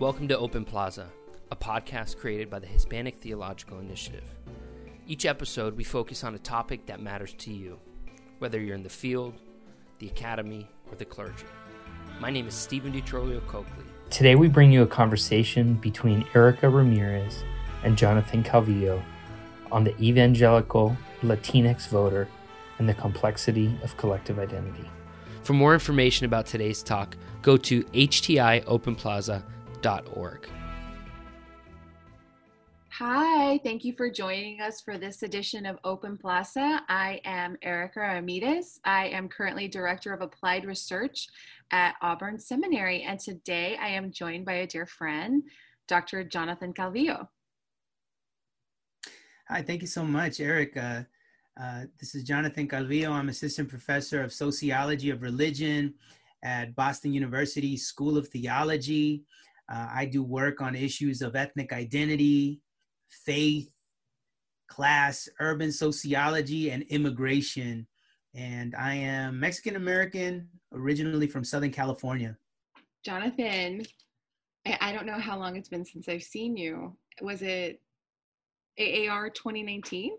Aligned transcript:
Welcome 0.00 0.28
to 0.28 0.38
Open 0.38 0.64
Plaza, 0.64 1.10
a 1.50 1.56
podcast 1.56 2.16
created 2.16 2.48
by 2.48 2.58
the 2.58 2.66
Hispanic 2.66 3.18
Theological 3.18 3.80
Initiative. 3.80 4.24
Each 5.06 5.26
episode, 5.26 5.76
we 5.76 5.84
focus 5.84 6.24
on 6.24 6.34
a 6.34 6.38
topic 6.38 6.86
that 6.86 7.02
matters 7.02 7.34
to 7.34 7.52
you, 7.52 7.78
whether 8.38 8.58
you're 8.58 8.74
in 8.74 8.82
the 8.82 8.88
field, 8.88 9.34
the 9.98 10.06
academy, 10.06 10.70
or 10.90 10.96
the 10.96 11.04
clergy. 11.04 11.44
My 12.18 12.30
name 12.30 12.48
is 12.48 12.54
Stephen 12.54 12.94
DiTrolio 12.94 13.46
Coakley. 13.46 13.84
Today, 14.08 14.36
we 14.36 14.48
bring 14.48 14.72
you 14.72 14.80
a 14.84 14.86
conversation 14.86 15.74
between 15.74 16.24
Erica 16.34 16.70
Ramirez 16.70 17.44
and 17.84 17.94
Jonathan 17.94 18.42
Calvillo 18.42 19.02
on 19.70 19.84
the 19.84 19.94
evangelical 20.00 20.96
Latinx 21.20 21.88
voter 21.88 22.26
and 22.78 22.88
the 22.88 22.94
complexity 22.94 23.78
of 23.82 23.98
collective 23.98 24.38
identity. 24.38 24.88
For 25.42 25.52
more 25.52 25.74
information 25.74 26.24
about 26.24 26.46
today's 26.46 26.82
talk, 26.82 27.18
go 27.42 27.58
to 27.58 27.84
htiopenplaza.org. 29.80 30.48
Hi, 32.92 33.58
thank 33.64 33.84
you 33.84 33.94
for 33.94 34.10
joining 34.10 34.60
us 34.60 34.80
for 34.80 34.98
this 34.98 35.22
edition 35.22 35.64
of 35.64 35.78
Open 35.84 36.18
Plaza. 36.18 36.82
I 36.88 37.20
am 37.24 37.56
Erica 37.62 38.00
Ramirez. 38.00 38.78
I 38.84 39.06
am 39.08 39.28
currently 39.28 39.68
Director 39.68 40.12
of 40.12 40.20
Applied 40.20 40.66
Research 40.66 41.28
at 41.70 41.94
Auburn 42.02 42.38
Seminary, 42.38 43.02
and 43.02 43.18
today 43.18 43.78
I 43.80 43.88
am 43.88 44.12
joined 44.12 44.44
by 44.44 44.54
a 44.54 44.66
dear 44.66 44.84
friend, 44.84 45.44
Dr. 45.88 46.24
Jonathan 46.24 46.74
Calvillo. 46.74 47.28
Hi, 49.48 49.62
thank 49.62 49.80
you 49.80 49.88
so 49.88 50.04
much, 50.04 50.38
Erica. 50.40 51.06
Uh, 51.60 51.84
this 51.98 52.14
is 52.14 52.22
Jonathan 52.22 52.68
Calvillo. 52.68 53.10
I'm 53.10 53.30
Assistant 53.30 53.68
Professor 53.68 54.22
of 54.22 54.32
Sociology 54.32 55.10
of 55.10 55.22
Religion 55.22 55.94
at 56.42 56.74
Boston 56.74 57.12
University 57.12 57.76
School 57.76 58.18
of 58.18 58.28
Theology. 58.28 59.24
Uh, 59.70 59.88
I 59.94 60.04
do 60.04 60.22
work 60.22 60.60
on 60.60 60.74
issues 60.74 61.22
of 61.22 61.36
ethnic 61.36 61.72
identity, 61.72 62.60
faith, 63.08 63.70
class, 64.68 65.28
urban 65.38 65.70
sociology, 65.70 66.70
and 66.70 66.82
immigration. 66.84 67.86
And 68.34 68.74
I 68.74 68.94
am 68.94 69.38
Mexican 69.38 69.76
American, 69.76 70.48
originally 70.72 71.26
from 71.26 71.44
Southern 71.44 71.70
California. 71.70 72.36
Jonathan, 73.04 73.82
I 74.80 74.92
don't 74.92 75.06
know 75.06 75.18
how 75.18 75.38
long 75.38 75.56
it's 75.56 75.68
been 75.68 75.84
since 75.84 76.08
I've 76.08 76.22
seen 76.22 76.56
you. 76.56 76.96
Was 77.20 77.42
it 77.42 77.80
AAR 78.78 79.30
2019? 79.30 80.12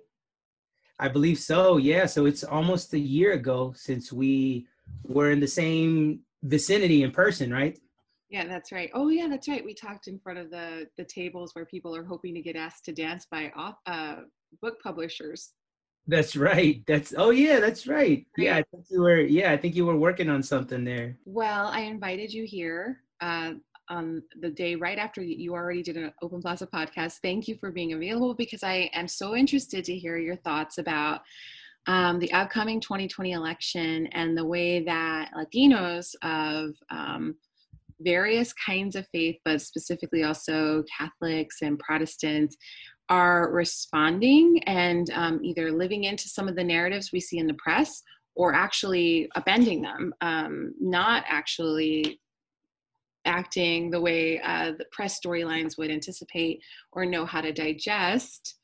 I 1.00 1.08
believe 1.08 1.39
so. 1.39 1.78
Yeah. 1.78 2.06
So 2.06 2.26
it's 2.26 2.44
almost 2.44 2.94
a 2.94 3.00
year 3.00 3.33
ago 3.33 3.73
since 3.76 4.14
we 4.14 4.67
were 5.04 5.31
in 5.31 5.39
the 5.39 5.48
same 5.48 6.20
vicinity 6.44 7.04
in 7.04 7.11
person, 7.11 7.52
right? 7.52 7.80
Yeah, 8.32 8.48
that's 8.48 8.72
right. 8.72 8.90
Oh, 8.94 9.10
yeah, 9.10 9.28
that's 9.28 9.50
right. 9.50 9.64
We 9.64 9.74
talked 9.74 10.08
in 10.08 10.18
front 10.18 10.40
of 10.40 10.50
the 10.50 10.88
the 10.98 11.04
tables 11.04 11.54
where 11.54 11.66
people 11.66 11.94
are 11.94 12.06
hoping 12.06 12.34
to 12.36 12.42
get 12.42 12.56
asked 12.56 12.86
to 12.86 12.94
dance 12.94 13.28
by 13.30 13.52
off, 13.58 13.76
uh, 13.86 14.22
book 14.62 14.82
publishers. 14.82 15.52
That's 16.08 16.38
right. 16.38 16.82
That's 16.88 17.14
oh 17.16 17.32
yeah, 17.32 17.60
that's 17.60 17.88
right. 17.88 18.26
right. 18.38 18.46
Yeah, 18.46 18.58
I 18.58 18.64
think 18.72 18.86
you 18.90 19.02
were. 19.02 19.20
Yeah, 19.20 19.52
I 19.52 19.58
think 19.58 19.76
you 19.76 19.86
were 19.86 19.98
working 19.98 20.30
on 20.30 20.42
something 20.42 20.86
there. 20.86 21.18
Well, 21.26 21.68
I 21.68 21.82
invited 21.82 22.34
you 22.34 22.46
here. 22.46 23.02
Uh, 23.20 23.54
on 23.90 24.23
the 24.40 24.50
day 24.50 24.73
right 24.76 24.98
after 24.98 25.22
you 25.22 25.54
already 25.54 25.84
did 25.84 25.98
an 25.98 26.14
Open 26.22 26.42
Plaza 26.42 26.66
podcast. 26.66 27.18
Thank 27.22 27.50
you 27.50 27.58
for 27.58 27.72
being 27.72 27.92
available 27.92 28.34
because 28.34 28.64
I 28.64 28.90
am 28.94 29.08
so 29.08 29.36
interested 29.36 29.84
to 29.84 29.98
hear 29.98 30.18
your 30.18 30.38
thoughts 30.38 30.78
about 30.78 31.20
um, 31.88 32.20
the 32.20 32.32
upcoming 32.32 32.80
2020 32.80 33.34
election 33.34 34.08
and 34.14 34.38
the 34.38 34.45
way 34.45 34.84
that 34.86 35.32
Latinos 35.36 36.16
of 36.23 36.73
um, 36.90 37.36
various 38.04 38.54
kinds 38.54 38.96
of 38.96 39.08
faith, 39.12 39.38
but 39.46 39.62
specifically 39.62 40.24
also 40.24 40.84
Catholics 40.98 41.58
and 41.62 41.80
Protestants, 41.80 42.58
are 43.10 43.52
responding 43.52 44.62
and 44.67 45.10
um, 45.12 45.39
either 45.44 45.72
living 45.72 46.06
into 46.06 46.30
some 46.30 46.48
of 46.48 46.56
the 46.56 46.64
narratives 46.64 47.11
we 47.11 47.20
see 47.20 47.40
in 47.40 47.48
the 47.48 47.54
press 47.56 48.02
or 48.36 48.54
actually 48.54 49.30
upending 49.36 49.82
them, 49.82 50.14
um, 50.22 50.73
not 50.80 51.26
actually 51.28 52.22
acting 53.26 53.92
the 53.92 54.00
way 54.00 54.40
uh, 54.42 54.72
the 54.78 54.86
press 54.92 55.20
storylines 55.20 55.78
would 55.78 55.92
anticipate 55.92 56.61
or 56.94 57.06
know 57.06 57.26
how 57.26 57.42
to 57.42 57.52
digest. 57.52 58.56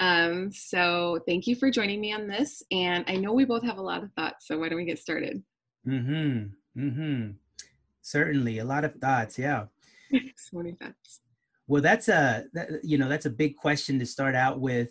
Um, 0.00 0.50
so 0.50 1.20
thank 1.28 1.46
you 1.46 1.54
for 1.54 1.70
joining 1.70 2.00
me 2.00 2.12
on 2.12 2.26
this. 2.26 2.62
And 2.72 3.04
I 3.06 3.16
know 3.16 3.32
we 3.32 3.44
both 3.44 3.62
have 3.64 3.76
a 3.76 3.82
lot 3.82 4.02
of 4.02 4.10
thoughts, 4.12 4.46
so 4.46 4.58
why 4.58 4.70
don't 4.70 4.78
we 4.78 4.86
get 4.86 4.98
started? 4.98 5.42
Mm-hmm. 5.86 6.80
Mm-hmm. 6.80 7.30
Certainly, 8.10 8.58
a 8.58 8.64
lot 8.64 8.84
of 8.84 8.96
thoughts. 8.96 9.38
Yeah. 9.38 9.66
so 10.36 10.56
many 10.56 10.72
thoughts. 10.72 11.20
Well, 11.68 11.80
that's 11.80 12.08
a 12.08 12.46
that, 12.54 12.68
you 12.82 12.98
know 12.98 13.08
that's 13.08 13.26
a 13.26 13.30
big 13.30 13.56
question 13.56 14.00
to 14.00 14.06
start 14.06 14.34
out 14.34 14.58
with, 14.58 14.90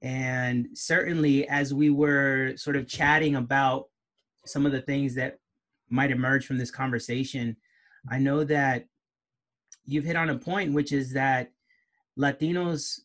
and 0.00 0.68
certainly 0.72 1.46
as 1.48 1.74
we 1.74 1.90
were 1.90 2.56
sort 2.56 2.76
of 2.76 2.88
chatting 2.88 3.36
about 3.36 3.88
some 4.46 4.64
of 4.64 4.72
the 4.72 4.80
things 4.80 5.14
that 5.16 5.40
might 5.90 6.10
emerge 6.10 6.46
from 6.46 6.56
this 6.56 6.70
conversation, 6.70 7.54
I 8.10 8.18
know 8.18 8.44
that 8.44 8.86
you've 9.84 10.06
hit 10.06 10.16
on 10.16 10.30
a 10.30 10.38
point, 10.38 10.72
which 10.72 10.92
is 10.92 11.12
that 11.12 11.52
Latinos 12.18 13.00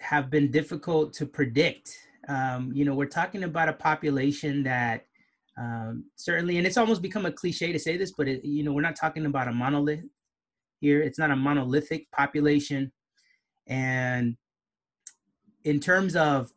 have 0.00 0.30
been 0.30 0.50
difficult 0.50 1.12
to 1.14 1.26
predict. 1.26 1.96
Um, 2.26 2.72
you 2.74 2.84
know, 2.84 2.94
we're 2.96 3.06
talking 3.06 3.44
about 3.44 3.68
a 3.68 3.72
population 3.72 4.64
that 4.64 5.05
um, 5.58 6.04
certainly, 6.16 6.58
and 6.58 6.66
it's 6.66 6.76
almost 6.76 7.02
become 7.02 7.26
a 7.26 7.32
cliche 7.32 7.72
to 7.72 7.78
say 7.78 7.96
this, 7.96 8.12
but 8.16 8.28
it, 8.28 8.44
you 8.44 8.62
know, 8.62 8.72
we're 8.72 8.82
not 8.82 8.96
talking 8.96 9.26
about 9.26 9.48
a 9.48 9.52
monolith 9.52 10.04
here. 10.80 11.00
It's 11.00 11.18
not 11.18 11.30
a 11.30 11.36
monolithic 11.36 12.10
population, 12.10 12.92
and 13.66 14.36
in 15.64 15.80
terms 15.80 16.14
of 16.14 16.50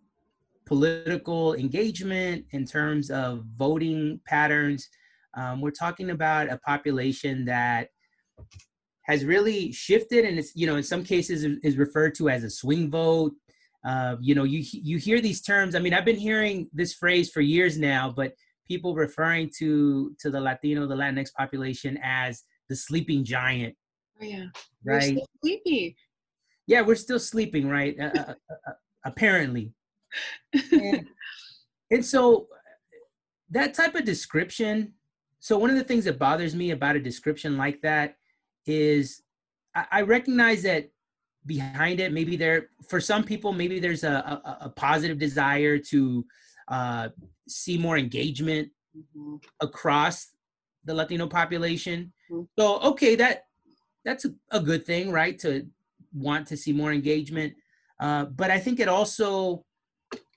political 0.66 1.56
engagement, 1.56 2.46
in 2.52 2.66
terms 2.66 3.10
of 3.10 3.44
voting 3.58 4.20
patterns, 4.28 4.88
um, 5.36 5.62
we're 5.62 5.72
talking 5.72 6.10
about 6.10 6.52
a 6.52 6.58
population 6.58 7.46
that 7.46 7.88
has 9.04 9.24
really 9.24 9.72
shifted, 9.72 10.26
and 10.26 10.38
it's 10.38 10.56
you 10.56 10.68
know 10.68 10.76
in 10.76 10.84
some 10.84 11.04
cases 11.04 11.46
is 11.64 11.78
referred 11.78 12.16
to 12.16 12.30
as 12.30 12.44
a 12.44 12.50
swing 12.50 12.92
vote. 12.92 13.34
Uh, 13.86 14.18
you 14.20 14.36
know, 14.36 14.44
you 14.44 14.62
you 14.74 14.98
hear 14.98 15.22
these 15.22 15.42
terms. 15.42 15.74
I 15.74 15.80
mean, 15.80 15.94
I've 15.94 16.06
been 16.06 16.18
hearing 16.18 16.70
this 16.74 16.94
phrase 16.94 17.30
for 17.30 17.40
years 17.40 17.78
now, 17.78 18.14
but 18.14 18.34
people 18.70 18.96
referring 18.96 19.52
to 19.58 20.16
to 20.20 20.30
the 20.30 20.40
Latino, 20.40 20.88
the 20.88 20.96
Latinx 20.96 21.34
population 21.34 22.00
as 22.02 22.44
the 22.70 22.76
sleeping 22.76 23.26
giant. 23.26 23.76
Oh 24.22 24.26
yeah, 24.26 24.46
right. 24.86 25.16
We're 25.16 25.26
sleepy. 25.42 25.98
Yeah, 26.68 26.82
we're 26.82 26.96
still 26.96 27.20
sleeping, 27.20 27.68
right? 27.68 28.00
uh, 28.00 28.12
uh, 28.16 28.34
uh, 28.68 28.72
apparently. 29.04 29.74
and, 30.72 31.08
and 31.92 32.06
so 32.06 32.48
that 33.50 33.74
type 33.74 33.96
of 33.96 34.06
description 34.06 34.94
so 35.40 35.58
one 35.58 35.70
of 35.70 35.78
the 35.78 35.84
things 35.84 36.06
that 36.06 36.20
bothers 36.20 36.54
me 36.54 36.72
about 36.72 36.96
a 36.96 37.00
description 37.00 37.58
like 37.58 37.82
that 37.82 38.16
is 38.66 39.24
I, 39.74 39.86
I 39.92 40.02
recognize 40.02 40.64
that 40.64 40.90
behind 41.46 42.00
it, 42.00 42.12
maybe 42.12 42.36
there 42.36 42.70
for 42.88 43.00
some 43.00 43.24
people, 43.24 43.54
maybe 43.54 43.80
there's 43.80 44.04
a, 44.04 44.12
a, 44.12 44.58
a 44.66 44.70
positive 44.70 45.18
desire 45.18 45.78
to 45.78 46.26
uh, 46.70 47.10
see 47.48 47.78
more 47.78 47.98
engagement 47.98 48.70
mm-hmm. 48.96 49.36
across 49.60 50.30
the 50.86 50.94
Latino 50.94 51.28
population. 51.28 52.14
Mm-hmm. 52.32 52.44
So 52.58 52.80
okay, 52.82 53.16
that 53.16 53.46
that's 54.06 54.26
a, 54.26 54.34
a, 54.52 54.60
good 54.60 54.86
thing, 54.86 55.12
right? 55.12 55.38
To 55.40 55.66
want 56.14 56.48
to 56.48 56.58
see 56.58 56.72
more 56.72 56.94
engagement, 56.94 57.54
uh, 58.00 58.26
but 58.26 58.50
I 58.50 58.60
think 58.60 58.80
it 58.80 58.88
also 58.88 59.66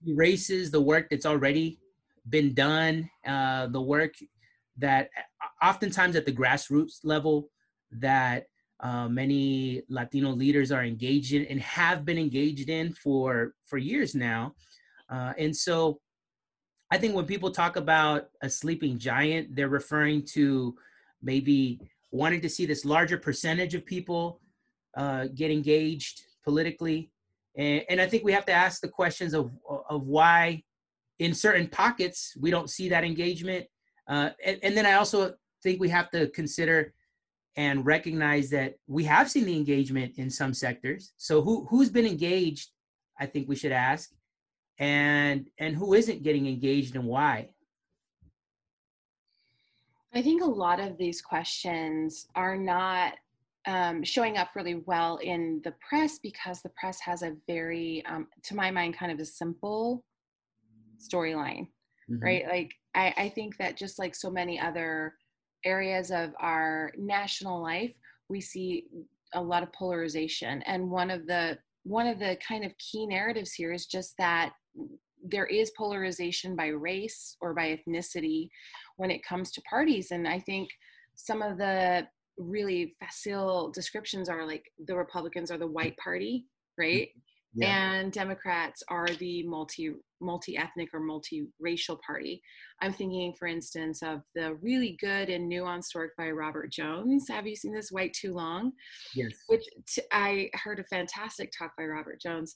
erases 0.06 0.70
the 0.70 0.80
work 0.80 1.08
that's 1.10 1.26
already 1.26 1.78
been 2.28 2.54
done, 2.54 3.08
uh, 3.26 3.66
the 3.68 3.80
work 3.80 4.14
that 4.78 5.10
oftentimes 5.62 6.16
at 6.16 6.24
the 6.24 6.32
grassroots 6.32 7.00
level 7.04 7.48
that 7.92 8.46
uh, 8.80 9.08
many 9.08 9.82
Latino 9.88 10.30
leaders 10.30 10.72
are 10.72 10.84
engaged 10.84 11.34
in 11.34 11.46
and 11.46 11.60
have 11.60 12.04
been 12.04 12.18
engaged 12.18 12.68
in 12.68 12.92
for 12.92 13.54
for 13.66 13.78
years 13.78 14.14
now. 14.14 14.54
Uh, 15.08 15.32
and 15.38 15.54
so 15.54 16.00
I 16.92 16.98
think 16.98 17.14
when 17.14 17.24
people 17.24 17.50
talk 17.50 17.76
about 17.76 18.28
a 18.42 18.50
sleeping 18.50 18.98
giant, 18.98 19.56
they're 19.56 19.68
referring 19.68 20.24
to 20.36 20.76
maybe 21.22 21.80
wanting 22.10 22.42
to 22.42 22.48
see 22.48 22.66
this 22.66 22.84
larger 22.84 23.18
percentage 23.18 23.74
of 23.74 23.86
people 23.86 24.40
uh, 24.96 25.26
get 25.34 25.50
engaged 25.50 26.20
politically. 26.44 27.10
And, 27.56 27.82
and 27.88 28.00
I 28.00 28.06
think 28.06 28.24
we 28.24 28.32
have 28.32 28.46
to 28.46 28.52
ask 28.52 28.80
the 28.80 28.88
questions 28.88 29.32
of, 29.32 29.50
of 29.88 30.06
why 30.06 30.62
in 31.18 31.32
certain 31.32 31.66
pockets 31.66 32.36
we 32.38 32.50
don't 32.50 32.68
see 32.68 32.88
that 32.90 33.04
engagement 33.04 33.66
uh, 34.08 34.30
and, 34.44 34.58
and 34.62 34.76
then 34.76 34.86
I 34.86 34.94
also 34.94 35.34
think 35.62 35.80
we 35.80 35.88
have 35.88 36.10
to 36.10 36.28
consider 36.28 36.92
and 37.56 37.84
recognize 37.84 38.50
that 38.50 38.74
we 38.86 39.04
have 39.04 39.30
seen 39.30 39.44
the 39.44 39.56
engagement 39.56 40.14
in 40.16 40.30
some 40.30 40.54
sectors. 40.54 41.12
So 41.18 41.42
who 41.42 41.66
who's 41.66 41.90
been 41.90 42.06
engaged? 42.06 42.70
I 43.20 43.26
think 43.26 43.48
we 43.48 43.56
should 43.56 43.72
ask, 43.72 44.10
and 44.78 45.48
and 45.58 45.76
who 45.76 45.94
isn't 45.94 46.22
getting 46.22 46.46
engaged 46.46 46.96
and 46.96 47.04
why. 47.04 47.48
I 50.14 50.20
think 50.20 50.42
a 50.42 50.46
lot 50.46 50.78
of 50.80 50.98
these 50.98 51.22
questions 51.22 52.26
are 52.34 52.56
not 52.56 53.14
um, 53.66 54.02
showing 54.02 54.36
up 54.36 54.50
really 54.54 54.82
well 54.86 55.16
in 55.18 55.60
the 55.64 55.74
press 55.88 56.18
because 56.18 56.60
the 56.60 56.68
press 56.70 57.00
has 57.00 57.22
a 57.22 57.36
very, 57.46 58.04
um, 58.06 58.26
to 58.44 58.56
my 58.56 58.70
mind, 58.70 58.96
kind 58.96 59.12
of 59.12 59.20
a 59.20 59.24
simple 59.24 60.04
storyline, 61.00 61.68
mm-hmm. 62.10 62.22
right? 62.22 62.46
Like, 62.46 62.72
I, 62.94 63.14
I 63.16 63.28
think 63.30 63.56
that 63.58 63.76
just 63.76 63.98
like 63.98 64.14
so 64.14 64.30
many 64.30 64.60
other 64.60 65.14
areas 65.64 66.10
of 66.10 66.32
our 66.40 66.92
national 66.98 67.62
life, 67.62 67.94
we 68.28 68.40
see 68.40 68.84
a 69.34 69.40
lot 69.40 69.62
of 69.62 69.72
polarization. 69.72 70.62
And 70.62 70.90
one 70.90 71.10
of 71.10 71.26
the 71.26 71.56
one 71.84 72.06
of 72.06 72.18
the 72.18 72.36
kind 72.46 72.64
of 72.64 72.76
key 72.78 73.06
narratives 73.06 73.52
here 73.52 73.72
is 73.72 73.86
just 73.86 74.14
that 74.18 74.52
there 75.24 75.46
is 75.46 75.72
polarization 75.76 76.56
by 76.56 76.66
race 76.68 77.36
or 77.40 77.54
by 77.54 77.78
ethnicity 77.78 78.48
when 78.96 79.10
it 79.10 79.24
comes 79.24 79.52
to 79.52 79.62
parties. 79.62 80.10
And 80.10 80.26
I 80.26 80.40
think 80.40 80.68
some 81.14 81.42
of 81.42 81.58
the 81.58 82.06
really 82.38 82.94
facile 82.98 83.70
descriptions 83.70 84.28
are 84.28 84.46
like 84.46 84.64
the 84.86 84.96
Republicans 84.96 85.50
are 85.50 85.58
the 85.58 85.66
white 85.66 85.96
party, 85.96 86.46
right? 86.78 87.08
Mm-hmm. 87.08 87.31
Yeah. 87.54 87.92
and 87.92 88.12
Democrats 88.12 88.82
are 88.88 89.08
the 89.18 89.42
multi 89.44 89.94
multi-ethnic 90.20 90.88
or 90.92 91.00
multi-racial 91.00 92.00
party. 92.06 92.40
I'm 92.80 92.92
thinking, 92.92 93.34
for 93.38 93.48
instance, 93.48 94.02
of 94.02 94.22
the 94.34 94.54
really 94.62 94.96
good 95.00 95.28
and 95.28 95.50
nuanced 95.50 95.94
work 95.94 96.12
by 96.16 96.30
Robert 96.30 96.70
Jones. 96.70 97.26
Have 97.28 97.46
you 97.46 97.56
seen 97.56 97.74
this 97.74 97.90
White 97.90 98.14
Too 98.14 98.32
Long? 98.32 98.72
Yes. 99.14 99.32
Which 99.48 99.64
t- 99.88 100.02
I 100.12 100.48
heard 100.54 100.78
a 100.78 100.84
fantastic 100.84 101.52
talk 101.56 101.72
by 101.76 101.84
Robert 101.84 102.20
Jones. 102.20 102.54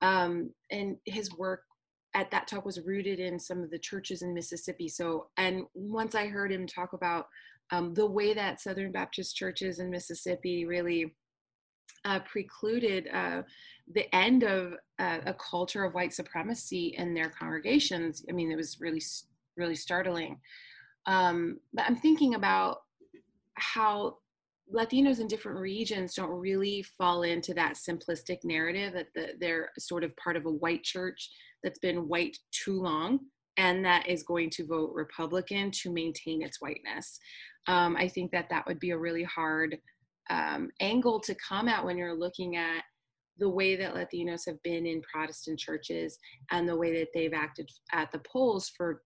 Um, 0.00 0.50
and 0.70 0.96
his 1.06 1.36
work 1.36 1.62
at 2.14 2.30
that 2.30 2.46
talk 2.46 2.64
was 2.64 2.80
rooted 2.86 3.18
in 3.18 3.38
some 3.38 3.62
of 3.62 3.70
the 3.70 3.78
churches 3.78 4.22
in 4.22 4.32
Mississippi. 4.32 4.88
So, 4.88 5.28
and 5.36 5.64
once 5.74 6.14
I 6.14 6.26
heard 6.28 6.52
him 6.52 6.66
talk 6.66 6.92
about 6.92 7.26
um, 7.70 7.94
the 7.94 8.06
way 8.06 8.32
that 8.32 8.60
Southern 8.60 8.92
Baptist 8.92 9.36
churches 9.36 9.78
in 9.78 9.90
Mississippi 9.90 10.64
really 10.64 11.14
uh, 12.04 12.20
precluded 12.20 13.08
uh, 13.12 13.42
the 13.92 14.12
end 14.14 14.42
of 14.42 14.74
uh, 14.98 15.18
a 15.26 15.34
culture 15.34 15.84
of 15.84 15.94
white 15.94 16.12
supremacy 16.12 16.94
in 16.96 17.14
their 17.14 17.30
congregations. 17.30 18.24
I 18.28 18.32
mean, 18.32 18.50
it 18.50 18.56
was 18.56 18.78
really, 18.80 19.02
really 19.56 19.74
startling. 19.74 20.38
Um, 21.06 21.58
but 21.72 21.84
I'm 21.86 21.96
thinking 21.96 22.34
about 22.34 22.82
how 23.54 24.18
Latinos 24.72 25.20
in 25.20 25.26
different 25.26 25.58
regions 25.58 26.14
don't 26.14 26.30
really 26.30 26.82
fall 26.82 27.22
into 27.22 27.54
that 27.54 27.74
simplistic 27.74 28.38
narrative 28.44 28.92
that 28.92 29.06
the, 29.14 29.32
they're 29.40 29.70
sort 29.78 30.04
of 30.04 30.14
part 30.16 30.36
of 30.36 30.44
a 30.46 30.50
white 30.50 30.82
church 30.82 31.30
that's 31.62 31.78
been 31.78 32.08
white 32.08 32.36
too 32.52 32.80
long 32.80 33.20
and 33.56 33.84
that 33.84 34.08
is 34.08 34.22
going 34.22 34.50
to 34.50 34.66
vote 34.66 34.92
Republican 34.94 35.70
to 35.70 35.90
maintain 35.92 36.42
its 36.42 36.60
whiteness. 36.60 37.18
Um, 37.66 37.96
I 37.96 38.08
think 38.08 38.30
that 38.30 38.48
that 38.50 38.66
would 38.66 38.78
be 38.78 38.90
a 38.90 38.98
really 38.98 39.24
hard 39.24 39.78
um, 40.30 40.70
angle 40.80 41.20
to 41.20 41.34
come 41.36 41.68
at 41.68 41.84
when 41.84 41.96
you're 41.96 42.18
looking 42.18 42.56
at 42.56 42.82
the 43.38 43.48
way 43.48 43.76
that 43.76 43.94
Latinos 43.94 44.44
have 44.46 44.60
been 44.62 44.84
in 44.84 45.00
Protestant 45.02 45.58
churches 45.58 46.18
and 46.50 46.68
the 46.68 46.76
way 46.76 46.98
that 46.98 47.08
they've 47.14 47.32
acted 47.32 47.70
at 47.92 48.10
the 48.10 48.20
polls 48.20 48.70
for, 48.76 49.02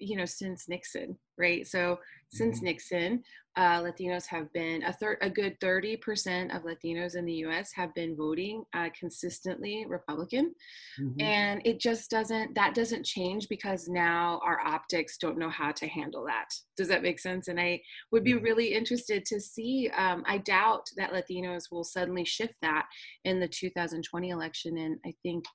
you 0.00 0.16
know, 0.16 0.24
since 0.24 0.68
Nixon, 0.68 1.18
right? 1.38 1.66
So 1.66 1.98
since 2.30 2.56
mm-hmm. 2.56 2.66
Nixon, 2.66 3.22
uh, 3.56 3.80
Latinos 3.82 4.26
have 4.26 4.52
been 4.52 4.82
a 4.82 4.92
third, 4.92 5.16
a 5.22 5.30
good 5.30 5.58
30% 5.60 6.54
of 6.54 6.64
Latinos 6.64 7.16
in 7.16 7.24
the 7.24 7.32
U.S. 7.34 7.72
have 7.74 7.94
been 7.94 8.14
voting 8.14 8.64
uh, 8.74 8.90
consistently 8.98 9.86
Republican, 9.88 10.54
mm-hmm. 11.00 11.20
and 11.20 11.62
it 11.64 11.80
just 11.80 12.10
doesn't 12.10 12.54
that 12.54 12.74
doesn't 12.74 13.06
change 13.06 13.48
because 13.48 13.88
now 13.88 14.40
our 14.44 14.60
optics 14.60 15.16
don't 15.16 15.38
know 15.38 15.48
how 15.48 15.72
to 15.72 15.86
handle 15.86 16.24
that. 16.26 16.48
Does 16.76 16.88
that 16.88 17.02
make 17.02 17.18
sense? 17.18 17.48
And 17.48 17.58
I 17.58 17.80
would 18.12 18.24
be 18.24 18.34
really 18.34 18.74
interested 18.74 19.24
to 19.26 19.40
see. 19.40 19.90
Um, 19.96 20.22
I 20.26 20.38
doubt 20.38 20.90
that 20.98 21.12
Latinos 21.12 21.70
will 21.70 21.84
suddenly 21.84 22.26
shift 22.26 22.54
that 22.60 22.86
in 23.24 23.40
the 23.40 23.48
2020 23.48 24.28
election, 24.28 24.76
and 24.76 24.98
I 25.06 25.14
think 25.22 25.46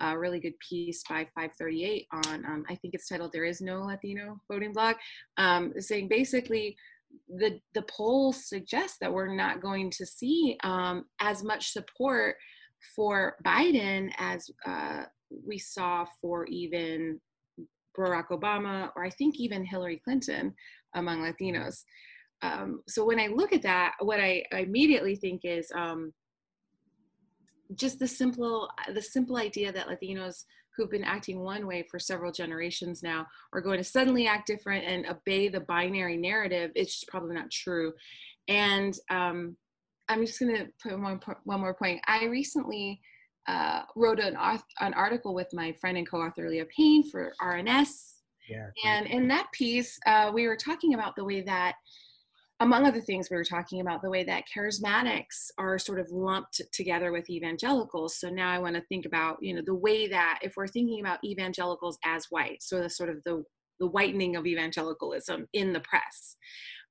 a 0.00 0.18
really 0.18 0.40
good 0.40 0.58
piece 0.58 1.02
by 1.08 1.24
538 1.34 2.06
on 2.12 2.44
um, 2.44 2.64
i 2.68 2.74
think 2.74 2.94
it's 2.94 3.08
titled 3.08 3.32
there 3.32 3.44
is 3.44 3.60
no 3.60 3.82
latino 3.82 4.38
voting 4.50 4.72
bloc 4.72 4.96
um, 5.38 5.72
saying 5.78 6.08
basically 6.08 6.76
the 7.28 7.58
the 7.74 7.82
polls 7.82 8.48
suggest 8.48 8.96
that 9.00 9.12
we're 9.12 9.34
not 9.34 9.62
going 9.62 9.90
to 9.90 10.04
see 10.04 10.56
um, 10.64 11.04
as 11.20 11.42
much 11.42 11.70
support 11.72 12.36
for 12.94 13.36
biden 13.44 14.10
as 14.18 14.50
uh, 14.66 15.02
we 15.46 15.58
saw 15.58 16.04
for 16.20 16.46
even 16.46 17.20
barack 17.98 18.28
obama 18.28 18.90
or 18.96 19.04
i 19.04 19.10
think 19.10 19.36
even 19.38 19.64
hillary 19.64 20.00
clinton 20.04 20.54
among 20.94 21.20
latinos. 21.20 21.82
Um, 22.42 22.82
so 22.86 23.04
when 23.04 23.18
i 23.18 23.28
look 23.28 23.52
at 23.52 23.62
that 23.62 23.94
what 24.00 24.20
i 24.20 24.44
immediately 24.52 25.16
think 25.16 25.40
is 25.44 25.70
um, 25.74 26.12
just 27.74 27.98
the 27.98 28.06
simple 28.06 28.70
the 28.94 29.02
simple 29.02 29.36
idea 29.36 29.72
that 29.72 29.88
Latinos 29.88 30.44
who've 30.76 30.90
been 30.90 31.04
acting 31.04 31.40
one 31.40 31.66
way 31.66 31.84
for 31.90 31.98
several 31.98 32.30
generations 32.30 33.02
now 33.02 33.26
are 33.52 33.60
going 33.60 33.78
to 33.78 33.84
suddenly 33.84 34.26
act 34.26 34.46
different 34.46 34.84
and 34.84 35.06
obey 35.06 35.48
the 35.48 35.60
binary 35.60 36.16
narrative 36.16 36.70
it's 36.74 36.94
just 36.94 37.08
probably 37.08 37.34
not 37.34 37.50
true. 37.50 37.92
And 38.48 38.96
um, 39.10 39.56
i'm 40.08 40.24
just 40.24 40.38
going 40.38 40.54
to 40.54 40.66
put 40.82 41.00
one, 41.00 41.20
one 41.44 41.60
more 41.60 41.74
point. 41.74 42.00
I 42.06 42.24
recently 42.26 43.00
uh, 43.48 43.82
wrote 43.94 44.20
an, 44.20 44.36
an 44.80 44.94
article 44.94 45.34
with 45.34 45.48
my 45.52 45.72
friend 45.72 45.96
and 45.96 46.08
co-author 46.08 46.48
leah 46.48 46.66
payne 46.76 47.08
for 47.08 47.32
rns 47.42 48.12
yeah, 48.48 48.68
and 48.84 49.06
in 49.06 49.26
that 49.28 49.48
piece 49.52 49.98
uh, 50.06 50.30
we 50.32 50.46
were 50.46 50.56
talking 50.56 50.94
about 50.94 51.16
the 51.16 51.24
way 51.24 51.40
that 51.42 51.74
among 52.60 52.86
other 52.86 53.00
things, 53.00 53.28
we 53.30 53.36
were 53.36 53.44
talking 53.44 53.80
about 53.80 54.00
the 54.00 54.10
way 54.10 54.24
that 54.24 54.44
charismatics 54.54 55.50
are 55.58 55.78
sort 55.78 56.00
of 56.00 56.10
lumped 56.10 56.62
together 56.72 57.12
with 57.12 57.28
evangelicals. 57.28 58.18
So 58.18 58.30
now 58.30 58.50
I 58.50 58.58
want 58.58 58.76
to 58.76 58.82
think 58.88 59.04
about, 59.04 59.36
you 59.42 59.54
know, 59.54 59.62
the 59.64 59.74
way 59.74 60.08
that 60.08 60.38
if 60.42 60.54
we're 60.56 60.66
thinking 60.66 61.00
about 61.00 61.22
evangelicals 61.22 61.98
as 62.04 62.26
white, 62.30 62.62
so 62.62 62.80
the 62.80 62.90
sort 62.90 63.10
of 63.10 63.22
the 63.24 63.44
the 63.78 63.86
whitening 63.86 64.36
of 64.36 64.46
evangelicalism 64.46 65.46
in 65.52 65.74
the 65.74 65.80
press. 65.80 66.36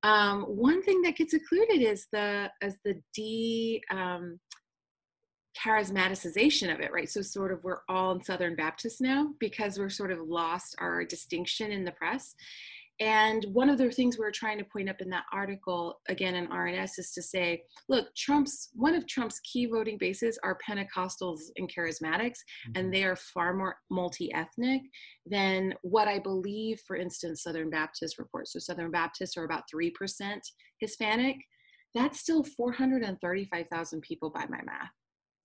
Um, 0.03 0.43
one 0.43 0.83
thing 0.83 1.01
that 1.01 1.15
gets 1.15 1.33
included 1.33 1.81
is 1.81 2.05
the 2.11 2.51
as 2.61 2.77
the 2.85 3.01
de 3.15 3.81
um, 3.89 4.39
charismaticization 5.57 6.73
of 6.73 6.79
it, 6.79 6.91
right? 6.91 7.09
So 7.09 7.21
sort 7.21 7.51
of 7.51 7.63
we're 7.63 7.79
all 7.89 8.11
in 8.11 8.23
Southern 8.23 8.55
Baptist 8.55 9.01
now 9.01 9.29
because 9.39 9.79
we're 9.79 9.89
sort 9.89 10.11
of 10.11 10.19
lost 10.19 10.75
our 10.79 11.03
distinction 11.05 11.71
in 11.71 11.85
the 11.85 11.91
press. 11.91 12.35
And 13.01 13.45
one 13.51 13.69
of 13.69 13.77
the 13.77 13.91
things 13.91 14.17
we 14.17 14.25
are 14.25 14.31
trying 14.31 14.57
to 14.57 14.63
point 14.63 14.89
up 14.89 15.01
in 15.01 15.09
that 15.09 15.25
article, 15.33 15.99
again 16.07 16.35
in 16.35 16.47
RNS, 16.47 16.97
is 16.97 17.11
to 17.11 17.21
say, 17.21 17.63
look, 17.89 18.07
Trump's 18.15 18.69
one 18.73 18.95
of 18.95 19.05
Trump's 19.05 19.41
key 19.41 19.65
voting 19.65 19.97
bases 19.97 20.39
are 20.43 20.57
Pentecostals 20.67 21.41
and 21.57 21.69
charismatics, 21.69 22.39
mm-hmm. 22.39 22.71
and 22.75 22.93
they 22.93 23.03
are 23.03 23.17
far 23.17 23.53
more 23.53 23.75
multi-ethnic 23.89 24.81
than 25.25 25.73
what 25.81 26.07
I 26.07 26.19
believe, 26.19 26.81
for 26.87 26.95
instance, 26.95 27.43
Southern 27.43 27.69
Baptist 27.69 28.17
reports. 28.17 28.53
So 28.53 28.59
Southern 28.59 28.91
Baptists 28.91 29.35
are 29.35 29.43
about 29.43 29.63
three 29.69 29.91
percent 29.91 30.41
Hispanic. 30.79 31.35
That's 31.93 32.19
still 32.19 32.43
435,000 32.43 34.01
people 34.01 34.29
by 34.29 34.45
my 34.49 34.59
math. 34.65 34.91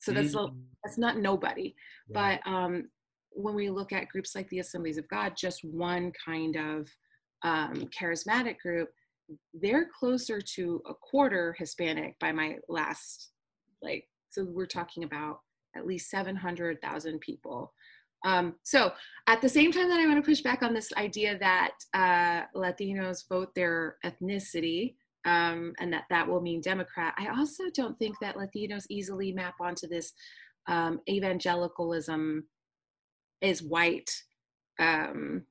So 0.00 0.12
that's 0.12 0.34
mm-hmm. 0.34 0.56
that's 0.84 0.98
not 0.98 1.18
nobody. 1.18 1.74
Right. 2.08 2.40
But 2.44 2.50
um, 2.50 2.90
when 3.30 3.54
we 3.54 3.70
look 3.70 3.92
at 3.92 4.08
groups 4.08 4.34
like 4.34 4.48
the 4.48 4.60
Assemblies 4.60 4.98
of 4.98 5.08
God, 5.08 5.34
just 5.36 5.64
one 5.64 6.12
kind 6.24 6.56
of 6.56 6.88
um, 7.42 7.88
charismatic 7.98 8.58
group, 8.58 8.88
they're 9.54 9.88
closer 9.98 10.40
to 10.40 10.82
a 10.88 10.94
quarter 10.94 11.54
Hispanic 11.58 12.18
by 12.18 12.32
my 12.32 12.56
last, 12.68 13.30
like, 13.82 14.08
so 14.30 14.44
we're 14.44 14.66
talking 14.66 15.04
about 15.04 15.40
at 15.76 15.86
least 15.86 16.10
700,000 16.10 17.20
people. 17.20 17.72
Um, 18.24 18.56
so 18.64 18.92
at 19.28 19.40
the 19.40 19.48
same 19.48 19.72
time 19.72 19.88
that 19.88 19.98
I 19.98 20.06
want 20.06 20.22
to 20.22 20.28
push 20.28 20.42
back 20.42 20.62
on 20.62 20.74
this 20.74 20.92
idea 20.96 21.38
that 21.38 21.72
uh, 21.94 22.42
Latinos 22.54 23.28
vote 23.28 23.54
their 23.54 23.96
ethnicity 24.04 24.94
um, 25.24 25.72
and 25.80 25.92
that 25.92 26.04
that 26.10 26.26
will 26.26 26.40
mean 26.40 26.60
Democrat, 26.60 27.14
I 27.18 27.28
also 27.28 27.64
don't 27.74 27.98
think 27.98 28.16
that 28.20 28.36
Latinos 28.36 28.84
easily 28.88 29.32
map 29.32 29.54
onto 29.60 29.86
this 29.86 30.12
um, 30.66 31.00
evangelicalism 31.08 32.44
is 33.40 33.62
white 33.62 34.10
um, 34.78 35.44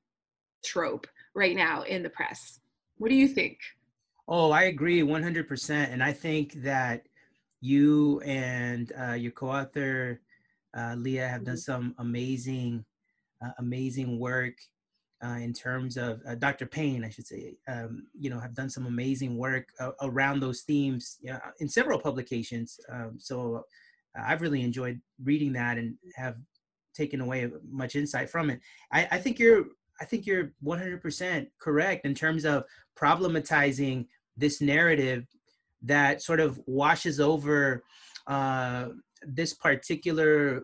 trope 0.64 1.06
right 1.34 1.56
now 1.56 1.82
in 1.82 2.02
the 2.02 2.10
press. 2.10 2.60
What 2.98 3.08
do 3.08 3.14
you 3.14 3.28
think? 3.28 3.58
Oh, 4.28 4.50
I 4.50 4.64
agree 4.64 5.02
100%. 5.02 5.92
And 5.92 6.02
I 6.02 6.12
think 6.12 6.52
that 6.62 7.06
you 7.60 8.20
and 8.20 8.92
uh, 8.98 9.12
your 9.12 9.32
co-author 9.32 10.20
uh, 10.76 10.94
Leah 10.96 11.28
have 11.28 11.44
done 11.44 11.54
mm-hmm. 11.54 11.72
some 11.72 11.94
amazing, 11.98 12.84
uh, 13.44 13.50
amazing 13.58 14.18
work 14.18 14.54
uh, 15.24 15.38
in 15.40 15.52
terms 15.52 15.96
of 15.96 16.20
uh, 16.26 16.34
Dr. 16.34 16.66
Payne, 16.66 17.04
I 17.04 17.10
should 17.10 17.26
say. 17.26 17.56
Um, 17.68 18.06
you 18.18 18.30
know, 18.30 18.40
have 18.40 18.54
done 18.54 18.70
some 18.70 18.86
amazing 18.86 19.36
work 19.36 19.68
uh, 19.78 19.90
around 20.00 20.40
those 20.40 20.62
themes 20.62 21.18
in 21.58 21.68
several 21.68 21.98
publications. 21.98 22.78
Um, 22.90 23.16
so 23.18 23.64
I've 24.16 24.42
really 24.42 24.62
enjoyed 24.62 25.00
reading 25.22 25.52
that 25.54 25.76
and 25.76 25.96
have 26.16 26.36
taken 26.94 27.20
away 27.20 27.50
much 27.70 27.96
insight 27.96 28.30
from 28.30 28.50
it. 28.50 28.60
I, 28.92 29.08
I 29.12 29.18
think 29.18 29.38
you're 29.38 29.66
I 30.00 30.04
think 30.04 30.26
you're 30.26 30.52
100% 30.64 31.46
correct 31.58 32.06
in 32.06 32.14
terms 32.14 32.44
of 32.44 32.64
problematizing 32.96 34.06
this 34.36 34.60
narrative 34.60 35.26
that 35.82 36.22
sort 36.22 36.40
of 36.40 36.60
washes 36.66 37.20
over 37.20 37.82
uh, 38.26 38.88
this 39.22 39.54
particular 39.54 40.62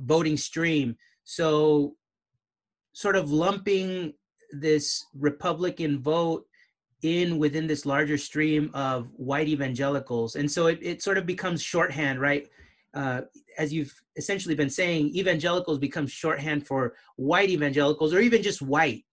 voting 0.00 0.36
stream. 0.36 0.96
So, 1.24 1.94
sort 2.92 3.16
of 3.16 3.30
lumping 3.30 4.14
this 4.52 5.04
Republican 5.14 6.00
vote 6.00 6.46
in 7.02 7.38
within 7.38 7.66
this 7.66 7.84
larger 7.84 8.16
stream 8.16 8.70
of 8.72 9.08
white 9.16 9.48
evangelicals. 9.48 10.36
And 10.36 10.50
so 10.50 10.68
it, 10.68 10.78
it 10.80 11.02
sort 11.02 11.18
of 11.18 11.26
becomes 11.26 11.60
shorthand, 11.60 12.20
right? 12.20 12.48
Uh, 12.94 13.22
as 13.58 13.72
you've 13.72 13.94
essentially 14.16 14.54
been 14.54 14.70
saying, 14.70 15.08
evangelicals 15.16 15.78
become 15.78 16.06
shorthand 16.06 16.66
for 16.66 16.94
white 17.16 17.50
evangelicals 17.50 18.14
or 18.14 18.20
even 18.20 18.42
just 18.42 18.62
white, 18.62 19.04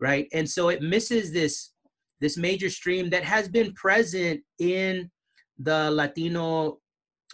right? 0.00 0.26
And 0.32 0.48
so 0.48 0.68
it 0.68 0.82
misses 0.82 1.32
this 1.32 1.70
this 2.20 2.36
major 2.36 2.68
stream 2.68 3.10
that 3.10 3.22
has 3.22 3.48
been 3.48 3.72
present 3.74 4.40
in 4.58 5.08
the 5.58 5.90
Latino 5.90 6.78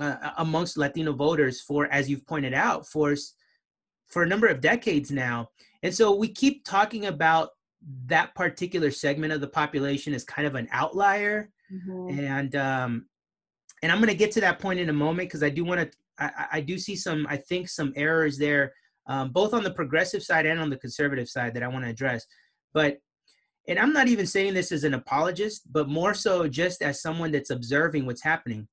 uh, 0.01 0.31
amongst 0.39 0.77
Latino 0.77 1.13
voters 1.13 1.61
for, 1.61 1.87
as 1.87 2.11
you've 2.11 2.27
pointed 2.27 2.55
out, 2.55 2.87
for 2.87 3.15
for 4.07 4.23
a 4.23 4.29
number 4.29 4.47
of 4.47 4.61
decades 4.61 5.11
now. 5.11 5.49
And 5.83 5.95
so 5.95 6.15
we 6.15 6.29
keep 6.29 6.65
talking 6.65 7.07
about 7.07 7.51
that 8.07 8.35
particular 8.35 8.91
segment 8.91 9.33
of 9.33 9.41
the 9.41 9.49
population 9.49 10.15
as 10.15 10.25
kind 10.25 10.47
of 10.47 10.55
an 10.55 10.69
outlier. 10.71 11.51
Mm-hmm. 11.73 12.19
And 12.19 12.57
um, 12.57 13.07
and 13.83 13.93
I'm 13.93 13.99
going 13.99 14.09
to 14.09 14.15
get 14.15 14.33
to 14.33 14.41
that 14.41 14.59
point 14.59 14.81
in 14.81 14.89
a 14.89 14.95
moment 14.95 15.29
because 15.29 15.43
I 15.43 15.51
do 15.51 15.65
want 15.65 15.81
to. 15.81 15.91
I, 16.19 16.47
I, 16.53 16.61
do 16.61 16.79
see 16.79 16.95
some. 16.95 17.27
I 17.29 17.37
think 17.37 17.69
some 17.69 17.93
errors 17.97 18.39
there, 18.39 18.73
um, 19.09 19.31
both 19.31 19.53
on 19.53 19.65
the 19.65 19.71
progressive 19.73 20.23
side 20.23 20.47
and 20.47 20.61
on 20.61 20.71
the 20.71 20.77
conservative 20.77 21.29
side 21.29 21.55
that 21.55 21.63
I 21.63 21.69
want 21.69 21.85
to 21.85 21.91
address. 21.91 22.25
But 22.73 22.99
and 23.67 23.79
I'm 23.79 23.93
not 23.93 24.09
even 24.09 24.27
saying 24.27 24.55
this 24.55 24.73
as 24.73 24.85
an 24.85 24.95
apologist, 24.95 25.73
but 25.73 25.89
more 25.89 26.15
so 26.15 26.47
just 26.47 26.83
as 26.83 27.01
someone 27.01 27.33
that's 27.33 27.51
observing 27.51 28.07
what's 28.07 28.23
happening. 28.23 28.69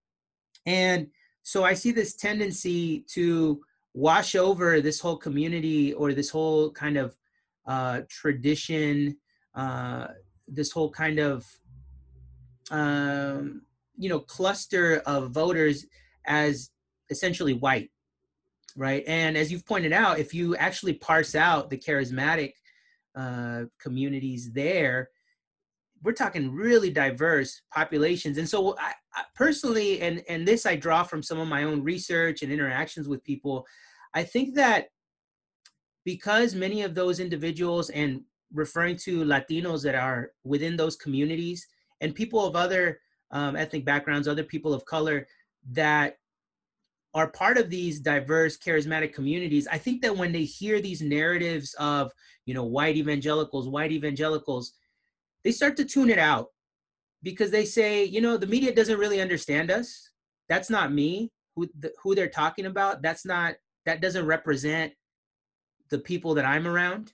And 0.66 1.08
so 1.44 1.64
I 1.64 1.74
see 1.74 1.92
this 1.92 2.16
tendency 2.16 3.06
to 3.14 3.62
wash 3.94 4.36
over 4.36 4.82
this 4.82 5.00
whole 5.00 5.18
community 5.18 5.94
or 5.94 6.14
this 6.14 6.30
whole 6.30 6.72
kind 6.72 6.98
of 6.98 7.16
uh, 7.66 8.02
tradition, 8.10 9.18
uh, 9.56 10.08
this 10.48 10.72
whole 10.72 10.90
kind 10.90 11.20
of 11.20 11.46
um, 12.70 13.62
you 13.98 14.10
know 14.10 14.20
cluster 14.20 15.02
of 15.06 15.32
voters 15.32 15.86
as 16.26 16.72
essentially 17.10 17.54
white, 17.54 17.90
right? 18.76 19.04
And 19.08 19.38
as 19.38 19.52
you've 19.52 19.66
pointed 19.66 19.94
out, 19.94 20.20
if 20.20 20.34
you 20.34 20.56
actually 20.56 20.94
parse 20.94 21.36
out 21.36 21.70
the 21.70 21.78
charismatic 21.78 22.54
uh, 23.16 23.64
communities 23.80 24.52
there, 24.54 25.10
we're 26.04 26.14
talking 26.14 26.52
really 26.52 26.90
diverse 26.90 27.62
populations. 27.74 28.38
And 28.38 28.50
so, 28.50 28.76
I, 28.80 28.94
I 29.14 29.24
personally, 29.36 30.02
and 30.02 30.24
and 30.28 30.48
this 30.48 30.66
I 30.66 30.76
draw 30.76 31.04
from 31.04 31.22
some 31.22 31.40
of 31.40 31.48
my 31.48 31.64
own 31.64 31.84
research 31.84 32.42
and 32.42 32.52
interactions 32.52 33.08
with 33.08 33.24
people. 33.24 33.66
I 34.14 34.24
think 34.24 34.56
that 34.56 34.88
because 36.04 36.56
many 36.56 36.82
of 36.82 36.96
those 36.96 37.20
individuals 37.20 37.90
and 37.92 38.22
referring 38.54 38.98
to 38.98 39.24
Latinos 39.24 39.84
that 39.84 39.96
are 39.96 40.32
within 40.44 40.76
those 40.76 40.96
communities 40.96 41.68
and 42.02 42.16
people 42.16 42.46
of 42.46 42.56
other 42.56 43.00
um, 43.32 43.56
ethnic 43.56 43.86
backgrounds, 43.86 44.28
other 44.28 44.44
people 44.44 44.74
of 44.74 44.86
color 44.86 45.28
that 45.72 46.18
are 47.14 47.28
part 47.28 47.58
of 47.58 47.70
these 47.70 48.00
diverse 48.00 48.58
charismatic 48.58 49.14
communities 49.14 49.68
i 49.70 49.78
think 49.78 50.02
that 50.02 50.16
when 50.16 50.32
they 50.32 50.46
hear 50.46 50.80
these 50.80 51.02
narratives 51.02 51.74
of 51.74 52.10
you 52.46 52.54
know 52.54 52.64
white 52.64 52.96
evangelicals 52.96 53.68
white 53.68 53.92
evangelicals 53.92 54.72
they 55.44 55.52
start 55.52 55.76
to 55.76 55.86
tune 55.86 56.10
it 56.10 56.18
out 56.18 56.48
because 57.24 57.52
they 57.52 57.66
say 57.66 58.04
you 58.04 58.22
know 58.22 58.38
the 58.38 58.48
media 58.48 58.74
doesn't 58.74 59.00
really 59.00 59.22
understand 59.22 59.72
us. 59.72 60.10
That's 60.50 60.70
not 60.70 60.92
me. 60.92 61.32
Who 61.56 61.70
the, 61.80 61.92
who 62.02 62.16
they're 62.16 62.30
talking 62.30 62.66
about 62.66 63.02
that's 63.02 63.26
not 63.26 63.56
that 63.86 64.02
doesn't 64.02 64.26
represent 64.26 64.94
the 65.90 66.00
people 66.00 66.34
that 66.36 66.46
I'm 66.46 66.68
around, 66.68 67.14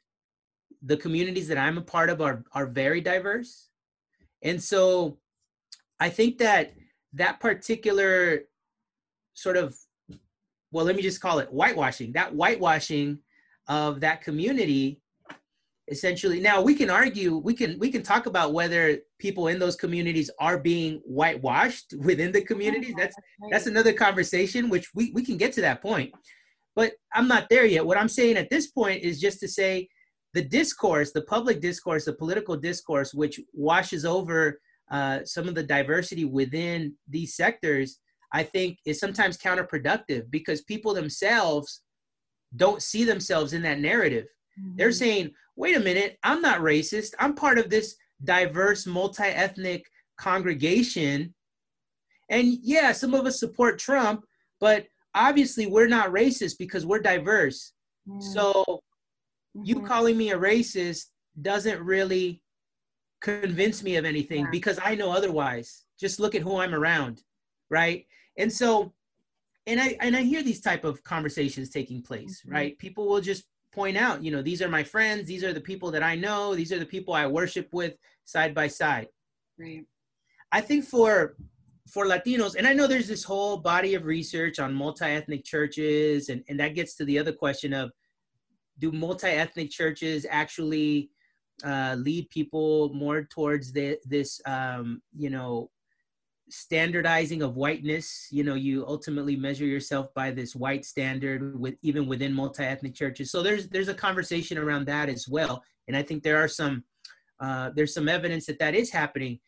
the 0.83 0.97
communities 0.97 1.47
that 1.47 1.57
I'm 1.57 1.77
a 1.77 1.81
part 1.81 2.09
of 2.09 2.21
are 2.21 2.43
are 2.53 2.67
very 2.67 3.01
diverse. 3.01 3.69
And 4.43 4.61
so 4.61 5.17
I 5.99 6.09
think 6.09 6.37
that 6.39 6.73
that 7.13 7.39
particular 7.39 8.41
sort 9.33 9.57
of 9.57 9.75
well, 10.71 10.85
let 10.85 10.95
me 10.97 11.01
just 11.01 11.21
call 11.21 11.39
it 11.39 11.47
whitewashing. 11.49 12.11
That 12.13 12.33
whitewashing 12.33 13.19
of 13.67 14.01
that 14.01 14.21
community 14.21 15.01
essentially 15.89 16.41
now 16.41 16.61
we 16.61 16.75
can 16.75 16.89
argue 16.89 17.37
we 17.37 17.53
can 17.53 17.79
we 17.79 17.89
can 17.89 18.03
talk 18.03 18.25
about 18.25 18.51
whether 18.51 18.97
people 19.19 19.47
in 19.47 19.57
those 19.57 19.77
communities 19.77 20.29
are 20.37 20.57
being 20.57 21.01
whitewashed 21.05 21.93
within 21.99 22.29
the 22.33 22.41
communities 22.41 22.93
that's 22.97 23.15
that's 23.51 23.67
another 23.67 23.93
conversation 23.93 24.67
which 24.69 24.93
we 24.93 25.11
we 25.11 25.23
can 25.23 25.37
get 25.37 25.53
to 25.53 25.61
that 25.61 25.81
point 25.81 26.13
but 26.77 26.93
I'm 27.11 27.27
not 27.27 27.49
there 27.49 27.65
yet. 27.65 27.83
What 27.83 27.97
I'm 27.97 28.07
saying 28.07 28.37
at 28.37 28.51
this 28.51 28.67
point 28.67 29.01
is 29.01 29.19
just 29.19 29.39
to 29.39 29.47
say 29.47 29.89
the 30.35 30.43
discourse, 30.43 31.11
the 31.11 31.23
public 31.23 31.59
discourse, 31.59 32.05
the 32.05 32.13
political 32.13 32.55
discourse, 32.55 33.15
which 33.15 33.39
washes 33.51 34.05
over 34.05 34.61
uh, 34.91 35.19
some 35.25 35.47
of 35.47 35.55
the 35.55 35.63
diversity 35.63 36.25
within 36.25 36.93
these 37.07 37.35
sectors, 37.35 37.99
I 38.33 38.43
think 38.43 38.77
is 38.85 38.99
sometimes 38.99 39.37
counterproductive 39.37 40.29
because 40.29 40.61
people 40.61 40.93
themselves 40.93 41.81
don't 42.55 42.81
see 42.81 43.03
themselves 43.03 43.53
in 43.53 43.61
that 43.63 43.79
narrative. 43.79 44.25
Mm-hmm. 44.59 44.75
They're 44.77 44.91
saying, 44.91 45.31
wait 45.55 45.75
a 45.75 45.81
minute, 45.81 46.17
I'm 46.23 46.41
not 46.41 46.61
racist. 46.61 47.13
I'm 47.19 47.35
part 47.35 47.57
of 47.57 47.69
this 47.69 47.95
diverse, 48.23 48.85
multi 48.85 49.23
ethnic 49.23 49.83
congregation. 50.17 51.33
And 52.29 52.57
yeah, 52.61 52.91
some 52.91 53.13
of 53.13 53.25
us 53.25 53.39
support 53.39 53.79
Trump, 53.79 54.23
but 54.59 54.85
obviously 55.15 55.67
we're 55.67 55.87
not 55.87 56.11
racist 56.11 56.57
because 56.57 56.85
we're 56.85 56.99
diverse. 56.99 57.73
Mm. 58.07 58.21
So 58.21 58.63
mm-hmm. 58.67 59.61
you 59.63 59.81
calling 59.81 60.17
me 60.17 60.31
a 60.31 60.37
racist 60.37 61.05
doesn't 61.41 61.81
really 61.81 62.41
convince 63.21 63.83
me 63.83 63.95
of 63.95 64.05
anything 64.05 64.45
yeah. 64.45 64.51
because 64.51 64.79
I 64.83 64.95
know 64.95 65.11
otherwise. 65.11 65.83
Just 65.99 66.19
look 66.19 66.35
at 66.35 66.41
who 66.41 66.57
I'm 66.57 66.75
around, 66.75 67.23
right? 67.69 68.05
And 68.37 68.51
so 68.51 68.93
and 69.65 69.79
I 69.79 69.97
and 69.99 70.15
I 70.15 70.21
hear 70.21 70.41
these 70.41 70.61
type 70.61 70.85
of 70.85 71.03
conversations 71.03 71.69
taking 71.69 72.01
place, 72.01 72.41
mm-hmm. 72.41 72.53
right? 72.53 72.77
People 72.77 73.07
will 73.07 73.21
just 73.21 73.43
point 73.73 73.97
out, 73.97 74.23
you 74.23 74.31
know, 74.31 74.41
these 74.41 74.61
are 74.61 74.69
my 74.69 74.83
friends, 74.83 75.27
these 75.27 75.43
are 75.43 75.53
the 75.53 75.61
people 75.61 75.91
that 75.91 76.01
I 76.01 76.15
know, 76.15 76.55
these 76.55 76.71
are 76.71 76.79
the 76.79 76.85
people 76.85 77.13
I 77.13 77.27
worship 77.27 77.67
with 77.71 77.95
side 78.25 78.55
by 78.55 78.67
side. 78.67 79.07
Right. 79.59 79.85
I 80.51 80.61
think 80.61 80.85
for 80.85 81.35
for 81.91 82.05
Latinos, 82.05 82.55
and 82.55 82.67
I 82.67 82.73
know 82.73 82.87
there's 82.87 83.07
this 83.07 83.23
whole 83.23 83.57
body 83.57 83.95
of 83.95 84.05
research 84.05 84.59
on 84.59 84.73
multi-ethnic 84.73 85.45
churches, 85.45 86.27
and, 86.29 86.43
and 86.49 86.59
that 86.59 86.75
gets 86.75 86.95
to 86.95 87.05
the 87.05 87.17
other 87.17 87.31
question 87.31 87.73
of 87.73 87.91
do 88.79 88.91
multi-ethnic 88.91 89.71
churches 89.71 90.25
actually 90.29 91.09
uh, 91.63 91.95
lead 91.97 92.29
people 92.29 92.93
more 92.93 93.23
towards 93.23 93.71
the, 93.71 93.97
this, 94.05 94.41
um, 94.45 95.01
you 95.15 95.29
know, 95.29 95.69
standardizing 96.49 97.41
of 97.41 97.55
whiteness? 97.55 98.27
You 98.31 98.43
know, 98.43 98.55
you 98.55 98.85
ultimately 98.87 99.35
measure 99.35 99.65
yourself 99.65 100.13
by 100.13 100.31
this 100.31 100.55
white 100.55 100.85
standard 100.85 101.59
with 101.59 101.75
even 101.81 102.07
within 102.07 102.33
multi-ethnic 102.33 102.95
churches. 102.95 103.31
So 103.31 103.41
there's 103.41 103.67
there's 103.69 103.89
a 103.89 103.93
conversation 103.93 104.57
around 104.57 104.85
that 104.87 105.09
as 105.09 105.27
well, 105.27 105.63
and 105.87 105.97
I 105.97 106.03
think 106.03 106.23
there 106.23 106.37
are 106.37 106.47
some 106.47 106.83
uh, 107.39 107.71
there's 107.75 107.93
some 107.93 108.07
evidence 108.07 108.45
that 108.45 108.59
that 108.59 108.75
is 108.75 108.89
happening 108.91 109.39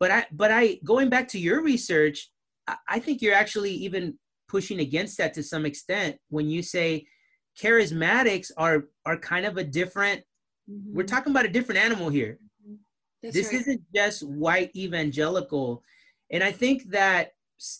but 0.00 0.10
I 0.10 0.26
but 0.32 0.50
I 0.50 0.78
going 0.84 1.08
back 1.08 1.28
to 1.28 1.38
your 1.38 1.62
research, 1.62 2.30
I, 2.66 2.76
I 2.88 2.98
think 2.98 3.22
you're 3.22 3.34
actually 3.34 3.72
even 3.72 4.18
pushing 4.48 4.80
against 4.80 5.18
that 5.18 5.34
to 5.34 5.42
some 5.42 5.64
extent 5.64 6.16
when 6.28 6.48
you 6.48 6.62
say 6.62 7.06
charismatics 7.58 8.50
are 8.56 8.84
are 9.06 9.18
kind 9.18 9.46
of 9.46 9.56
a 9.56 9.64
different 9.64 10.22
mm-hmm. 10.70 10.94
we're 10.94 11.04
talking 11.04 11.30
about 11.30 11.44
a 11.44 11.50
different 11.50 11.80
animal 11.80 12.08
here. 12.08 12.38
Mm-hmm. 12.62 13.30
this 13.30 13.46
right. 13.46 13.60
isn't 13.60 13.82
just 13.94 14.22
white 14.22 14.70
evangelical. 14.76 15.82
And 16.30 16.42
I 16.42 16.52
think 16.52 16.90
that 16.90 17.32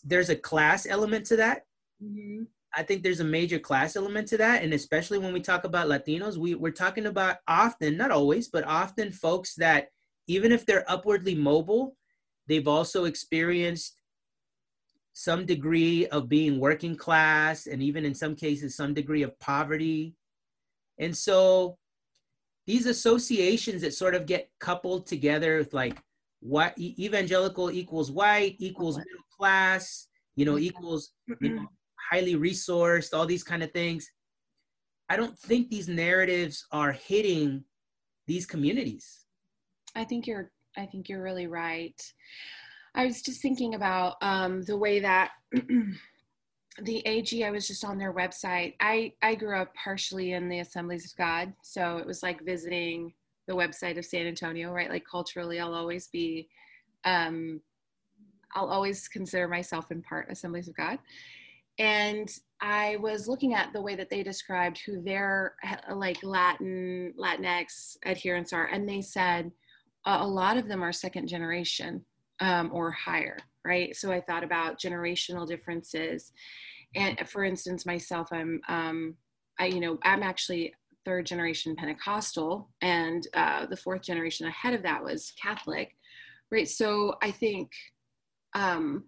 there's 0.05 0.31
a 0.31 0.37
class 0.37 0.87
element 0.87 1.27
to 1.27 1.37
that. 1.37 1.63
Mm-hmm. 2.03 2.45
I 2.77 2.83
think 2.83 3.03
there's 3.03 3.21
a 3.21 3.25
major 3.25 3.59
class 3.59 3.95
element 3.95 4.27
to 4.29 4.37
that. 4.39 4.63
And 4.63 4.75
especially 4.75 5.19
when 5.19 5.33
we 5.33 5.41
talk 5.41 5.65
about 5.65 5.89
Latinos, 5.89 6.37
we, 6.37 6.55
we're 6.55 6.73
talking 6.73 7.07
about 7.07 7.37
often, 7.47 7.97
not 7.97 8.11
always, 8.11 8.49
but 8.49 8.65
often 8.65 9.13
folks 9.13 9.55
that 9.57 9.89
even 10.27 10.51
if 10.51 10.67
they're 10.67 10.91
upwardly 10.91 11.35
mobile, 11.35 11.97
They've 12.47 12.69
also 12.69 13.05
experienced 13.05 13.97
some 15.13 15.47
degree 15.47 16.07
of 16.09 16.29
being 16.29 16.59
working 16.59 16.97
class 16.97 17.67
and 17.67 17.83
even 17.83 18.05
in 18.05 18.15
some 18.15 18.35
cases 18.35 18.77
some 18.77 18.95
degree 18.95 19.23
of 19.23 19.39
poverty. 19.39 20.15
And 20.99 21.17
so 21.17 21.79
these 22.67 22.87
associations 22.87 23.83
that 23.83 23.95
sort 23.95 24.15
of 24.15 24.27
get 24.27 24.51
coupled 24.59 25.07
together 25.07 25.59
with 25.59 25.75
like 25.75 25.99
what 26.41 26.79
evangelical 26.79 27.71
equals 27.71 28.11
white 28.11 28.57
equals 28.59 28.97
middle 28.97 29.25
class, 29.39 30.09
you 30.37 30.45
know, 30.45 30.59
equals 30.59 31.13
you 31.41 31.55
know, 31.55 31.67
highly 32.11 32.35
resourced, 32.35 33.15
all 33.15 33.27
these 33.27 33.45
kind 33.45 33.63
of 33.63 33.71
things. 33.73 34.07
I 35.09 35.17
don't 35.17 35.39
think 35.39 35.69
these 35.69 35.89
narratives 35.89 36.67
are 36.73 36.93
hitting 36.93 37.65
these 38.27 38.47
communities. 38.47 39.25
I 39.95 40.05
think 40.05 40.27
you're 40.27 40.51
I 40.77 40.87
think 40.87 41.09
you're 41.09 41.23
really 41.23 41.47
right. 41.47 42.01
I 42.95 43.07
was 43.07 43.23
just 43.23 43.43
thinking 43.43 43.75
about 43.75 44.17
um, 44.23 44.63
the 44.63 44.77
way 44.77 45.01
that 45.01 45.31
the 46.83 47.07
AG, 47.07 47.45
I 47.45 47.51
was 47.51 47.69
just 47.69 47.85
on 47.85 47.99
their 47.99 48.13
website. 48.13 48.75
I, 48.81 49.13
I 49.23 49.35
grew 49.35 49.57
up 49.57 49.73
partially 49.75 50.33
in 50.33 50.49
the 50.49 50.61
Assemblies 50.61 51.07
of 51.07 51.17
God. 51.17 51.53
So 51.63 51.99
it 51.99 52.07
was 52.07 52.23
like 52.23 52.45
visiting 52.45 53.13
the 53.47 53.55
website 53.55 53.99
of 53.99 54.05
San 54.05 54.27
Antonio, 54.27 54.73
right? 54.73 54.91
Like 54.91 55.05
culturally, 55.09 55.61
I'll 55.61 55.75
always 55.75 56.09
be, 56.09 56.49
um, 57.05 57.61
I'll 58.55 58.71
always 58.71 59.09
consider 59.09 59.47
myself 59.47 59.91
in 59.91 60.03
part 60.03 60.31
Assemblies 60.31 60.69
of 60.69 60.77
God. 60.77 60.99
And 61.79 62.31
I 62.61 62.97
was 62.97 63.29
looking 63.29 63.55
at 63.55 63.73
the 63.73 63.81
way 63.81 63.95
that 63.97 64.09
they 64.11 64.23
described 64.23 64.81
who 64.85 65.03
their 65.03 65.55
like 65.93 66.23
Latin, 66.23 67.13
Latinx 67.19 67.97
adherents 68.07 68.53
are. 68.53 68.67
And 68.67 68.89
they 68.89 69.01
said 69.01 69.51
a 70.07 70.27
lot 70.27 70.57
of 70.57 70.69
them 70.69 70.83
are 70.83 70.93
second 70.93 71.29
generation 71.29 72.05
um, 72.41 72.71
or 72.73 72.91
higher, 72.91 73.39
right? 73.65 73.95
So 73.97 74.13
I 74.13 74.21
thought 74.21 74.45
about 74.45 74.79
generational 74.81 75.47
differences. 75.47 76.33
And 76.95 77.29
for 77.29 77.45
instance, 77.45 77.87
myself, 77.87 78.29
I'm, 78.33 78.61
um, 78.69 79.15
I, 79.59 79.67
you 79.67 79.81
know, 79.81 79.99
I'm 80.03 80.23
actually 80.23 80.75
third 81.05 81.27
generation 81.27 81.77
Pentecostal, 81.77 82.69
and 82.81 83.27
uh, 83.35 83.67
the 83.67 83.77
fourth 83.77 84.03
generation 84.03 84.47
ahead 84.47 84.75
of 84.75 84.83
that 84.83 85.03
was 85.03 85.33
Catholic, 85.41 85.97
right? 86.51 86.69
So 86.69 87.17
I 87.23 87.31
think, 87.31 87.73
um, 88.55 89.05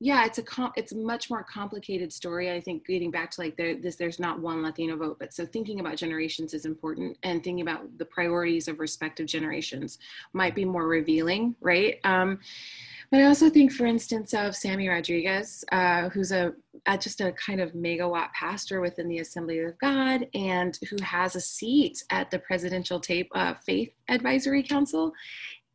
yeah, 0.00 0.24
it's 0.26 0.38
a 0.38 0.42
com- 0.42 0.72
it's 0.76 0.92
a 0.92 0.96
much 0.96 1.28
more 1.28 1.42
complicated 1.42 2.12
story. 2.12 2.52
I 2.52 2.60
think 2.60 2.86
getting 2.86 3.10
back 3.10 3.32
to 3.32 3.40
like 3.40 3.56
there, 3.56 3.74
this, 3.80 3.96
there's 3.96 4.20
not 4.20 4.40
one 4.40 4.62
Latino 4.62 4.96
vote, 4.96 5.16
but 5.18 5.32
so 5.32 5.44
thinking 5.44 5.80
about 5.80 5.96
generations 5.96 6.54
is 6.54 6.66
important, 6.66 7.16
and 7.24 7.42
thinking 7.42 7.62
about 7.62 7.98
the 7.98 8.04
priorities 8.04 8.68
of 8.68 8.78
respective 8.78 9.26
generations 9.26 9.98
might 10.32 10.54
be 10.54 10.64
more 10.64 10.86
revealing, 10.86 11.56
right? 11.60 11.96
Um, 12.04 12.38
but 13.10 13.20
I 13.20 13.24
also 13.24 13.48
think, 13.48 13.72
for 13.72 13.86
instance, 13.86 14.34
of 14.34 14.54
Sammy 14.54 14.88
Rodriguez, 14.88 15.64
uh, 15.72 16.08
who's 16.10 16.30
a, 16.30 16.52
a, 16.86 16.98
just 16.98 17.20
a 17.20 17.32
kind 17.32 17.60
of 17.60 17.72
megawatt 17.72 18.32
pastor 18.32 18.80
within 18.80 19.08
the 19.08 19.20
Assembly 19.20 19.60
of 19.60 19.78
God, 19.78 20.26
and 20.34 20.78
who 20.90 20.96
has 21.02 21.34
a 21.34 21.40
seat 21.40 22.04
at 22.10 22.30
the 22.30 22.38
Presidential 22.38 23.00
Tape 23.00 23.30
uh, 23.34 23.54
Faith 23.64 23.92
Advisory 24.08 24.62
Council, 24.62 25.12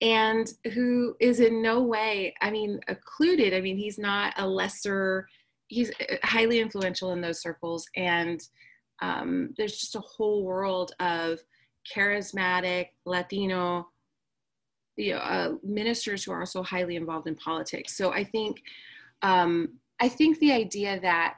and 0.01 0.47
who 0.73 1.15
is 1.19 1.39
in 1.39 1.61
no 1.61 1.81
way, 1.81 2.35
I 2.41 2.51
mean, 2.51 2.79
occluded. 2.87 3.53
I 3.53 3.61
mean, 3.61 3.77
he's 3.77 3.97
not 3.97 4.33
a 4.37 4.47
lesser. 4.47 5.27
He's 5.67 5.89
uh, 5.89 6.17
highly 6.23 6.59
influential 6.59 7.13
in 7.13 7.21
those 7.21 7.41
circles, 7.41 7.87
and 7.95 8.41
um, 9.01 9.53
there's 9.57 9.77
just 9.77 9.95
a 9.95 10.01
whole 10.01 10.43
world 10.43 10.93
of 10.99 11.39
charismatic 11.93 12.89
Latino 13.05 13.87
you 14.95 15.13
know, 15.13 15.19
uh, 15.19 15.53
ministers 15.63 16.23
who 16.23 16.31
are 16.31 16.41
also 16.41 16.63
highly 16.63 16.95
involved 16.95 17.27
in 17.27 17.35
politics. 17.35 17.97
So 17.97 18.11
I 18.11 18.23
think 18.23 18.61
um, 19.21 19.79
I 19.99 20.09
think 20.09 20.39
the 20.39 20.51
idea 20.51 20.99
that 21.01 21.35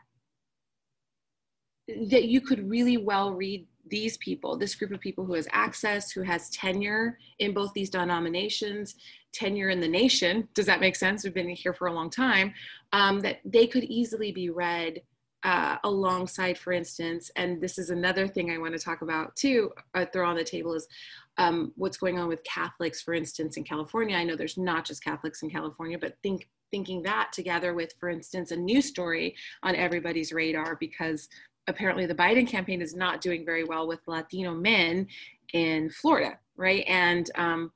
that 1.88 2.26
you 2.26 2.42
could 2.42 2.68
really 2.68 2.98
well 2.98 3.34
read 3.34 3.68
these 3.88 4.18
people, 4.18 4.58
this 4.58 4.74
group 4.74 4.92
of 4.92 5.00
people 5.00 5.24
who 5.24 5.36
has 5.36 5.48
access, 5.52 6.12
who 6.12 6.24
has 6.24 6.50
tenure 6.50 7.20
in 7.38 7.54
both 7.54 7.72
these 7.74 7.92
denominations, 7.92 8.96
tenure 9.32 9.70
in 9.70 9.80
the 9.80 9.88
nation. 9.88 10.48
Does 10.56 10.66
that 10.66 10.80
make 10.80 10.96
sense? 10.96 11.24
We've 11.24 11.34
been 11.34 11.50
here 11.50 11.74
for 11.74 11.88
a 11.88 11.94
long 11.94 12.10
time. 12.10 12.54
Um, 12.94 13.20
that 13.22 13.42
they 13.46 13.68
could 13.68 13.84
easily 13.84 14.32
be 14.32 14.50
read 14.50 15.02
uh, 15.44 15.78
alongside, 15.84 16.58
for 16.58 16.74
instance, 16.74 17.30
and 17.36 17.62
this 17.62 17.78
is 17.78 17.92
another 17.92 18.28
thing 18.28 18.50
I 18.50 18.58
want 18.58 18.74
to 18.74 18.84
talk 18.84 19.04
about 19.04 19.36
too, 19.36 19.72
uh, 19.94 20.06
throw 20.12 20.28
on 20.28 20.36
the 20.36 20.44
table 20.44 20.74
is 20.74 20.88
um, 21.38 21.74
what's 21.75 21.98
going 21.98 22.20
on 22.20 22.27
with 22.27 22.44
Catholics, 22.44 23.01
for 23.01 23.13
instance, 23.13 23.58
in 23.58 23.63
California. 23.63 24.15
I 24.15 24.24
know 24.24 24.36
there's 24.36 24.58
not 24.58 24.86
just 24.86 25.04
Catholics 25.04 25.42
in 25.44 25.50
California, 25.50 25.98
but 26.00 26.18
think 26.24 26.48
thinking 26.72 27.04
that 27.04 27.32
together 27.32 27.74
with, 27.74 27.94
for 28.00 28.10
instance, 28.10 28.51
a 28.51 28.56
new 28.56 28.82
story 28.82 29.36
on 29.63 29.75
everybody's 29.75 30.34
radar 30.34 30.76
because 30.76 31.30
apparently 31.67 32.06
the 32.06 32.15
Biden 32.15 32.48
campaign 32.48 32.82
is 32.82 32.95
not 32.95 33.21
doing 33.21 33.45
very 33.45 33.63
well 33.63 33.88
with 33.88 34.00
Latino 34.08 34.54
men 34.54 35.08
in 35.54 35.89
Florida, 35.89 36.38
right? 36.58 36.84
And 36.88 37.30
um, 37.36 37.71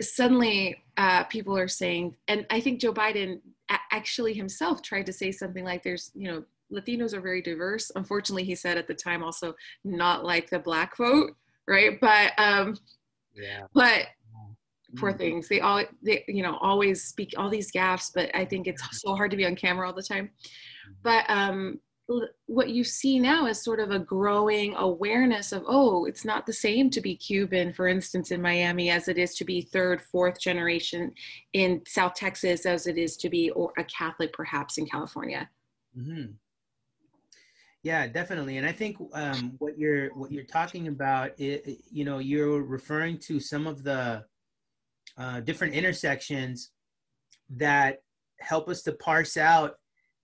suddenly 0.00 0.82
uh, 0.96 1.24
people 1.24 1.56
are 1.56 1.68
saying, 1.68 2.16
and 2.28 2.46
I 2.50 2.60
think 2.60 2.80
Joe 2.80 2.92
Biden 2.92 3.40
actually 3.90 4.34
himself 4.34 4.82
tried 4.82 5.06
to 5.06 5.12
say 5.12 5.32
something 5.32 5.64
like, 5.64 5.82
"There's, 5.82 6.10
you 6.14 6.30
know, 6.30 6.44
Latinos 6.72 7.12
are 7.12 7.20
very 7.20 7.42
diverse." 7.42 7.90
Unfortunately, 7.96 8.44
he 8.44 8.54
said 8.54 8.78
at 8.78 8.86
the 8.86 8.94
time 8.94 9.22
also 9.22 9.54
not 9.84 10.24
like 10.24 10.50
the 10.50 10.58
black 10.58 10.96
vote, 10.96 11.36
right? 11.68 11.98
But 12.00 12.32
um, 12.38 12.76
yeah. 13.34 13.62
But 13.74 14.06
poor 14.96 15.10
mm-hmm. 15.10 15.18
things. 15.18 15.48
They 15.48 15.60
all 15.60 15.84
they 16.02 16.24
you 16.28 16.42
know 16.42 16.56
always 16.60 17.04
speak 17.04 17.34
all 17.36 17.50
these 17.50 17.72
gaffes, 17.72 18.10
but 18.14 18.34
I 18.34 18.44
think 18.44 18.66
it's 18.66 18.82
so 19.00 19.14
hard 19.14 19.30
to 19.30 19.36
be 19.36 19.46
on 19.46 19.56
camera 19.56 19.86
all 19.86 19.94
the 19.94 20.02
time. 20.02 20.26
Mm-hmm. 20.26 20.92
But 21.02 21.24
um, 21.28 21.80
what 22.46 22.70
you 22.70 22.84
see 22.84 23.18
now 23.18 23.46
is 23.46 23.64
sort 23.64 23.80
of 23.80 23.90
a 23.90 23.98
growing 23.98 24.74
awareness 24.76 25.50
of 25.50 25.64
oh 25.66 26.04
it's 26.04 26.24
not 26.24 26.46
the 26.46 26.52
same 26.52 26.88
to 26.88 27.00
be 27.00 27.16
cuban 27.16 27.72
for 27.72 27.88
instance 27.88 28.30
in 28.30 28.40
miami 28.40 28.90
as 28.90 29.08
it 29.08 29.18
is 29.18 29.34
to 29.34 29.44
be 29.44 29.60
third 29.60 30.00
fourth 30.00 30.40
generation 30.40 31.12
in 31.52 31.82
south 31.84 32.14
texas 32.14 32.64
as 32.64 32.86
it 32.86 32.96
is 32.96 33.16
to 33.16 33.28
be 33.28 33.50
or 33.50 33.72
a 33.76 33.84
catholic 33.84 34.32
perhaps 34.32 34.78
in 34.78 34.86
california 34.86 35.50
mm-hmm. 35.98 36.30
Yeah, 37.86 38.08
definitely. 38.08 38.56
And 38.56 38.66
I 38.66 38.72
think 38.72 38.96
um, 39.12 39.54
what 39.58 39.78
you're 39.78 40.12
what 40.14 40.32
you're 40.32 40.42
talking 40.42 40.88
about, 40.88 41.38
it, 41.38 41.78
you 41.88 42.04
know, 42.04 42.18
you're 42.18 42.60
referring 42.60 43.16
to 43.28 43.38
some 43.38 43.68
of 43.68 43.84
the 43.84 44.24
uh, 45.16 45.38
different 45.42 45.72
intersections 45.72 46.72
that 47.48 47.98
help 48.40 48.68
us 48.68 48.82
to 48.82 48.92
parse 48.94 49.36
out 49.36 49.76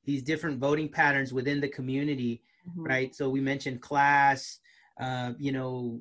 these 0.04 0.24
different 0.24 0.58
voting 0.58 0.88
patterns 0.88 1.32
within 1.32 1.60
the 1.60 1.68
community, 1.68 2.42
mm-hmm. 2.68 2.82
right? 2.82 3.14
So 3.14 3.28
we 3.28 3.40
mentioned 3.40 3.80
class, 3.80 4.58
uh, 5.00 5.34
you 5.38 5.52
know, 5.52 6.00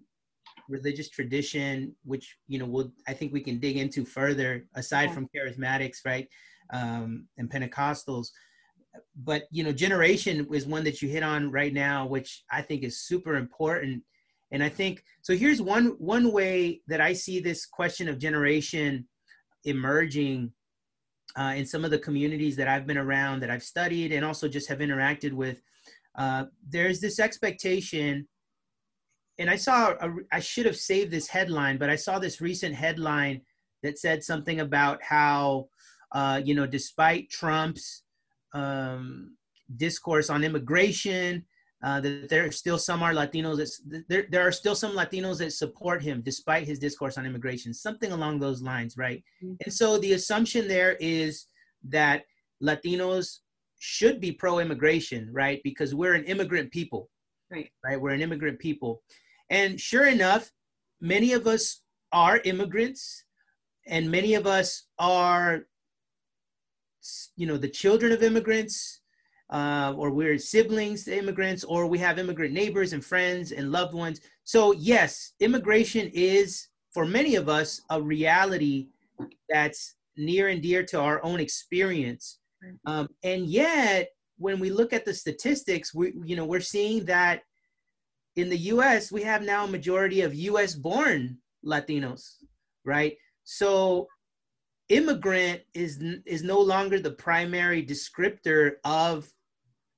religious 0.67 1.09
tradition, 1.09 1.95
which 2.03 2.37
you 2.47 2.57
know, 2.57 2.65
we'll 2.65 2.91
I 3.07 3.13
think 3.13 3.33
we 3.33 3.41
can 3.41 3.59
dig 3.59 3.77
into 3.77 4.03
further 4.03 4.65
aside 4.73 5.09
yeah. 5.09 5.13
from 5.13 5.29
charismatics, 5.29 5.97
right, 6.05 6.27
um, 6.73 7.27
and 7.37 7.51
Pentecostals 7.51 8.29
but 9.15 9.43
you 9.51 9.63
know 9.63 9.71
generation 9.71 10.47
is 10.53 10.65
one 10.65 10.83
that 10.83 11.01
you 11.01 11.09
hit 11.09 11.23
on 11.23 11.51
right 11.51 11.73
now 11.73 12.05
which 12.05 12.43
i 12.51 12.61
think 12.61 12.83
is 12.83 12.99
super 12.99 13.35
important. 13.35 14.03
And 14.51 14.61
i 14.61 14.69
think 14.69 15.03
so 15.21 15.33
here's 15.35 15.61
one 15.61 15.95
one 15.97 16.31
way 16.31 16.81
that 16.87 16.99
i 16.99 17.13
see 17.13 17.39
this 17.39 17.65
question 17.65 18.09
of 18.09 18.19
generation 18.19 19.07
emerging 19.63 20.51
uh, 21.37 21.53
in 21.55 21.65
some 21.65 21.85
of 21.85 21.91
the 21.91 21.99
communities 21.99 22.57
that 22.57 22.67
i've 22.67 22.85
been 22.85 22.97
around 22.97 23.39
that 23.39 23.49
i've 23.49 23.63
studied 23.63 24.11
and 24.11 24.25
also 24.25 24.49
just 24.49 24.67
have 24.67 24.79
interacted 24.79 25.31
with 25.31 25.61
uh, 26.15 26.45
there's 26.67 26.99
this 26.99 27.17
expectation 27.19 28.27
and 29.39 29.49
i 29.49 29.55
saw 29.55 29.91
a, 30.01 30.13
I 30.33 30.41
should 30.41 30.65
have 30.65 30.75
saved 30.75 31.11
this 31.11 31.27
headline 31.27 31.77
but 31.77 31.89
i 31.89 31.95
saw 31.95 32.19
this 32.19 32.41
recent 32.41 32.75
headline 32.75 33.41
that 33.83 33.99
said 33.99 34.21
something 34.21 34.59
about 34.59 35.01
how 35.01 35.69
uh, 36.11 36.41
you 36.43 36.55
know 36.55 36.67
despite 36.67 37.29
trump's 37.29 38.03
um, 38.53 39.35
discourse 39.77 40.29
on 40.29 40.43
immigration. 40.43 41.45
Uh, 41.83 41.99
that 41.99 42.29
there 42.29 42.45
are 42.45 42.51
still 42.51 42.77
some 42.77 43.01
are 43.01 43.11
Latinos 43.11 43.57
that 43.57 44.03
there, 44.07 44.27
there 44.29 44.47
are 44.47 44.51
still 44.51 44.75
some 44.75 44.91
Latinos 44.91 45.39
that 45.39 45.51
support 45.51 45.99
him 46.03 46.21
despite 46.23 46.67
his 46.67 46.77
discourse 46.77 47.17
on 47.17 47.25
immigration, 47.25 47.73
something 47.73 48.11
along 48.11 48.39
those 48.39 48.61
lines, 48.61 48.97
right? 48.97 49.23
Mm-hmm. 49.43 49.55
And 49.65 49.73
so 49.73 49.97
the 49.97 50.13
assumption 50.13 50.67
there 50.67 50.95
is 50.99 51.47
that 51.89 52.25
Latinos 52.61 53.39
should 53.79 54.21
be 54.21 54.31
pro-immigration, 54.31 55.27
right? 55.33 55.59
Because 55.63 55.95
we're 55.95 56.13
an 56.13 56.25
immigrant 56.25 56.71
people, 56.71 57.09
right? 57.49 57.71
Right, 57.83 57.99
we're 57.99 58.11
an 58.11 58.21
immigrant 58.21 58.59
people, 58.59 59.01
and 59.49 59.81
sure 59.81 60.05
enough, 60.05 60.51
many 61.01 61.33
of 61.33 61.47
us 61.47 61.81
are 62.13 62.41
immigrants, 62.45 63.23
and 63.87 64.11
many 64.11 64.35
of 64.35 64.45
us 64.45 64.87
are 64.99 65.65
you 67.35 67.47
know 67.47 67.57
the 67.57 67.69
children 67.69 68.11
of 68.11 68.23
immigrants 68.23 69.01
uh, 69.49 69.93
or 69.97 70.11
we're 70.11 70.37
siblings 70.37 71.03
to 71.03 71.17
immigrants 71.17 71.63
or 71.63 71.85
we 71.85 71.97
have 71.97 72.19
immigrant 72.19 72.53
neighbors 72.53 72.93
and 72.93 73.03
friends 73.03 73.51
and 73.51 73.71
loved 73.71 73.93
ones. 73.93 74.21
So 74.43 74.71
yes 74.73 75.33
immigration 75.39 76.09
is 76.13 76.67
for 76.93 77.05
many 77.05 77.35
of 77.35 77.49
us 77.49 77.81
a 77.89 78.01
reality 78.01 78.87
that's 79.49 79.95
near 80.17 80.49
and 80.49 80.61
dear 80.61 80.83
to 80.83 80.99
our 80.99 81.23
own 81.23 81.39
experience. 81.39 82.39
Um, 82.85 83.07
and 83.23 83.45
yet 83.47 84.09
when 84.37 84.59
we 84.59 84.69
look 84.69 84.93
at 84.93 85.05
the 85.05 85.13
statistics 85.13 85.93
we 85.93 86.13
you 86.23 86.35
know 86.35 86.45
we're 86.45 86.61
seeing 86.61 87.05
that 87.05 87.41
in 88.35 88.49
the 88.49 88.57
us 88.57 89.11
we 89.11 89.23
have 89.23 89.41
now 89.41 89.65
a 89.65 89.67
majority 89.67 90.21
of 90.21 90.33
us 90.33 90.75
born 90.75 91.37
latinos 91.65 92.35
right? 92.85 93.15
So 93.43 94.07
immigrant 94.91 95.61
is 95.73 96.03
is 96.25 96.43
no 96.43 96.59
longer 96.59 96.99
the 96.99 97.11
primary 97.11 97.83
descriptor 97.83 98.73
of 98.83 99.31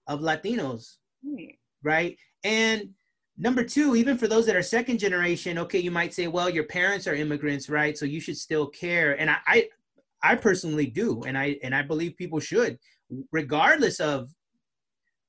of 0.07 0.21
Latinos, 0.21 0.97
right. 1.23 1.57
right? 1.81 2.17
And 2.43 2.89
number 3.37 3.63
two, 3.63 3.95
even 3.95 4.17
for 4.17 4.27
those 4.27 4.45
that 4.45 4.55
are 4.55 4.61
second 4.61 4.99
generation, 4.99 5.57
okay, 5.57 5.79
you 5.79 5.91
might 5.91 6.13
say, 6.13 6.27
well, 6.27 6.49
your 6.49 6.65
parents 6.65 7.07
are 7.07 7.15
immigrants, 7.15 7.69
right? 7.69 7.97
So 7.97 8.05
you 8.05 8.19
should 8.19 8.37
still 8.37 8.67
care. 8.67 9.19
And 9.19 9.29
I, 9.29 9.37
I, 9.47 9.69
I 10.21 10.35
personally 10.35 10.87
do, 10.87 11.23
and 11.23 11.37
I 11.37 11.57
and 11.63 11.73
I 11.73 11.81
believe 11.81 12.15
people 12.15 12.39
should, 12.39 12.77
regardless 13.31 13.99
of 13.99 14.29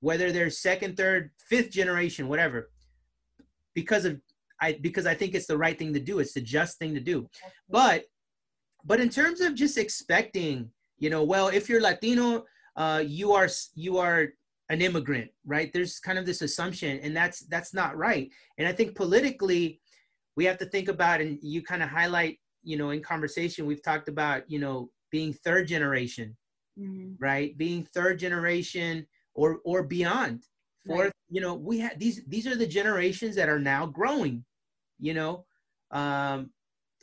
whether 0.00 0.31
they're 0.31 0.50
second, 0.50 0.96
third, 0.96 1.31
fifth 1.48 1.70
generation, 1.70 2.29
whatever, 2.29 2.70
because 3.74 4.05
of 4.05 4.20
I 4.61 4.79
because 4.81 5.07
I 5.07 5.14
think 5.14 5.35
it's 5.35 5.46
the 5.46 5.59
right 5.59 5.79
thing 5.79 5.94
to 5.94 6.00
do. 6.00 6.18
It's 6.18 6.35
the 6.35 6.42
just 6.42 6.79
thing 6.79 6.94
to 6.94 7.00
do. 7.00 7.29
But 7.68 8.05
but 8.85 9.01
in 9.01 9.09
terms 9.09 9.40
of 9.40 9.55
just 9.55 9.79
expecting, 9.79 10.70
you 10.99 11.11
know, 11.11 11.25
well, 11.25 11.49
if 11.49 11.68
you're 11.68 11.81
Latino, 11.81 12.44
uh, 12.77 13.03
you 13.05 13.33
are 13.33 13.49
you 13.75 13.99
are 13.99 14.29
an 14.70 14.81
immigrant, 14.83 15.31
right? 15.44 15.73
There's 15.73 16.01
kind 16.01 16.18
of 16.18 16.27
this 16.27 16.42
assumption, 16.42 16.99
and 17.01 17.16
that's 17.16 17.40
that's 17.40 17.75
not 17.75 17.97
right. 17.97 18.31
And 18.59 18.66
I 18.66 18.73
think 18.73 18.94
politically, 18.94 19.81
we 20.37 20.44
have 20.44 20.59
to 20.59 20.66
think 20.66 20.88
about, 20.88 21.20
and 21.20 21.38
you 21.42 21.62
kind 21.62 21.83
of 21.83 21.88
highlight, 21.88 22.38
you 22.62 22.77
know, 22.77 22.90
in 22.90 23.03
conversation, 23.03 23.66
we've 23.66 23.83
talked 23.83 24.09
about, 24.09 24.42
you 24.49 24.59
know, 24.59 24.90
being 25.11 25.33
third 25.33 25.68
generation, 25.68 26.37
mm-hmm. 26.79 27.12
right? 27.18 27.57
Being 27.57 27.85
third 27.94 28.18
generation 28.18 29.07
or 29.35 29.61
or 29.64 29.83
beyond. 29.83 30.44
Fourth, 30.87 31.05
right. 31.05 31.12
you 31.31 31.40
know, 31.40 31.55
we 31.55 31.79
have 31.79 31.99
these 31.99 32.23
these 32.27 32.47
are 32.47 32.57
the 32.57 32.66
generations 32.66 33.35
that 33.37 33.49
are 33.49 33.61
now 33.61 33.87
growing, 33.87 34.44
you 34.99 35.14
know. 35.14 35.47
Um, 35.90 36.51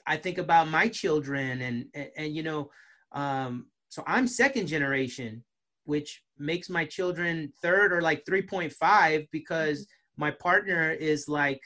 I 0.07 0.17
think 0.17 0.37
about 0.37 0.69
my 0.69 0.87
children 0.87 1.61
and 1.61 1.85
and, 1.93 2.09
and 2.17 2.35
you 2.35 2.43
know, 2.43 2.69
um, 3.11 3.67
so 3.89 4.03
I'm 4.07 4.27
second 4.27 4.67
generation, 4.67 5.43
which 5.85 6.23
makes 6.37 6.69
my 6.69 6.85
children 6.85 7.51
third 7.61 7.91
or 7.91 8.01
like 8.01 8.23
3.5 8.25 9.27
because 9.31 9.85
my 10.17 10.31
partner 10.31 10.91
is 10.91 11.27
like, 11.27 11.61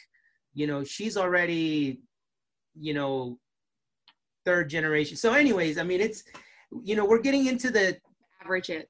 you 0.54 0.65
know, 0.67 0.84
she's 0.84 1.17
already, 1.17 2.02
you 2.74 2.93
know, 2.93 3.38
third 4.45 4.69
generation. 4.69 5.17
So, 5.17 5.34
anyways, 5.34 5.78
I 5.78 5.84
mean, 5.84 6.02
it's, 6.02 6.24
you 6.84 6.95
know, 6.95 7.06
we're 7.06 7.21
getting 7.21 7.48
into 7.48 7.69
the 7.69 7.98
average 8.41 8.69
it. 8.69 8.89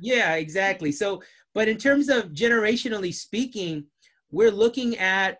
Yeah, 0.00 0.34
exactly. 0.34 0.92
So, 0.92 1.22
but 1.54 1.68
in 1.68 1.78
terms 1.78 2.08
of 2.08 2.32
generationally 2.32 3.14
speaking, 3.14 3.86
we're 4.30 4.50
looking 4.50 4.98
at 4.98 5.38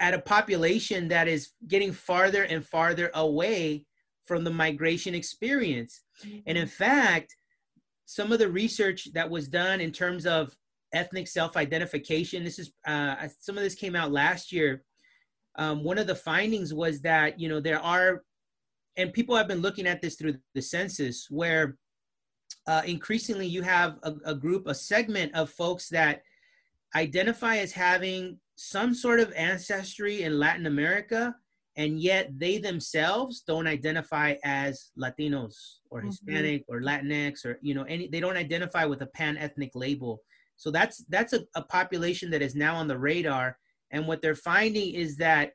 at 0.00 0.14
a 0.14 0.20
population 0.20 1.08
that 1.08 1.28
is 1.28 1.50
getting 1.66 1.92
farther 1.92 2.44
and 2.44 2.64
farther 2.64 3.10
away 3.14 3.84
from 4.26 4.44
the 4.44 4.50
migration 4.50 5.14
experience. 5.14 6.02
And 6.46 6.58
in 6.58 6.66
fact, 6.66 7.34
some 8.04 8.32
of 8.32 8.38
the 8.38 8.48
research 8.48 9.12
that 9.14 9.28
was 9.28 9.48
done 9.48 9.80
in 9.80 9.92
terms 9.92 10.26
of 10.26 10.54
ethnic 10.92 11.28
self-identification, 11.28 12.44
this 12.44 12.58
is 12.58 12.72
uh, 12.86 13.28
some 13.40 13.56
of 13.56 13.64
this 13.64 13.74
came 13.74 13.96
out 13.96 14.12
last 14.12 14.52
year. 14.52 14.84
Um, 15.56 15.82
one 15.82 15.98
of 15.98 16.06
the 16.06 16.14
findings 16.14 16.72
was 16.72 17.00
that 17.02 17.40
you 17.40 17.48
know 17.48 17.60
there 17.60 17.80
are, 17.80 18.22
and 18.96 19.12
people 19.12 19.36
have 19.36 19.48
been 19.48 19.60
looking 19.60 19.86
at 19.86 20.00
this 20.00 20.14
through 20.16 20.36
the 20.54 20.62
census, 20.62 21.26
where 21.30 21.76
uh, 22.66 22.82
increasingly 22.86 23.46
you 23.46 23.62
have 23.62 23.96
a, 24.02 24.14
a 24.24 24.34
group, 24.34 24.66
a 24.66 24.74
segment 24.74 25.34
of 25.34 25.50
folks 25.50 25.88
that 25.88 26.22
identify 26.94 27.56
as 27.56 27.72
having 27.72 28.38
some 28.60 28.92
sort 28.92 29.20
of 29.20 29.32
ancestry 29.36 30.22
in 30.22 30.36
Latin 30.36 30.66
America, 30.66 31.32
and 31.76 32.00
yet 32.00 32.28
they 32.36 32.58
themselves 32.58 33.42
don't 33.46 33.68
identify 33.68 34.34
as 34.42 34.90
Latinos 34.98 35.54
or 35.90 36.00
mm-hmm. 36.00 36.08
Hispanic 36.08 36.62
mm-hmm. 36.62 36.74
or 36.74 36.82
Latinx 36.82 37.46
or 37.46 37.60
you 37.62 37.72
know 37.72 37.84
any 37.84 38.08
they 38.08 38.18
don't 38.18 38.36
identify 38.36 38.84
with 38.84 39.00
a 39.02 39.06
pan 39.06 39.36
ethnic 39.36 39.70
label. 39.76 40.20
So 40.56 40.72
that's 40.72 41.04
that's 41.08 41.34
a, 41.34 41.44
a 41.54 41.62
population 41.62 42.30
that 42.32 42.42
is 42.42 42.56
now 42.56 42.74
on 42.74 42.88
the 42.88 42.98
radar. 42.98 43.56
And 43.92 44.08
what 44.08 44.22
they're 44.22 44.34
finding 44.34 44.92
is 44.92 45.16
that 45.18 45.52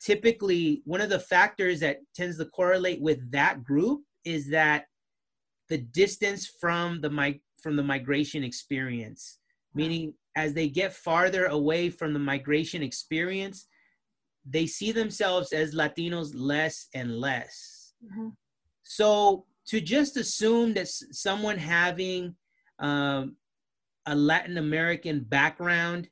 typically 0.00 0.82
one 0.84 1.00
of 1.00 1.10
the 1.10 1.20
factors 1.20 1.78
that 1.80 1.98
tends 2.12 2.38
to 2.38 2.46
correlate 2.46 3.00
with 3.00 3.30
that 3.30 3.62
group 3.62 4.02
is 4.24 4.50
that 4.50 4.86
the 5.68 5.78
distance 5.78 6.50
from 6.60 7.00
the 7.00 7.08
mig- 7.08 7.40
from 7.62 7.76
the 7.76 7.84
migration 7.84 8.42
experience 8.42 9.38
meaning 9.76 10.14
as 10.36 10.54
they 10.54 10.68
get 10.68 10.92
farther 10.92 11.46
away 11.46 11.90
from 11.90 12.12
the 12.12 12.18
migration 12.18 12.82
experience 12.82 13.66
they 14.48 14.66
see 14.66 14.92
themselves 14.92 15.52
as 15.52 15.74
Latinos 15.74 16.30
less 16.34 16.86
and 16.94 17.18
less. 17.18 17.94
Mm-hmm. 18.04 18.28
So 18.84 19.44
to 19.66 19.80
just 19.80 20.16
assume 20.16 20.74
that 20.74 20.88
someone 20.88 21.58
having 21.58 22.36
um, 22.78 23.36
a 24.06 24.14
Latin 24.14 24.58
American 24.58 25.20
background 25.20 26.08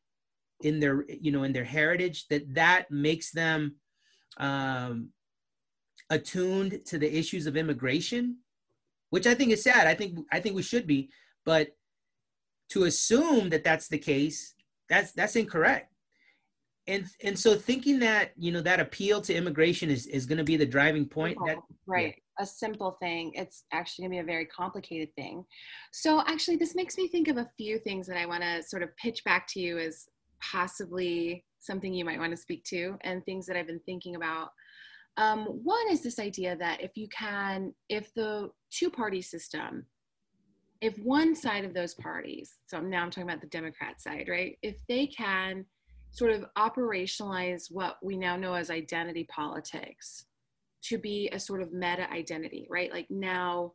in 0.62 0.80
their, 0.80 1.04
you 1.08 1.30
know, 1.30 1.44
in 1.44 1.52
their 1.52 1.64
heritage, 1.64 2.26
that 2.28 2.54
that 2.54 2.90
makes 2.90 3.30
them 3.30 3.76
um, 4.38 5.10
attuned 6.10 6.84
to 6.86 6.98
the 6.98 7.16
issues 7.16 7.46
of 7.46 7.56
immigration, 7.56 8.38
which 9.10 9.26
I 9.26 9.34
think 9.34 9.52
is 9.52 9.62
sad. 9.62 9.86
I 9.86 9.94
think 9.94 10.18
I 10.32 10.40
think 10.40 10.56
we 10.56 10.62
should 10.62 10.86
be, 10.86 11.10
but 11.44 11.68
to 12.74 12.84
assume 12.84 13.48
that 13.50 13.62
that's 13.62 13.88
the 13.88 13.98
case, 13.98 14.54
that's 14.88 15.12
that's 15.12 15.36
incorrect. 15.36 15.90
And 16.86 17.06
and 17.22 17.38
so 17.38 17.54
thinking 17.54 18.00
that 18.00 18.32
you 18.36 18.52
know 18.52 18.60
that 18.60 18.80
appeal 18.80 19.20
to 19.22 19.34
immigration 19.34 19.90
is 19.90 20.06
is 20.06 20.26
going 20.26 20.38
to 20.38 20.44
be 20.44 20.56
the 20.56 20.66
driving 20.66 21.06
point 21.06 21.38
that 21.46 21.56
right 21.86 22.16
yeah. 22.16 22.42
a 22.42 22.46
simple 22.46 22.98
thing. 23.00 23.32
It's 23.34 23.64
actually 23.72 24.02
going 24.02 24.10
to 24.10 24.16
be 24.16 24.30
a 24.30 24.34
very 24.34 24.44
complicated 24.46 25.14
thing. 25.14 25.44
So 25.92 26.22
actually 26.26 26.56
this 26.56 26.74
makes 26.74 26.98
me 26.98 27.08
think 27.08 27.28
of 27.28 27.38
a 27.38 27.48
few 27.56 27.78
things 27.78 28.06
that 28.08 28.18
i 28.18 28.26
want 28.26 28.42
to 28.42 28.62
sort 28.62 28.82
of 28.82 28.94
pitch 28.96 29.24
back 29.24 29.46
to 29.48 29.60
you 29.60 29.78
as 29.78 30.06
possibly 30.42 31.44
something 31.60 31.94
you 31.94 32.04
might 32.04 32.18
want 32.18 32.32
to 32.32 32.36
speak 32.36 32.64
to 32.64 32.98
and 33.02 33.24
things 33.24 33.46
that 33.46 33.56
i've 33.56 33.68
been 33.68 33.86
thinking 33.86 34.16
about. 34.16 34.50
Um, 35.16 35.44
one 35.62 35.86
is 35.90 36.02
this 36.02 36.18
idea 36.18 36.56
that 36.56 36.82
if 36.82 36.96
you 36.96 37.06
can 37.08 37.72
if 37.88 38.12
the 38.14 38.50
two 38.70 38.90
party 38.90 39.22
system 39.22 39.86
if 40.80 40.98
one 40.98 41.34
side 41.34 41.64
of 41.64 41.74
those 41.74 41.94
parties 41.94 42.56
so 42.66 42.80
now 42.80 43.02
i'm 43.02 43.10
talking 43.10 43.28
about 43.28 43.40
the 43.40 43.46
democrat 43.48 44.00
side 44.00 44.26
right 44.28 44.58
if 44.62 44.76
they 44.88 45.06
can 45.06 45.64
sort 46.10 46.30
of 46.30 46.44
operationalize 46.56 47.70
what 47.70 47.96
we 48.02 48.16
now 48.16 48.36
know 48.36 48.54
as 48.54 48.70
identity 48.70 49.24
politics 49.24 50.26
to 50.84 50.98
be 50.98 51.28
a 51.32 51.40
sort 51.40 51.62
of 51.62 51.72
meta 51.72 52.08
identity, 52.12 52.66
right? 52.70 52.92
Like 52.92 53.10
now, 53.10 53.72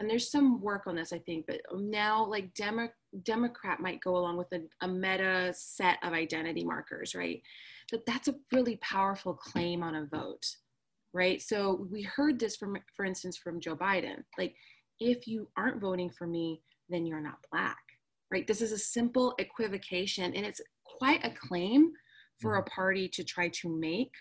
and 0.00 0.08
there's 0.08 0.30
some 0.30 0.60
work 0.62 0.86
on 0.86 0.94
this, 0.94 1.12
I 1.12 1.18
think, 1.18 1.46
but 1.46 1.60
now 1.74 2.24
like 2.24 2.54
Demo- 2.54 2.88
Democrat 3.24 3.80
might 3.80 4.00
go 4.00 4.16
along 4.16 4.36
with 4.36 4.46
a, 4.52 4.60
a 4.80 4.88
meta 4.88 5.52
set 5.54 5.98
of 6.02 6.12
identity 6.12 6.64
markers, 6.64 7.14
right? 7.14 7.42
That 7.90 8.06
that's 8.06 8.28
a 8.28 8.36
really 8.52 8.76
powerful 8.76 9.34
claim 9.34 9.82
on 9.82 9.96
a 9.96 10.06
vote, 10.06 10.46
right? 11.12 11.42
So 11.42 11.86
we 11.90 12.02
heard 12.02 12.38
this 12.38 12.56
from, 12.56 12.76
for 12.94 13.04
instance, 13.04 13.36
from 13.36 13.60
Joe 13.60 13.76
Biden. 13.76 14.22
Like, 14.38 14.54
if 15.00 15.26
you 15.26 15.48
aren't 15.56 15.80
voting 15.80 16.10
for 16.10 16.26
me, 16.26 16.60
then 16.88 17.06
you're 17.06 17.20
not 17.20 17.38
black, 17.50 17.78
right? 18.30 18.46
This 18.46 18.60
is 18.60 18.72
a 18.72 18.78
simple 18.78 19.34
equivocation, 19.38 20.34
and 20.34 20.44
it's 20.44 20.60
quite 20.84 21.24
a 21.24 21.30
claim 21.30 21.92
for 22.40 22.56
a 22.56 22.62
mm-hmm. 22.62 22.74
party 22.74 23.08
to 23.08 23.24
try 23.24 23.48
to 23.48 23.68
make 23.68 24.12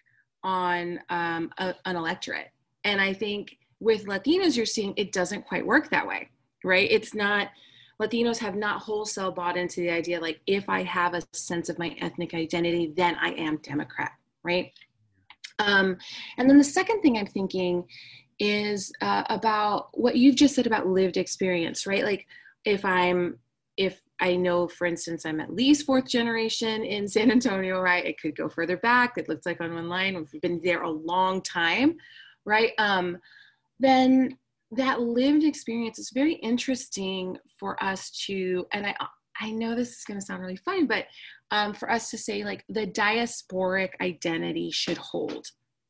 on 0.44 1.00
um, 1.10 1.52
a, 1.58 1.74
an 1.86 1.96
electorate. 1.96 2.50
And 2.84 3.02
I 3.02 3.14
think 3.14 3.58
with 3.80 4.06
Latinos, 4.06 4.56
you're 4.56 4.66
seeing 4.66 4.94
it 4.98 5.12
doesn't 5.12 5.46
quite 5.46 5.66
work 5.66 5.90
that 5.90 6.08
way, 6.08 6.30
right? 6.64 6.90
It's 6.90 7.14
not, 7.14 7.50
Latinos 8.02 8.38
have 8.38 8.56
not 8.56 8.82
wholesale 8.82 9.32
bought 9.32 9.58
into 9.58 9.82
the 9.82 9.90
idea 9.90 10.20
like, 10.20 10.40
if 10.48 10.70
I 10.70 10.84
have 10.84 11.14
a 11.14 11.24
sense 11.34 11.70
of 11.70 11.80
my 11.80 11.96
ethnic 12.00 12.34
identity, 12.34 12.94
then 12.96 13.16
I 13.20 13.32
am 13.32 13.58
Democrat, 13.58 14.12
right? 14.44 14.72
Um, 15.60 15.98
and 16.38 16.50
then 16.50 16.58
the 16.58 16.64
second 16.64 17.02
thing 17.02 17.18
I'm 17.18 17.26
thinking 17.26 17.84
is 18.40 18.92
uh, 19.02 19.24
about 19.30 19.90
what 19.94 20.16
you've 20.16 20.36
just 20.36 20.56
said 20.56 20.68
about 20.68 20.88
lived 20.88 21.18
experience, 21.18 21.88
right? 21.88 22.04
Like, 22.04 22.28
if 22.66 22.84
I'm, 22.86 23.40
if 23.78 24.02
I 24.20 24.36
know, 24.36 24.68
for 24.68 24.86
instance, 24.86 25.26
I'm 25.26 25.40
at 25.40 25.54
least 25.54 25.86
fourth 25.86 26.08
generation 26.08 26.84
in 26.84 27.08
San 27.08 27.32
Antonio, 27.32 27.80
right? 27.80 28.06
It 28.06 28.20
could 28.20 28.36
go 28.36 28.50
further 28.50 28.78
back. 28.78 29.18
It 29.18 29.30
looks 29.30 29.46
like 29.46 29.62
on 29.62 29.74
one 29.74 29.90
line, 29.90 30.16
we've 30.16 30.42
been 30.42 30.62
there 30.64 30.84
a 30.84 30.90
long 30.90 31.42
time, 31.42 31.98
right? 32.46 32.72
Um, 32.78 33.18
then 33.80 34.38
that 34.72 35.02
lived 35.02 35.44
experience 35.44 36.00
is 36.00 36.12
very 36.14 36.34
interesting 36.34 37.38
for 37.60 37.82
us 37.84 38.10
to, 38.26 38.66
and 38.74 38.88
I, 38.88 38.96
I 39.40 39.52
know 39.52 39.76
this 39.76 39.98
is 39.98 40.04
going 40.04 40.20
to 40.20 40.26
sound 40.26 40.42
really 40.42 40.56
fun, 40.58 40.88
but 40.88 41.06
um, 41.52 41.74
for 41.74 41.90
us 41.90 42.10
to 42.10 42.18
say 42.18 42.44
like 42.44 42.66
the 42.68 42.88
diasporic 42.88 43.90
identity 44.02 44.72
should 44.72 44.98
hold. 44.98 45.48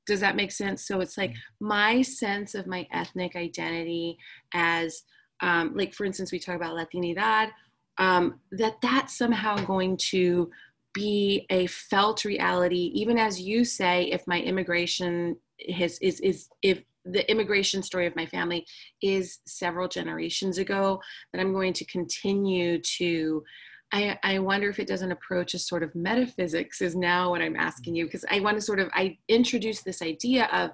Does 0.08 0.20
that 0.22 0.36
make 0.36 0.52
sense? 0.52 0.88
So 0.88 1.02
it's 1.02 1.18
like 1.18 1.32
mm-hmm. 1.32 1.68
my 1.68 2.02
sense 2.02 2.56
of 2.56 2.68
my 2.68 2.88
ethnic 2.92 3.36
identity 3.36 4.18
as, 4.54 5.04
um, 5.42 5.74
like 5.76 5.94
for 5.94 6.06
instance, 6.06 6.32
we 6.32 6.40
talk 6.40 6.56
about 6.56 6.76
Latinidad 6.76 7.52
um, 7.98 8.40
that 8.52 8.76
that's 8.82 9.18
somehow 9.18 9.58
going 9.66 9.98
to 9.98 10.50
be 10.94 11.46
a 11.50 11.68
felt 11.68 12.26
reality 12.26 12.92
even 12.96 13.18
as 13.18 13.40
you 13.40 13.64
say 13.64 14.06
if 14.06 14.26
my 14.26 14.40
immigration 14.40 15.36
has 15.76 16.00
is 16.00 16.20
is 16.22 16.50
if 16.64 16.82
the 17.06 17.30
immigration 17.30 17.84
story 17.84 18.08
of 18.08 18.16
my 18.16 18.26
family 18.26 18.66
is 19.02 19.40
several 19.46 19.88
generations 19.88 20.58
ago 20.58 21.00
that 21.32 21.40
i'm 21.40 21.54
going 21.54 21.74
to 21.74 21.86
continue 21.86 22.82
to 22.82 23.44
I, 23.92 24.20
I 24.24 24.40
wonder 24.40 24.70
if 24.70 24.80
it 24.80 24.88
doesn't 24.88 25.12
approach 25.12 25.54
a 25.54 25.60
sort 25.60 25.84
of 25.84 25.96
metaphysics 25.96 26.82
is 26.82 26.96
now 26.96 27.30
what 27.30 27.42
i'm 27.42 27.56
asking 27.56 27.96
you 27.96 28.06
because 28.06 28.26
i 28.30 28.40
want 28.40 28.58
to 28.58 28.62
sort 28.62 28.80
of 28.80 28.90
i 28.94 29.18
introduce 29.28 29.82
this 29.82 30.02
idea 30.02 30.46
of 30.52 30.72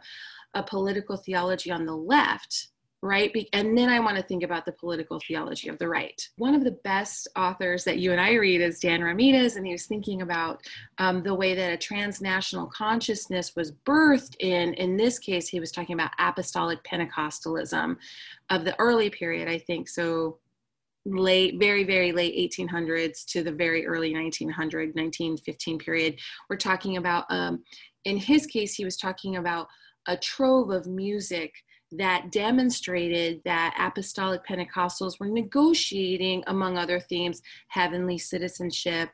a 0.55 0.63
political 0.63 1.17
theology 1.17 1.71
on 1.71 1.85
the 1.85 1.95
left 1.95 2.69
right? 3.03 3.49
And 3.51 3.77
then 3.77 3.89
I 3.89 3.99
want 3.99 4.15
to 4.15 4.23
think 4.23 4.43
about 4.43 4.65
the 4.65 4.71
political 4.71 5.19
theology 5.19 5.67
of 5.67 5.77
the 5.77 5.89
right. 5.89 6.25
One 6.37 6.55
of 6.55 6.63
the 6.63 6.79
best 6.85 7.27
authors 7.35 7.83
that 7.83 7.99
you 7.99 8.13
and 8.13 8.21
I 8.21 8.35
read 8.35 8.61
is 8.61 8.79
Dan 8.79 9.03
Ramirez, 9.03 9.57
and 9.57 9.65
he 9.65 9.73
was 9.73 9.85
thinking 9.85 10.21
about 10.21 10.61
um, 10.99 11.21
the 11.21 11.35
way 11.35 11.53
that 11.53 11.73
a 11.73 11.77
transnational 11.77 12.67
consciousness 12.67 13.57
was 13.57 13.73
birthed 13.85 14.37
in, 14.39 14.73
in 14.75 14.95
this 14.95 15.19
case, 15.19 15.49
he 15.49 15.59
was 15.59 15.69
talking 15.69 15.95
about 15.95 16.11
apostolic 16.17 16.81
Pentecostalism 16.85 17.97
of 18.49 18.63
the 18.63 18.79
early 18.79 19.09
period, 19.09 19.49
I 19.49 19.57
think. 19.57 19.89
So 19.89 20.37
late 21.05 21.55
very 21.59 21.83
very 21.83 22.11
late 22.13 22.33
1800s 22.57 23.25
to 23.25 23.43
the 23.43 23.51
very 23.51 23.85
early 23.85 24.13
1900 24.13 24.95
1915 24.95 25.77
period 25.77 26.17
we're 26.49 26.55
talking 26.55 26.95
about 26.95 27.25
um, 27.29 27.61
in 28.05 28.15
his 28.15 28.45
case 28.45 28.73
he 28.73 28.85
was 28.85 28.95
talking 28.95 29.35
about 29.35 29.67
a 30.07 30.15
trove 30.15 30.69
of 30.69 30.87
music 30.87 31.53
that 31.97 32.31
demonstrated 32.31 33.41
that 33.45 33.75
apostolic 33.79 34.41
Pentecostals 34.45 35.19
were 35.19 35.27
negotiating, 35.27 36.43
among 36.47 36.77
other 36.77 36.99
themes, 36.99 37.41
heavenly 37.67 38.17
citizenship, 38.17 39.09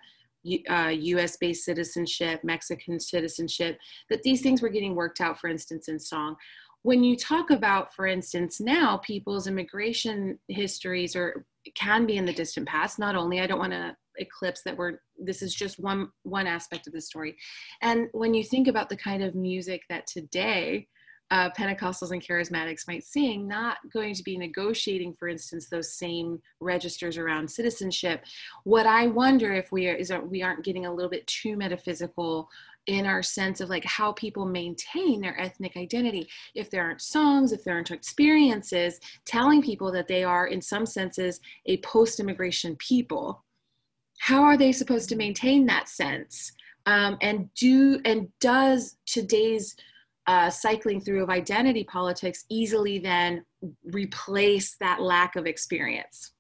uh, 0.69 0.88
US 0.88 1.36
based 1.38 1.65
citizenship, 1.65 2.41
Mexican 2.43 2.99
citizenship, 2.99 3.78
that 4.10 4.23
these 4.23 4.41
things 4.41 4.62
were 4.62 4.69
getting 4.69 4.95
worked 4.95 5.19
out, 5.19 5.39
for 5.39 5.49
instance, 5.49 5.89
in 5.89 5.99
song. 5.99 6.36
When 6.84 7.04
you 7.04 7.18
talk 7.18 7.50
about, 7.50 7.94
for 7.94 8.08
instance, 8.08 8.62
now 8.62 8.98
people's 8.98 9.48
immigration 9.48 10.39
histories 10.48 11.15
or 11.15 11.46
can 11.76 12.06
be 12.06 12.18
in 12.18 12.26
the 12.26 12.34
distant 12.34 12.68
past, 12.68 13.00
not 13.00 13.15
only, 13.15 13.42
I 13.42 13.48
don't 13.48 13.60
want 13.60 13.74
to 13.74 13.96
eclipse 14.15 14.62
that 14.63 14.78
we're 14.78 15.00
this 15.18 15.42
is 15.42 15.54
just 15.56 15.80
one 15.80 16.10
one 16.24 16.48
aspect 16.48 16.88
of 16.88 16.94
the 16.94 17.02
story. 17.02 17.36
And 17.82 18.08
when 18.12 18.34
you 18.34 18.44
think 18.44 18.68
about 18.68 18.89
the 18.89 18.98
kind 18.98 19.24
of 19.24 19.36
music 19.36 19.84
that 19.89 20.08
today 20.08 20.88
uh, 21.32 21.50
Pentecostals 21.52 22.12
and 22.12 22.24
charismatics 22.24 22.88
might 22.88 23.04
sing, 23.04 23.48
not 23.48 23.78
going 23.94 24.13
to 24.15 24.24
be 24.24 24.38
negotiating, 24.38 25.13
for 25.13 25.28
instance, 25.28 25.68
those 25.68 25.94
same 25.94 26.42
registers 26.60 27.18
around 27.18 27.50
citizenship. 27.50 28.26
What 28.63 28.88
I 28.88 29.08
wonder 29.08 29.54
if 29.54 29.72
we 29.72 29.88
are 29.88 29.96
is 29.96 30.08
that 30.08 30.28
we 30.28 30.42
aren't 30.42 30.65
getting 30.65 30.86
a 30.86 30.94
little 30.94 31.10
bit 31.10 31.28
too 31.28 31.56
metaphysical 31.56 32.50
in 32.88 33.06
our 33.06 33.22
sense 33.22 33.62
of 33.62 33.70
like 33.70 33.86
how 33.86 34.12
people 34.13 34.46
maintain 34.46 35.22
their 35.22 35.39
ethnic 35.39 35.78
identity. 35.78 36.28
If 36.56 36.72
there 36.72 36.84
aren't 36.84 37.02
songs, 37.02 37.52
if 37.52 37.63
there 37.63 37.76
aren't 37.76 37.92
experiences 37.92 39.00
telling 39.26 39.62
people 39.62 39.92
that 39.92 40.08
they 40.08 40.24
are, 40.24 40.48
in 40.48 40.62
some 40.62 40.88
senses, 40.88 41.39
a 41.68 41.78
post-immigration 41.78 42.76
people, 42.78 43.44
how 44.18 44.42
are 44.42 44.58
they 44.58 44.72
supposed 44.72 45.10
to 45.10 45.15
maintain 45.15 45.68
that 45.68 45.88
sense? 45.88 46.52
Um, 46.88 47.18
and 47.22 47.54
do 47.54 48.00
and 48.06 48.30
does 48.39 48.98
today's 49.06 49.76
uh, 50.30 50.48
cycling 50.48 51.02
through 51.02 51.24
of 51.24 51.30
identity 51.32 51.84
politics 51.84 52.46
easily 52.50 53.00
then 53.00 53.44
replace 53.86 54.76
that 54.80 55.02
lack 55.02 55.36
of 55.36 55.48
experience. 55.48 56.34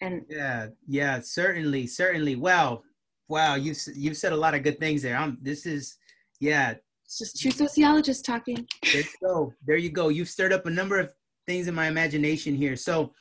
And 0.00 0.22
yeah, 0.30 0.68
yeah, 0.86 1.18
certainly, 1.18 1.88
certainly. 1.88 2.36
Well, 2.36 2.84
wow, 3.28 3.56
you 3.56 3.74
you've 3.96 4.16
said 4.16 4.32
a 4.32 4.36
lot 4.36 4.54
of 4.54 4.62
good 4.62 4.78
things 4.78 5.02
there. 5.02 5.16
I'm. 5.16 5.36
This 5.42 5.66
is, 5.66 5.96
yeah. 6.38 6.74
It's 7.04 7.18
just 7.18 7.40
two 7.40 7.50
sociologists 7.50 8.22
talking. 8.22 8.64
There 8.84 9.00
you 9.00 9.08
go. 9.20 9.52
There 9.66 9.76
you 9.76 9.90
go. 9.90 10.08
You've 10.08 10.28
stirred 10.28 10.52
up 10.52 10.66
a 10.66 10.70
number 10.70 11.00
of 11.00 11.12
things 11.48 11.66
in 11.66 11.74
my 11.74 11.88
imagination 11.88 12.54
here. 12.54 12.76
So, 12.76 13.12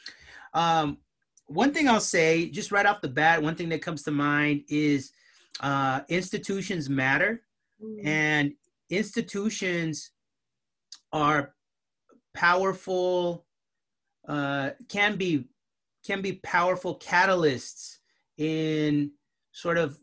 um, 0.54 1.00
one 1.48 1.74
thing 1.74 1.90
I'll 1.90 2.00
say, 2.00 2.52
just 2.52 2.72
right 2.72 2.86
off 2.86 3.02
the 3.02 3.08
bat, 3.08 3.42
one 3.42 3.56
thing 3.56 3.70
that 3.70 3.82
comes 3.82 4.04
to 4.04 4.12
mind 4.12 4.62
is 4.70 5.12
uh, 5.62 6.02
institutions 6.08 6.88
matter, 6.88 7.42
mm. 7.84 8.06
and 8.06 8.54
institutions 8.90 10.12
are 11.12 11.54
powerful 12.34 13.46
uh, 14.28 14.72
can 14.88 15.16
be 15.16 15.46
can 16.06 16.22
be 16.22 16.34
powerful 16.44 16.98
catalysts 17.00 17.98
in 18.38 19.12
sort 19.52 19.78
of 19.78 20.00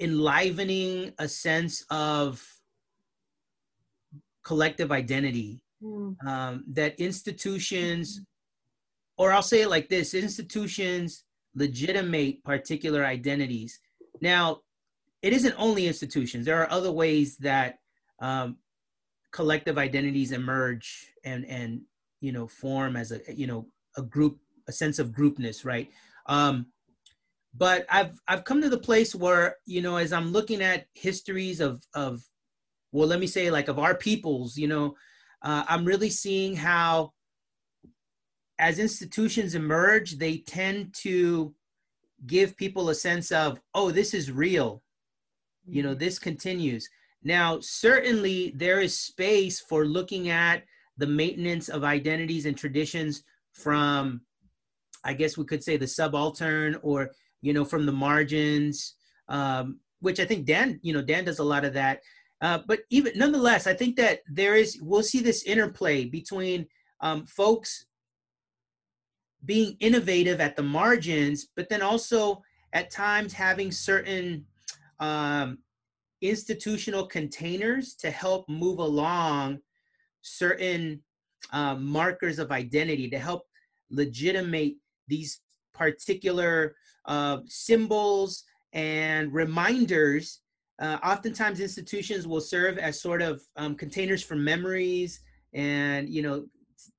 enlivening 0.00 1.12
a 1.18 1.28
sense 1.28 1.84
of 1.90 2.44
collective 4.44 4.92
identity. 4.92 5.62
Mm. 5.82 6.14
um, 6.24 6.64
that 6.74 6.94
institutions 7.00 8.20
or 9.18 9.32
i'll 9.32 9.42
say 9.42 9.62
it 9.62 9.68
like 9.68 9.88
this 9.88 10.14
institutions 10.14 11.24
legitimate 11.54 12.42
particular 12.44 13.04
identities. 13.04 13.78
Now 14.20 14.60
it 15.22 15.32
isn't 15.32 15.54
only 15.58 15.86
institutions. 15.86 16.46
There 16.46 16.60
are 16.60 16.70
other 16.70 16.90
ways 16.92 17.36
that 17.38 17.78
um, 18.22 18.56
collective 19.32 19.76
identities 19.76 20.32
emerge 20.32 21.12
and 21.24 21.44
and 21.46 21.82
you 22.20 22.32
know 22.32 22.46
form 22.46 22.96
as 22.96 23.12
a 23.12 23.20
you 23.34 23.46
know 23.46 23.66
a 23.98 24.02
group 24.02 24.38
a 24.68 24.72
sense 24.72 24.98
of 24.98 25.12
groupness 25.12 25.64
right? 25.64 25.90
Um 26.26 26.66
but 27.54 27.84
i've 27.90 28.18
i've 28.28 28.44
come 28.44 28.62
to 28.62 28.70
the 28.70 28.78
place 28.78 29.14
where 29.14 29.56
you 29.66 29.82
know 29.82 29.96
as 29.96 30.10
i'm 30.10 30.32
looking 30.32 30.62
at 30.62 30.86
histories 30.94 31.60
of 31.60 31.84
of 31.94 32.22
well 32.92 33.06
let 33.06 33.20
me 33.20 33.26
say 33.26 33.50
like 33.50 33.68
of 33.68 33.78
our 33.78 33.94
peoples 33.94 34.56
you 34.56 34.66
know 34.66 34.96
uh, 35.42 35.62
i'm 35.68 35.84
really 35.84 36.08
seeing 36.08 36.56
how 36.56 37.12
as 38.58 38.78
institutions 38.78 39.54
emerge 39.54 40.12
they 40.12 40.38
tend 40.38 40.94
to 40.94 41.54
give 42.26 42.56
people 42.56 42.88
a 42.88 42.94
sense 42.94 43.32
of 43.32 43.60
oh 43.74 43.90
this 43.90 44.14
is 44.14 44.30
real. 44.30 44.82
You 45.66 45.82
know 45.82 45.90
mm-hmm. 45.90 45.98
this 45.98 46.18
continues 46.18 46.88
now, 47.24 47.60
certainly 47.60 48.52
there 48.56 48.80
is 48.80 48.98
space 48.98 49.60
for 49.60 49.84
looking 49.84 50.28
at 50.28 50.64
the 50.96 51.06
maintenance 51.06 51.68
of 51.68 51.84
identities 51.84 52.46
and 52.46 52.56
traditions 52.56 53.22
from, 53.52 54.22
I 55.04 55.14
guess 55.14 55.38
we 55.38 55.44
could 55.44 55.62
say, 55.62 55.76
the 55.76 55.86
subaltern 55.86 56.78
or, 56.82 57.10
you 57.40 57.52
know, 57.52 57.64
from 57.64 57.86
the 57.86 57.92
margins, 57.92 58.94
um, 59.28 59.78
which 60.00 60.20
I 60.20 60.24
think 60.24 60.46
Dan, 60.46 60.80
you 60.82 60.92
know, 60.92 61.02
Dan 61.02 61.24
does 61.24 61.38
a 61.38 61.44
lot 61.44 61.64
of 61.64 61.74
that. 61.74 62.00
Uh, 62.40 62.58
but 62.66 62.80
even 62.90 63.12
nonetheless, 63.14 63.68
I 63.68 63.74
think 63.74 63.96
that 63.96 64.20
there 64.28 64.56
is, 64.56 64.78
we'll 64.82 65.04
see 65.04 65.20
this 65.20 65.44
interplay 65.44 66.04
between 66.04 66.66
um, 67.00 67.24
folks 67.26 67.86
being 69.44 69.76
innovative 69.78 70.40
at 70.40 70.56
the 70.56 70.62
margins, 70.62 71.48
but 71.56 71.68
then 71.68 71.82
also 71.82 72.42
at 72.72 72.90
times 72.90 73.32
having 73.32 73.70
certain 73.70 74.44
um, 74.98 75.58
institutional 76.22 77.06
containers 77.06 77.94
to 77.96 78.10
help 78.10 78.48
move 78.48 78.78
along 78.78 79.58
certain 80.22 81.02
uh, 81.52 81.74
markers 81.74 82.38
of 82.38 82.52
identity 82.52 83.10
to 83.10 83.18
help 83.18 83.42
legitimate 83.90 84.74
these 85.08 85.40
particular 85.74 86.76
uh, 87.06 87.38
symbols 87.46 88.44
and 88.72 89.32
reminders. 89.32 90.40
Uh, 90.80 90.98
oftentimes, 91.04 91.60
institutions 91.60 92.26
will 92.26 92.40
serve 92.40 92.78
as 92.78 93.02
sort 93.02 93.20
of 93.20 93.42
um, 93.56 93.74
containers 93.74 94.22
for 94.22 94.36
memories 94.36 95.20
and, 95.52 96.08
you 96.08 96.22
know, 96.22 96.46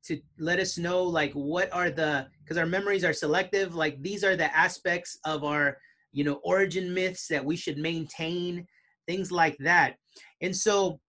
to 0.05 0.19
let 0.39 0.59
us 0.59 0.77
know 0.77 1.03
like 1.03 1.33
what 1.33 1.71
are 1.73 1.89
the 1.89 2.27
because 2.43 2.57
our 2.57 2.65
memories 2.65 3.03
are 3.03 3.13
selective 3.13 3.75
like 3.75 4.01
these 4.01 4.23
are 4.23 4.35
the 4.35 4.55
aspects 4.55 5.17
of 5.25 5.43
our 5.43 5.77
you 6.13 6.23
know 6.23 6.35
origin 6.43 6.93
myths 6.93 7.27
that 7.27 7.43
we 7.43 7.55
should 7.55 7.77
maintain 7.77 8.65
things 9.07 9.31
like 9.31 9.57
that. 9.59 9.95
And 10.41 10.55
so 10.55 10.99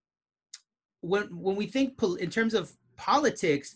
when 1.01 1.23
when 1.31 1.55
we 1.55 1.67
think 1.67 1.93
in 2.19 2.29
terms 2.29 2.53
of 2.53 2.71
politics, 2.97 3.75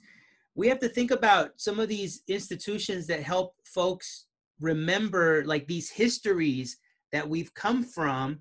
we 0.55 0.67
have 0.67 0.79
to 0.79 0.89
think 0.89 1.11
about 1.11 1.51
some 1.57 1.79
of 1.79 1.87
these 1.87 2.21
institutions 2.27 3.07
that 3.07 3.21
help 3.23 3.53
folks 3.65 4.25
remember 4.59 5.43
like 5.45 5.67
these 5.67 5.89
histories 5.89 6.77
that 7.11 7.27
we've 7.27 7.53
come 7.53 7.83
from. 7.83 8.39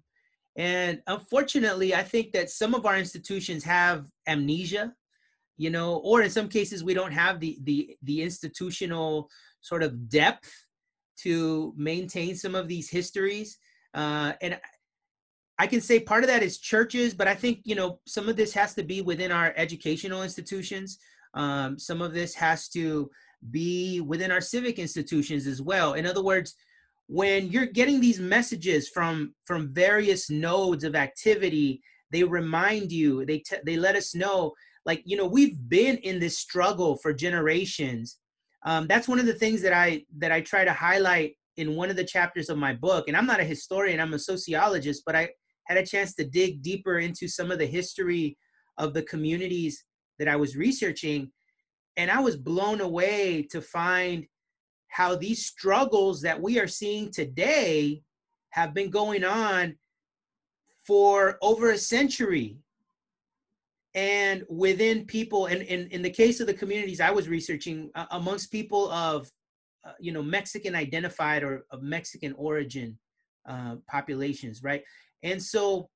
And 0.56 1.00
unfortunately, 1.06 1.94
I 1.94 2.02
think 2.02 2.32
that 2.32 2.50
some 2.50 2.74
of 2.74 2.86
our 2.86 2.96
institutions 2.96 3.62
have 3.64 4.06
amnesia, 4.26 4.92
you 5.56 5.70
know, 5.70 5.96
or 5.98 6.22
in 6.22 6.30
some 6.30 6.48
cases 6.48 6.82
we 6.82 6.94
don't 6.94 7.12
have 7.12 7.40
the 7.40 7.58
the 7.62 7.96
the 8.02 8.22
institutional 8.22 9.28
sort 9.60 9.82
of 9.82 10.08
depth 10.08 10.52
to 11.20 11.74
maintain 11.76 12.34
some 12.34 12.54
of 12.54 12.68
these 12.68 12.90
histories. 12.90 13.58
Uh, 13.94 14.32
and 14.42 14.58
I 15.58 15.66
can 15.66 15.80
say 15.80 15.98
part 15.98 16.22
of 16.22 16.28
that 16.28 16.42
is 16.42 16.58
churches, 16.58 17.14
but 17.14 17.26
I 17.26 17.34
think 17.34 17.60
you 17.64 17.74
know 17.74 18.00
some 18.06 18.28
of 18.28 18.36
this 18.36 18.52
has 18.54 18.74
to 18.74 18.82
be 18.82 19.02
within 19.02 19.32
our 19.32 19.52
educational 19.56 20.22
institutions. 20.22 20.98
Um, 21.34 21.78
some 21.78 22.00
of 22.00 22.14
this 22.14 22.34
has 22.34 22.68
to 22.70 23.10
be 23.50 24.00
within 24.00 24.30
our 24.30 24.40
civic 24.40 24.78
institutions 24.78 25.46
as 25.46 25.60
well. 25.60 25.94
In 25.94 26.06
other 26.06 26.22
words, 26.22 26.54
when 27.08 27.48
you're 27.48 27.66
getting 27.66 28.00
these 28.00 28.20
messages 28.20 28.88
from 28.88 29.34
from 29.46 29.72
various 29.72 30.30
nodes 30.30 30.84
of 30.84 30.94
activity, 30.94 31.82
they 32.12 32.22
remind 32.22 32.92
you. 32.92 33.24
They 33.24 33.38
t- 33.38 33.56
they 33.64 33.76
let 33.76 33.96
us 33.96 34.14
know, 34.14 34.52
like 34.86 35.02
you 35.04 35.16
know, 35.16 35.26
we've 35.26 35.56
been 35.68 35.96
in 35.98 36.20
this 36.20 36.38
struggle 36.38 36.96
for 36.98 37.12
generations. 37.12 38.18
Um, 38.64 38.86
that's 38.86 39.08
one 39.08 39.18
of 39.18 39.26
the 39.26 39.34
things 39.34 39.62
that 39.62 39.72
I 39.72 40.04
that 40.18 40.30
I 40.30 40.40
try 40.40 40.64
to 40.64 40.72
highlight 40.72 41.34
in 41.56 41.74
one 41.74 41.90
of 41.90 41.96
the 41.96 42.04
chapters 42.04 42.48
of 42.48 42.58
my 42.58 42.72
book. 42.74 43.08
And 43.08 43.16
I'm 43.16 43.26
not 43.26 43.40
a 43.40 43.44
historian; 43.44 44.00
I'm 44.00 44.14
a 44.14 44.18
sociologist, 44.18 45.02
but 45.04 45.16
I 45.16 45.30
had 45.68 45.78
a 45.78 45.86
chance 45.86 46.14
to 46.14 46.24
dig 46.24 46.62
deeper 46.62 46.98
into 46.98 47.28
some 47.28 47.50
of 47.50 47.58
the 47.58 47.66
history 47.66 48.36
of 48.78 48.94
the 48.94 49.02
communities 49.02 49.84
that 50.18 50.28
I 50.28 50.36
was 50.36 50.56
researching. 50.56 51.30
And 51.96 52.10
I 52.10 52.20
was 52.20 52.36
blown 52.36 52.80
away 52.80 53.46
to 53.50 53.60
find 53.60 54.26
how 54.88 55.14
these 55.14 55.46
struggles 55.46 56.22
that 56.22 56.40
we 56.40 56.58
are 56.58 56.66
seeing 56.66 57.10
today 57.10 58.02
have 58.50 58.72
been 58.72 58.90
going 58.90 59.24
on 59.24 59.76
for 60.86 61.36
over 61.42 61.70
a 61.70 61.78
century 61.78 62.56
and 63.94 64.44
within 64.48 65.04
people 65.04 65.46
and 65.46 65.62
in, 65.62 65.86
in 65.88 66.02
the 66.02 66.10
case 66.10 66.40
of 66.40 66.46
the 66.46 66.54
communities 66.54 67.00
i 67.00 67.10
was 67.10 67.28
researching 67.28 67.90
uh, 67.94 68.06
amongst 68.12 68.52
people 68.52 68.90
of 68.90 69.30
uh, 69.86 69.92
you 69.98 70.12
know 70.12 70.22
mexican 70.22 70.74
identified 70.74 71.42
or 71.42 71.64
of 71.70 71.82
mexican 71.82 72.32
origin 72.34 72.98
uh, 73.48 73.76
populations 73.88 74.62
right? 74.62 74.82
And 75.22 75.42
so 75.42 75.88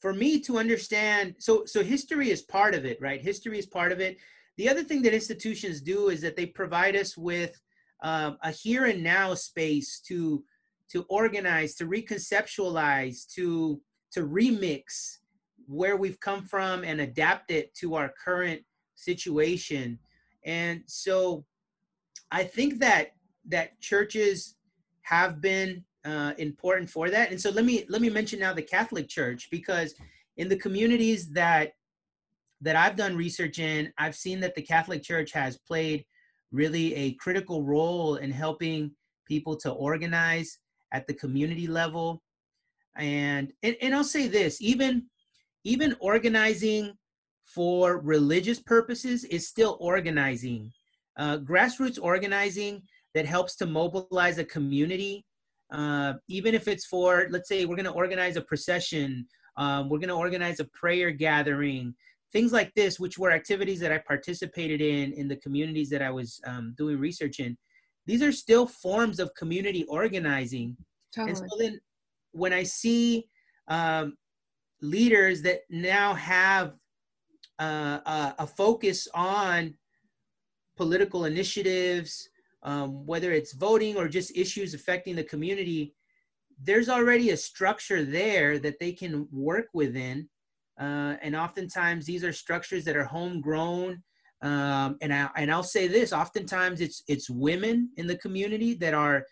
for 0.00 0.12
me 0.12 0.40
to 0.40 0.58
understand 0.58 1.36
so 1.38 1.64
so 1.66 1.82
history 1.82 2.30
is 2.30 2.42
part 2.42 2.74
of 2.74 2.84
it 2.84 2.98
right? 3.00 3.20
History 3.20 3.58
is 3.58 3.66
part 3.66 3.92
of 3.92 4.00
it. 4.00 4.16
The 4.56 4.68
other 4.68 4.82
thing 4.82 5.02
that 5.02 5.14
institutions 5.14 5.80
do 5.80 6.08
is 6.08 6.20
that 6.22 6.36
they 6.36 6.46
provide 6.46 6.96
us 6.96 7.16
with 7.16 7.60
um, 8.02 8.36
a 8.42 8.50
here 8.50 8.86
and 8.86 9.02
now 9.02 9.34
space 9.34 10.00
to 10.08 10.44
to 10.90 11.04
organize 11.08 11.74
to 11.76 11.86
reconceptualize 11.86 13.26
to 13.34 13.80
to 14.12 14.20
remix 14.22 15.18
where 15.66 15.96
we've 15.96 16.20
come 16.20 16.42
from 16.42 16.84
and 16.84 17.00
adapt 17.00 17.50
it 17.50 17.72
to 17.74 17.94
our 17.94 18.12
current 18.22 18.60
situation. 18.96 19.98
And 20.44 20.82
so 20.86 21.44
i 22.32 22.42
think 22.42 22.80
that 22.80 23.12
that 23.46 23.80
churches 23.80 24.56
have 25.02 25.40
been 25.40 25.84
uh, 26.04 26.32
important 26.38 26.88
for 26.88 27.10
that 27.10 27.30
and 27.30 27.40
so 27.40 27.50
let 27.50 27.64
me 27.64 27.84
let 27.88 28.02
me 28.02 28.10
mention 28.10 28.40
now 28.40 28.52
the 28.52 28.62
catholic 28.62 29.08
church 29.08 29.48
because 29.50 29.94
in 30.36 30.48
the 30.48 30.56
communities 30.56 31.30
that 31.30 31.72
that 32.60 32.76
i've 32.76 32.96
done 32.96 33.16
research 33.16 33.58
in 33.58 33.92
i've 33.98 34.14
seen 34.14 34.40
that 34.40 34.54
the 34.54 34.62
catholic 34.62 35.02
church 35.02 35.32
has 35.32 35.58
played 35.58 36.04
really 36.50 36.94
a 36.94 37.12
critical 37.14 37.62
role 37.62 38.16
in 38.16 38.30
helping 38.30 38.90
people 39.26 39.56
to 39.56 39.70
organize 39.70 40.58
at 40.92 41.06
the 41.06 41.14
community 41.14 41.66
level 41.66 42.22
and 42.96 43.52
and, 43.62 43.76
and 43.80 43.94
i'll 43.94 44.02
say 44.02 44.26
this 44.26 44.60
even 44.60 45.04
even 45.64 45.94
organizing 46.00 46.92
for 47.44 47.98
religious 48.00 48.60
purposes 48.60 49.24
is 49.24 49.48
still 49.48 49.76
organizing. 49.80 50.72
Uh, 51.18 51.38
grassroots 51.38 51.98
organizing 52.00 52.82
that 53.14 53.26
helps 53.26 53.56
to 53.56 53.66
mobilize 53.66 54.38
a 54.38 54.44
community, 54.44 55.24
uh, 55.72 56.14
even 56.28 56.54
if 56.54 56.68
it's 56.68 56.86
for, 56.86 57.26
let's 57.30 57.48
say, 57.48 57.64
we're 57.64 57.76
going 57.76 57.86
to 57.86 57.92
organize 57.92 58.36
a 58.36 58.42
procession, 58.42 59.26
um, 59.56 59.88
we're 59.88 59.98
going 59.98 60.08
to 60.08 60.14
organize 60.14 60.60
a 60.60 60.64
prayer 60.66 61.10
gathering, 61.10 61.94
things 62.32 62.52
like 62.52 62.72
this, 62.74 63.00
which 63.00 63.18
were 63.18 63.32
activities 63.32 63.80
that 63.80 63.92
I 63.92 63.98
participated 63.98 64.80
in 64.80 65.12
in 65.12 65.28
the 65.28 65.36
communities 65.36 65.90
that 65.90 66.02
I 66.02 66.10
was 66.10 66.40
um, 66.46 66.74
doing 66.76 66.98
research 66.98 67.40
in. 67.40 67.56
These 68.06 68.22
are 68.22 68.32
still 68.32 68.66
forms 68.66 69.18
of 69.18 69.34
community 69.34 69.84
organizing. 69.84 70.76
Totally. 71.14 71.30
And 71.30 71.38
so 71.38 71.58
then 71.58 71.80
when 72.32 72.52
I 72.52 72.62
see 72.62 73.26
um, 73.68 74.16
leaders 74.80 75.42
that 75.42 75.60
now 75.70 76.14
have 76.14 76.74
uh, 77.58 78.00
a, 78.04 78.34
a, 78.40 78.46
focus 78.46 79.06
on 79.14 79.74
political 80.76 81.26
initiatives, 81.26 82.28
um, 82.62 83.04
whether 83.06 83.32
it's 83.32 83.52
voting 83.52 83.96
or 83.96 84.08
just 84.08 84.36
issues 84.36 84.74
affecting 84.74 85.16
the 85.16 85.24
community, 85.24 85.94
there's 86.62 86.88
already 86.88 87.30
a 87.30 87.36
structure 87.36 88.04
there 88.04 88.58
that 88.58 88.78
they 88.78 88.92
can 88.92 89.26
work 89.32 89.66
within. 89.72 90.28
Uh, 90.80 91.16
and 91.22 91.34
oftentimes 91.34 92.06
these 92.06 92.24
are 92.24 92.32
structures 92.32 92.84
that 92.84 92.96
are 92.96 93.04
homegrown. 93.04 94.02
Um, 94.42 94.96
and 95.00 95.12
I 95.12 95.28
and 95.36 95.52
I'll 95.52 95.62
say 95.62 95.86
this: 95.86 96.12
oftentimes 96.12 96.80
it's 96.80 97.02
it's 97.06 97.30
women 97.30 97.90
in 97.96 98.06
the 98.06 98.16
community 98.16 98.74
that 98.74 98.94
are 98.94 99.24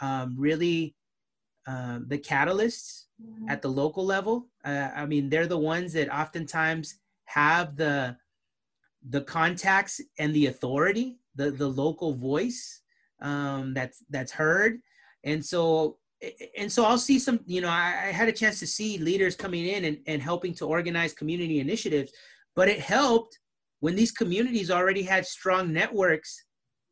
um, 0.00 0.34
really 0.36 0.96
uh, 1.66 2.00
the 2.06 2.18
catalysts 2.18 3.04
mm-hmm. 3.22 3.48
at 3.48 3.62
the 3.62 3.68
local 3.68 4.04
level. 4.04 4.48
Uh, 4.64 4.90
I 4.94 5.06
mean, 5.06 5.28
they're 5.28 5.46
the 5.46 5.58
ones 5.58 5.92
that 5.92 6.12
oftentimes 6.12 6.98
have 7.24 7.76
the 7.76 8.16
the 9.08 9.20
contacts 9.22 10.00
and 10.18 10.34
the 10.34 10.46
authority, 10.46 11.18
the 11.36 11.50
the 11.50 11.68
local 11.68 12.14
voice 12.14 12.82
um, 13.22 13.74
that's 13.74 14.02
that's 14.10 14.32
heard, 14.32 14.78
and 15.24 15.44
so 15.44 15.98
and 16.58 16.70
so 16.70 16.84
I'll 16.84 16.98
see 16.98 17.18
some. 17.18 17.40
You 17.46 17.60
know, 17.60 17.68
I, 17.68 18.08
I 18.08 18.12
had 18.12 18.28
a 18.28 18.32
chance 18.32 18.58
to 18.60 18.66
see 18.66 18.98
leaders 18.98 19.36
coming 19.36 19.66
in 19.66 19.84
and, 19.84 19.98
and 20.06 20.20
helping 20.22 20.54
to 20.54 20.66
organize 20.66 21.12
community 21.12 21.60
initiatives, 21.60 22.12
but 22.54 22.68
it 22.68 22.80
helped 22.80 23.38
when 23.80 23.94
these 23.94 24.12
communities 24.12 24.70
already 24.70 25.02
had 25.02 25.26
strong 25.26 25.72
networks 25.72 26.44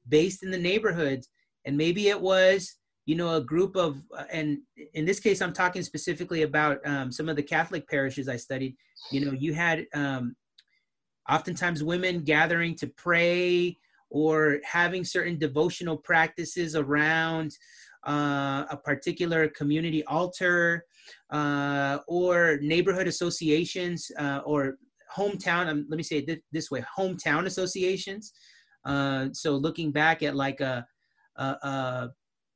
based 0.09 0.43
in 0.43 0.51
the 0.51 0.59
neighborhoods, 0.59 1.29
and 1.65 1.77
maybe 1.77 2.09
it 2.09 2.21
was 2.21 2.77
you 3.07 3.15
know, 3.15 3.37
a 3.37 3.41
group 3.41 3.77
of, 3.77 4.03
uh, 4.17 4.25
and 4.33 4.59
in 4.95 5.05
this 5.05 5.21
case, 5.21 5.43
I'm 5.43 5.53
talking 5.53 5.83
specifically 5.83 6.43
about 6.43 6.79
um, 6.87 7.13
some 7.13 7.29
of 7.29 7.37
the 7.37 7.43
Catholic 7.43 7.89
parishes 7.89 8.29
I 8.29 8.37
studied. 8.37 8.77
You 9.11 9.25
know, 9.27 9.33
you 9.33 9.53
had 9.53 9.87
um, 9.95 10.35
oftentimes 11.31 11.85
women 11.85 12.21
gathering 12.21 12.75
to 12.77 12.87
pray 12.87 13.79
or 14.11 14.59
having 14.65 15.05
certain 15.05 15.39
devotional 15.39 15.97
practices 15.97 16.77
around 16.77 17.53
uh, 18.07 18.65
a 18.71 18.77
particular 18.77 19.49
community 19.49 20.05
altar 20.05 20.85
uh, 21.31 21.99
or 22.07 22.59
neighborhood 22.61 23.09
associations 23.09 24.11
uh, 24.19 24.41
or 24.45 24.77
hometown, 25.17 25.69
um, 25.69 25.87
let 25.89 25.97
me 25.97 26.03
say 26.03 26.19
it 26.19 26.43
this 26.53 26.71
way, 26.71 26.85
hometown 26.99 27.47
associations. 27.47 28.33
Uh, 28.85 29.29
so 29.33 29.53
looking 29.53 29.91
back 29.91 30.23
at 30.23 30.37
like 30.37 30.61
a, 30.61 30.87
a, 31.37 31.45
a 31.45 32.11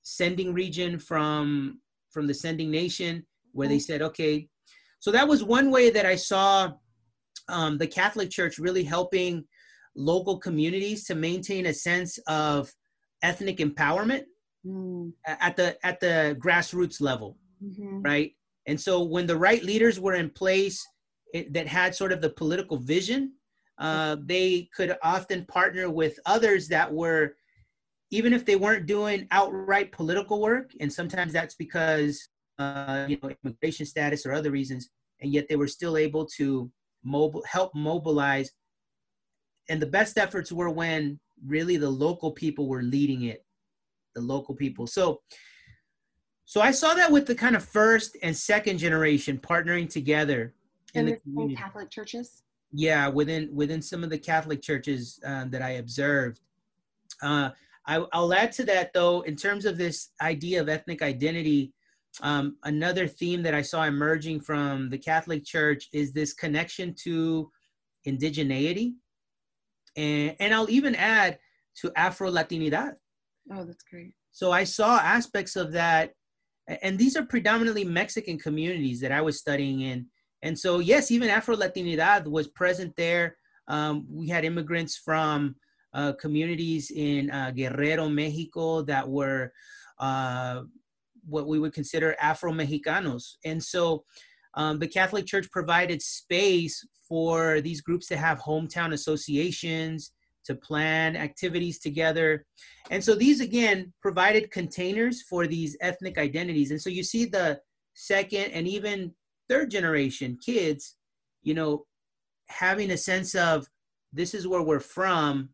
sending 0.09 0.55
region 0.55 0.99
from 0.99 1.81
from 2.11 2.27
the 2.27 2.33
sending 2.35 2.71
nation 2.71 3.25
where 3.53 3.69
they 3.69 3.77
mm-hmm. 3.77 3.93
said 3.93 4.03
okay 4.03 4.49
so 5.01 5.11
that 5.11 5.29
was 5.29 5.45
one 5.45 5.71
way 5.71 5.91
that 5.91 6.07
i 6.07 6.17
saw 6.17 6.73
um, 7.51 7.77
the 7.77 7.87
catholic 7.87 8.31
church 8.31 8.59
really 8.59 8.83
helping 8.83 9.45
local 9.99 10.39
communities 10.39 11.05
to 11.05 11.15
maintain 11.15 11.67
a 11.67 11.75
sense 11.75 12.19
of 12.27 12.73
ethnic 13.23 13.59
empowerment 13.59 14.25
mm. 14.65 15.13
at 15.27 15.57
the 15.57 15.77
at 15.85 15.99
the 16.01 16.37
grassroots 16.41 17.01
level 17.01 17.37
mm-hmm. 17.63 18.01
right 18.03 18.33
and 18.67 18.81
so 18.81 19.03
when 19.03 19.27
the 19.27 19.37
right 19.37 19.63
leaders 19.65 19.99
were 19.99 20.15
in 20.15 20.31
place 20.31 20.87
it, 21.35 21.53
that 21.53 21.67
had 21.67 21.95
sort 21.95 22.13
of 22.13 22.21
the 22.21 22.31
political 22.31 22.77
vision 22.77 23.33
uh, 23.79 24.17
they 24.25 24.69
could 24.75 24.97
often 25.03 25.45
partner 25.47 25.89
with 25.89 26.19
others 26.27 26.69
that 26.69 26.93
were 26.93 27.35
even 28.11 28.33
if 28.33 28.45
they 28.45 28.57
weren't 28.57 28.87
doing 28.87 29.27
outright 29.31 29.93
political 29.93 30.41
work, 30.41 30.73
and 30.81 30.93
sometimes 30.93 31.33
that's 31.33 31.55
because 31.55 32.29
uh, 32.59 33.07
you 33.09 33.19
know 33.23 33.31
immigration 33.45 33.87
status 33.87 34.25
or 34.25 34.33
other 34.33 34.51
reasons, 34.51 34.89
and 35.21 35.33
yet 35.33 35.47
they 35.49 35.57
were 35.57 35.69
still 35.69 35.97
able 35.97 36.27
to 36.37 36.71
mobile 37.05 37.45
help 37.47 37.75
mobilize. 37.75 38.51
And 39.69 39.81
the 39.81 39.87
best 39.87 40.19
efforts 40.19 40.51
were 40.51 40.71
when 40.71 41.19
really 41.47 41.77
the 41.77 41.91
local 41.91 42.33
people 42.33 42.67
were 42.67 42.83
leading 42.83 43.25
it, 43.25 43.45
the 44.15 44.21
local 44.21 44.55
people. 44.55 44.87
So, 44.87 45.21
so 46.45 46.61
I 46.61 46.71
saw 46.71 46.95
that 46.95 47.13
with 47.13 47.27
the 47.27 47.35
kind 47.35 47.55
of 47.55 47.65
first 47.65 48.17
and 48.23 48.35
second 48.35 48.79
generation 48.79 49.39
partnering 49.39 49.89
together 49.89 50.55
in 50.95 51.01
and 51.01 51.09
the 51.09 51.17
community. 51.21 51.57
Catholic 51.57 51.91
churches. 51.91 52.43
Yeah, 52.73 53.09
within 53.09 53.49
within 53.55 53.81
some 53.81 54.05
of 54.05 54.11
the 54.11 54.19
Catholic 54.19 54.61
churches 54.63 55.21
um, 55.25 55.51
that 55.51 55.63
I 55.63 55.73
observed. 55.73 56.41
Uh, 57.23 57.51
I, 57.87 57.99
will 57.99 58.35
add 58.35 58.53
to 58.53 58.65
that 58.65 58.93
though, 58.93 59.23
in 59.23 59.35
terms 59.35 59.65
of 59.65 59.79
this 59.79 60.11
idea 60.21 60.61
of 60.61 60.69
ethnic 60.69 61.01
identity, 61.01 61.73
um, 62.21 62.57
another 62.65 63.07
theme 63.07 63.43
that 63.43 63.55
I 63.55 63.63
saw 63.63 63.85
emerging 63.85 64.41
from 64.41 64.91
the 64.91 64.99
Catholic 64.99 65.45
Church 65.45 65.89
is 65.93 66.12
this 66.12 66.35
connection 66.35 66.95
to 67.05 67.51
indigeneity. 68.07 68.95
And, 69.99 70.36
and 70.40 70.55
I'll 70.55 70.70
even 70.70 70.94
add 70.94 71.38
to 71.80 71.92
Afro 71.96 72.30
Latinidad. 72.30 72.94
Oh, 73.53 73.64
that's 73.64 73.84
great. 73.90 74.12
So 74.30 74.53
I 74.53 74.64
saw 74.64 74.99
aspects 74.99 75.57
of 75.57 75.72
that. 75.72 76.12
And 76.82 76.99
these 76.99 77.16
are 77.16 77.24
predominantly 77.24 77.84
Mexican 77.84 78.38
communities 78.38 79.01
that 79.01 79.12
I 79.12 79.22
was 79.22 79.38
studying 79.38 79.80
in. 79.80 80.07
And 80.42 80.57
so, 80.57 80.78
yes, 80.78 81.11
even 81.11 81.30
Afro 81.30 81.57
Latinidad 81.57 82.26
was 82.26 82.46
present 82.46 82.94
there. 82.96 83.36
Um, 83.66 84.07
we 84.09 84.28
had 84.28 84.44
immigrants 84.44 84.96
from 84.96 85.57
uh, 85.94 86.12
communities 86.12 86.92
in 86.94 87.30
uh, 87.30 87.51
Guerrero, 87.51 88.09
Mexico, 88.09 88.82
that 88.82 89.09
were 89.09 89.53
uh, 89.99 90.62
what 91.26 91.46
we 91.46 91.59
would 91.59 91.72
consider 91.72 92.14
Afro 92.20 92.53
Mexicanos. 92.53 93.36
And 93.44 93.62
so 93.62 94.05
um, 94.55 94.78
the 94.78 94.88
Catholic 94.88 95.26
Church 95.26 95.51
provided 95.51 96.03
space 96.03 96.86
for 97.09 97.61
these 97.61 97.80
groups 97.80 98.07
to 98.09 98.16
have 98.16 98.38
hometown 98.40 98.92
associations, 98.92 100.12
to 100.44 100.55
plan 100.55 101.16
activities 101.16 101.78
together. 101.78 102.44
And 102.90 103.05
so 103.05 103.14
these, 103.14 103.40
again, 103.40 103.92
provided 104.01 104.51
containers 104.51 105.22
for 105.22 105.46
these 105.46 105.76
ethnic 105.80 106.18
identities. 106.18 106.70
And 106.70 106.80
so 106.80 106.90
you 106.90 107.05
see 107.05 107.26
the 107.26 107.61
second 107.94 108.53
and 108.53 108.66
even 108.66 109.12
third 109.49 109.70
generation 109.70 110.38
kids, 110.44 110.96
you 111.42 111.55
know, 111.55 111.84
having 112.49 112.90
a 112.90 112.96
sense 112.96 113.34
of 113.34 113.66
this 114.12 114.34
is 114.34 114.49
where 114.49 114.62
we're 114.62 114.80
from. 114.80 115.51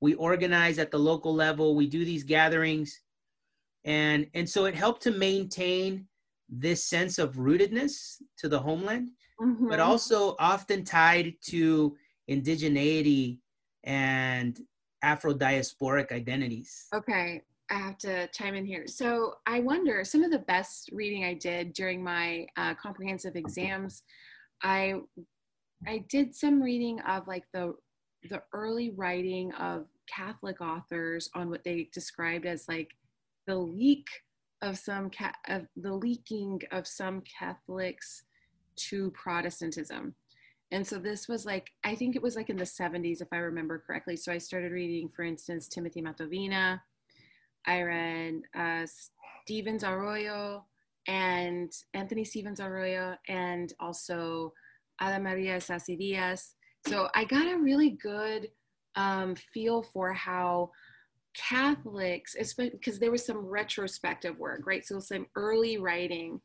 We 0.00 0.14
organize 0.14 0.78
at 0.78 0.90
the 0.90 0.98
local 0.98 1.34
level. 1.34 1.74
We 1.74 1.86
do 1.86 2.04
these 2.04 2.24
gatherings, 2.24 3.00
and 3.84 4.26
and 4.34 4.48
so 4.48 4.64
it 4.64 4.74
helped 4.74 5.02
to 5.02 5.10
maintain 5.10 6.06
this 6.50 6.84
sense 6.84 7.18
of 7.18 7.36
rootedness 7.36 8.16
to 8.38 8.48
the 8.48 8.58
homeland, 8.58 9.10
mm-hmm. 9.40 9.68
but 9.68 9.80
also 9.80 10.34
often 10.38 10.84
tied 10.84 11.34
to 11.42 11.96
indigeneity 12.28 13.38
and 13.84 14.60
Afro 15.02 15.32
diasporic 15.32 16.12
identities. 16.12 16.86
Okay, 16.94 17.42
I 17.70 17.74
have 17.74 17.98
to 17.98 18.28
chime 18.28 18.54
in 18.54 18.66
here. 18.66 18.86
So 18.86 19.34
I 19.46 19.60
wonder 19.60 20.04
some 20.04 20.22
of 20.22 20.30
the 20.30 20.40
best 20.40 20.90
reading 20.92 21.24
I 21.24 21.34
did 21.34 21.72
during 21.72 22.02
my 22.02 22.46
uh, 22.56 22.74
comprehensive 22.74 23.36
exams. 23.36 24.02
I 24.62 24.94
I 25.86 26.04
did 26.08 26.34
some 26.34 26.62
reading 26.62 27.00
of 27.00 27.26
like 27.26 27.44
the 27.54 27.74
the 28.28 28.42
early 28.52 28.90
writing 28.90 29.52
of 29.54 29.86
Catholic 30.06 30.60
authors 30.60 31.30
on 31.34 31.48
what 31.48 31.64
they 31.64 31.88
described 31.94 32.44
as 32.44 32.66
like 32.68 32.90
the 33.46 33.56
leak 33.56 34.06
of 34.62 34.78
some 34.78 35.10
ca- 35.10 35.32
of 35.48 35.66
the 35.76 35.92
leaking 35.92 36.60
of 36.70 36.86
some 36.86 37.22
Catholics 37.22 38.24
to 38.76 39.10
Protestantism. 39.12 40.14
And 40.72 40.86
so 40.86 40.98
this 40.98 41.28
was 41.28 41.44
like, 41.44 41.70
I 41.84 41.94
think 41.94 42.14
it 42.14 42.22
was 42.22 42.36
like 42.36 42.48
in 42.48 42.56
the 42.56 42.64
70s, 42.64 43.20
if 43.20 43.28
I 43.32 43.38
remember 43.38 43.82
correctly. 43.84 44.16
So 44.16 44.32
I 44.32 44.38
started 44.38 44.72
reading, 44.72 45.08
for 45.14 45.24
instance, 45.24 45.66
Timothy 45.68 46.00
Matovina. 46.00 46.80
I 47.66 47.82
read 47.82 48.42
uh, 48.54 48.86
Stevens 49.44 49.82
Arroyo 49.84 50.64
and 51.08 51.72
Anthony 51.94 52.24
Stevens 52.24 52.60
Arroyo, 52.60 53.16
and 53.28 53.72
also 53.80 54.52
Ada 55.02 55.18
Maria 55.18 55.56
Isasi 55.56 55.98
Diaz. 55.98 56.54
So 56.86 57.08
I 57.14 57.24
got 57.24 57.52
a 57.52 57.58
really 57.58 57.90
good 57.90 58.48
um, 58.94 59.34
feel 59.34 59.82
for 59.82 60.12
how 60.12 60.70
Catholics, 61.34 62.36
because 62.56 62.98
there 62.98 63.10
was 63.10 63.24
some 63.24 63.38
retrospective 63.38 64.38
work, 64.38 64.66
right? 64.66 64.86
So 64.86 65.00
some 65.00 65.26
early 65.36 65.78
writing 65.78 66.40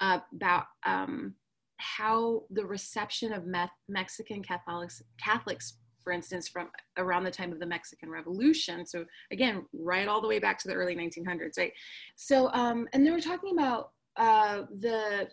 uh, 0.00 0.20
about 0.34 0.64
um, 0.84 1.34
how 1.78 2.44
the 2.50 2.64
reception 2.64 3.32
of 3.32 3.46
Me- 3.46 3.66
Mexican 3.88 4.42
Catholics, 4.42 5.02
Catholics, 5.22 5.78
for 6.02 6.12
instance, 6.12 6.48
from 6.48 6.70
around 6.96 7.24
the 7.24 7.30
time 7.30 7.52
of 7.52 7.60
the 7.60 7.66
Mexican 7.66 8.10
Revolution. 8.10 8.86
So 8.86 9.04
again, 9.30 9.66
right 9.72 10.08
all 10.08 10.20
the 10.22 10.28
way 10.28 10.38
back 10.38 10.58
to 10.60 10.68
the 10.68 10.74
early 10.74 10.94
1900s, 10.94 11.58
right? 11.58 11.72
So, 12.16 12.50
um, 12.52 12.88
and 12.92 13.06
they 13.06 13.10
were 13.10 13.20
talking 13.20 13.52
about 13.52 13.90
uh, 14.16 14.62
the 14.78 15.28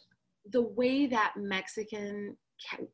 the 0.51 0.61
way 0.61 1.07
that 1.07 1.33
Mexican 1.35 2.37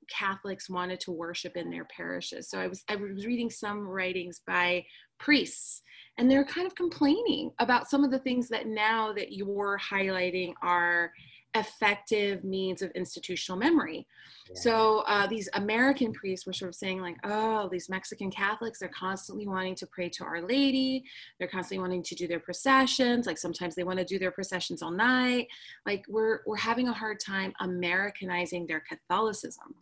Catholics 0.09 0.69
wanted 0.69 0.99
to 1.01 1.11
worship 1.11 1.55
in 1.55 1.69
their 1.69 1.85
parishes. 1.85 2.49
So 2.49 2.59
I 2.59 2.67
was 2.67 2.83
I 2.89 2.95
was 2.95 3.25
reading 3.25 3.49
some 3.49 3.87
writings 3.87 4.41
by 4.45 4.85
priests, 5.19 5.81
and 6.17 6.29
they're 6.29 6.45
kind 6.45 6.67
of 6.67 6.75
complaining 6.75 7.51
about 7.59 7.89
some 7.89 8.03
of 8.03 8.11
the 8.11 8.19
things 8.19 8.49
that 8.49 8.67
now 8.67 9.13
that 9.13 9.31
you're 9.31 9.79
highlighting 9.79 10.53
are 10.61 11.11
effective 11.55 12.43
means 12.43 12.81
of 12.81 12.91
institutional 12.91 13.57
memory. 13.59 14.07
Yeah. 14.49 14.61
So 14.61 15.03
uh, 15.07 15.27
these 15.27 15.49
American 15.53 16.11
priests 16.11 16.45
were 16.45 16.53
sort 16.53 16.69
of 16.69 16.75
saying 16.75 16.99
like, 17.01 17.17
oh, 17.23 17.69
these 17.71 17.89
Mexican 17.89 18.31
Catholics, 18.31 18.79
they're 18.79 18.89
constantly 18.89 19.47
wanting 19.47 19.75
to 19.75 19.87
pray 19.87 20.09
to 20.09 20.23
Our 20.23 20.41
Lady. 20.41 21.03
They're 21.37 21.47
constantly 21.47 21.81
wanting 21.81 22.03
to 22.03 22.15
do 22.15 22.27
their 22.27 22.39
processions. 22.39 23.27
Like 23.27 23.37
sometimes 23.37 23.75
they 23.75 23.83
want 23.83 23.99
to 23.99 24.05
do 24.05 24.17
their 24.17 24.31
processions 24.31 24.81
all 24.81 24.91
night. 24.91 25.47
Like 25.85 26.03
we're, 26.09 26.39
we're 26.47 26.57
having 26.57 26.87
a 26.87 26.93
hard 26.93 27.19
time 27.19 27.53
Americanizing 27.59 28.65
their 28.65 28.81
Catholicism, 28.81 29.75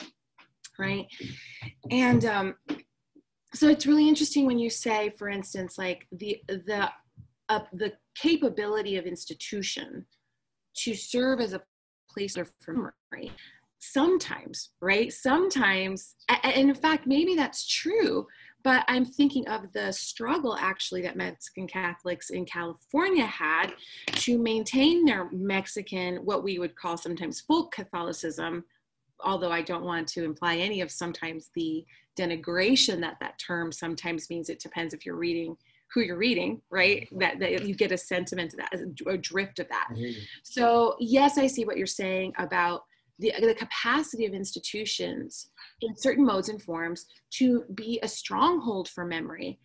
right? 0.78 1.08
And 1.90 2.26
um, 2.26 2.56
so 3.54 3.70
it's 3.70 3.88
really 3.88 4.10
interesting 4.10 4.46
when 4.46 4.60
you 4.60 4.70
say, 4.70 5.10
for 5.18 5.30
instance, 5.30 5.78
like 5.78 6.08
the, 6.12 6.42
the, 6.48 6.90
uh, 7.50 7.60
the 7.74 7.94
capability 8.16 8.98
of 8.98 9.06
institution 9.06 10.06
to 10.76 10.94
serve 10.94 11.40
as 11.40 11.54
a 11.54 11.62
place 12.10 12.38
of 12.38 12.52
memory. 12.68 13.32
Sometimes 13.80 14.70
right? 14.82 15.12
Sometimes 15.12 16.16
and 16.30 16.70
in 16.70 16.76
fact 16.76 17.08
maybe 17.08 17.36
that's 17.36 17.68
true 17.68 18.28
but 18.64 18.84
i'm 18.88 19.06
thinking 19.06 19.48
of 19.48 19.72
the 19.74 19.92
struggle 19.92 20.56
actually 20.58 21.02
that 21.02 21.16
mexican 21.18 21.68
catholics 21.68 22.30
in 22.30 22.46
california 22.46 23.26
had 23.26 23.74
to 24.14 24.38
maintain 24.38 25.04
their 25.04 25.30
mexican 25.32 26.18
what 26.18 26.44
we 26.44 26.60
would 26.60 26.76
call 26.76 26.96
sometimes 26.98 27.42
folk 27.42 27.72
catholicism 27.72 28.64
although 29.22 29.52
i 29.52 29.62
don't 29.62 29.84
want 29.84 30.08
to 30.08 30.24
imply 30.24 30.58
any 30.58 30.82
of 30.82 30.92
sometimes 30.92 31.50
the 31.56 31.86
denigration 32.18 33.00
that 33.02 33.18
that 33.20 33.40
term 33.40 33.72
sometimes 33.72 34.30
means. 34.30 34.50
It 34.50 34.60
depends 34.60 34.94
if 34.94 35.06
you're 35.06 35.16
reading 35.16 35.58
who 35.94 36.02
you're 36.02 36.18
reading, 36.18 36.62
right? 36.70 37.04
Mm-hmm. 37.04 37.20
That, 37.20 37.40
that 37.40 37.66
you 37.66 37.76
get 37.76 37.92
a 37.92 37.98
sentiment 37.98 38.54
of 38.54 38.60
that, 38.60 38.80
a 39.08 39.18
drift 39.18 39.60
of 39.60 39.68
that. 39.70 39.88
Mm-hmm. 39.92 40.20
So 40.44 40.96
yes, 41.00 41.38
I 41.38 41.48
see 41.48 41.66
what 41.66 41.78
you're 41.78 41.88
saying 41.88 42.34
about 42.38 42.84
the, 43.20 43.34
the 43.40 43.54
capacity 43.54 44.26
of 44.26 44.34
institutions 44.34 45.50
in 45.82 45.96
certain 45.96 46.26
modes 46.26 46.50
and 46.50 46.62
forms 46.62 47.06
to 47.32 47.64
be 47.76 48.00
a 48.02 48.08
stronghold 48.08 48.90
for 48.90 49.06
memory, 49.06 49.60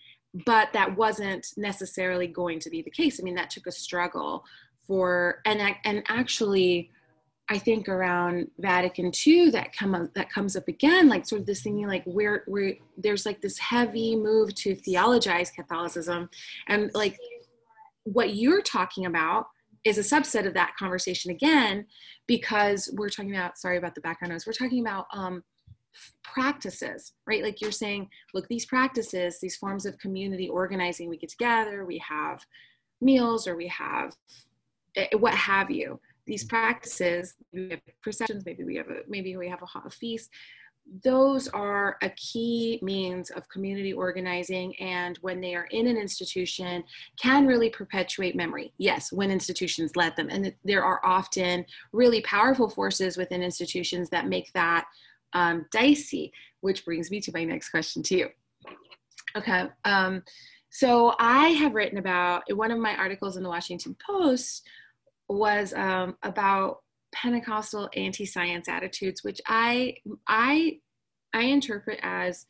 but 0.44 0.72
that 0.72 0.96
wasn't 0.96 1.46
necessarily 1.56 2.26
going 2.26 2.60
to 2.60 2.70
be 2.70 2.82
the 2.82 2.90
case. 2.90 3.18
I 3.18 3.22
mean, 3.22 3.36
that 3.36 3.50
took 3.50 3.66
a 3.66 3.72
struggle 3.72 4.44
for, 4.86 5.40
and, 5.46 5.74
and 5.84 6.02
actually, 6.08 6.90
I 7.48 7.58
think 7.58 7.88
around 7.88 8.50
Vatican 8.58 9.12
II 9.26 9.50
that 9.50 9.72
come 9.72 9.94
up, 9.94 10.12
that 10.14 10.30
comes 10.30 10.56
up 10.56 10.66
again, 10.66 11.08
like 11.08 11.26
sort 11.26 11.40
of 11.40 11.46
this 11.46 11.62
thinking 11.62 11.86
like 11.86 12.02
where 12.04 12.42
where 12.46 12.74
there's 12.96 13.24
like 13.24 13.40
this 13.40 13.58
heavy 13.58 14.16
move 14.16 14.54
to 14.56 14.74
theologize 14.74 15.50
Catholicism, 15.50 16.28
and 16.66 16.90
like 16.92 17.16
what 18.02 18.34
you're 18.34 18.62
talking 18.62 19.06
about 19.06 19.46
is 19.84 19.98
a 19.98 20.00
subset 20.00 20.46
of 20.46 20.54
that 20.54 20.74
conversation 20.76 21.30
again, 21.30 21.86
because 22.26 22.92
we're 22.94 23.08
talking 23.08 23.34
about 23.34 23.58
sorry 23.58 23.76
about 23.76 23.94
the 23.94 24.00
background 24.00 24.32
noise. 24.32 24.44
We're 24.44 24.52
talking 24.52 24.80
about 24.80 25.06
um, 25.12 25.44
practices, 26.24 27.12
right? 27.28 27.44
Like 27.44 27.60
you're 27.60 27.70
saying, 27.70 28.08
look, 28.34 28.48
these 28.48 28.66
practices, 28.66 29.38
these 29.40 29.56
forms 29.56 29.86
of 29.86 29.98
community 29.98 30.48
organizing, 30.48 31.08
we 31.08 31.16
get 31.16 31.30
together, 31.30 31.84
we 31.86 31.98
have 31.98 32.44
meals, 33.00 33.46
or 33.46 33.54
we 33.54 33.68
have 33.68 34.16
eh, 34.96 35.06
what 35.16 35.34
have 35.34 35.70
you 35.70 36.00
these 36.26 36.44
practices, 36.44 37.34
we 37.52 37.70
have 37.70 37.80
processions, 38.02 38.44
maybe 38.44 38.64
we 38.64 38.76
have 38.76 38.88
a, 38.88 39.00
maybe 39.08 39.36
we 39.36 39.48
have 39.48 39.62
a, 39.62 39.90
feast. 39.90 40.30
Those 41.02 41.48
are 41.48 41.96
a 42.02 42.10
key 42.10 42.78
means 42.82 43.30
of 43.30 43.48
community 43.48 43.92
organizing, 43.92 44.76
and 44.76 45.16
when 45.18 45.40
they 45.40 45.54
are 45.54 45.66
in 45.70 45.86
an 45.86 45.96
institution, 45.96 46.84
can 47.20 47.46
really 47.46 47.70
perpetuate 47.70 48.36
memory. 48.36 48.72
Yes, 48.78 49.12
when 49.12 49.30
institutions 49.30 49.96
let 49.96 50.16
them, 50.16 50.28
and 50.30 50.52
there 50.64 50.84
are 50.84 51.04
often 51.04 51.64
really 51.92 52.20
powerful 52.22 52.68
forces 52.68 53.16
within 53.16 53.42
institutions 53.42 54.10
that 54.10 54.28
make 54.28 54.52
that 54.52 54.86
um, 55.32 55.66
dicey. 55.72 56.32
Which 56.60 56.84
brings 56.84 57.10
me 57.10 57.20
to 57.20 57.32
my 57.32 57.44
next 57.44 57.68
question 57.68 58.02
to 58.04 58.16
you. 58.16 58.28
Okay. 59.36 59.68
Um, 59.84 60.22
so 60.70 61.14
I 61.18 61.48
have 61.48 61.74
written 61.74 61.98
about 61.98 62.42
one 62.52 62.70
of 62.70 62.78
my 62.78 62.96
articles 62.96 63.36
in 63.36 63.42
the 63.42 63.48
Washington 63.48 63.96
Post 64.04 64.66
was 65.28 65.72
um, 65.74 66.16
about 66.22 66.78
Pentecostal 67.14 67.88
anti-science 67.94 68.68
attitudes, 68.68 69.22
which 69.24 69.40
I 69.46 69.94
I 70.28 70.78
I 71.32 71.42
interpret 71.42 72.00
as 72.02 72.46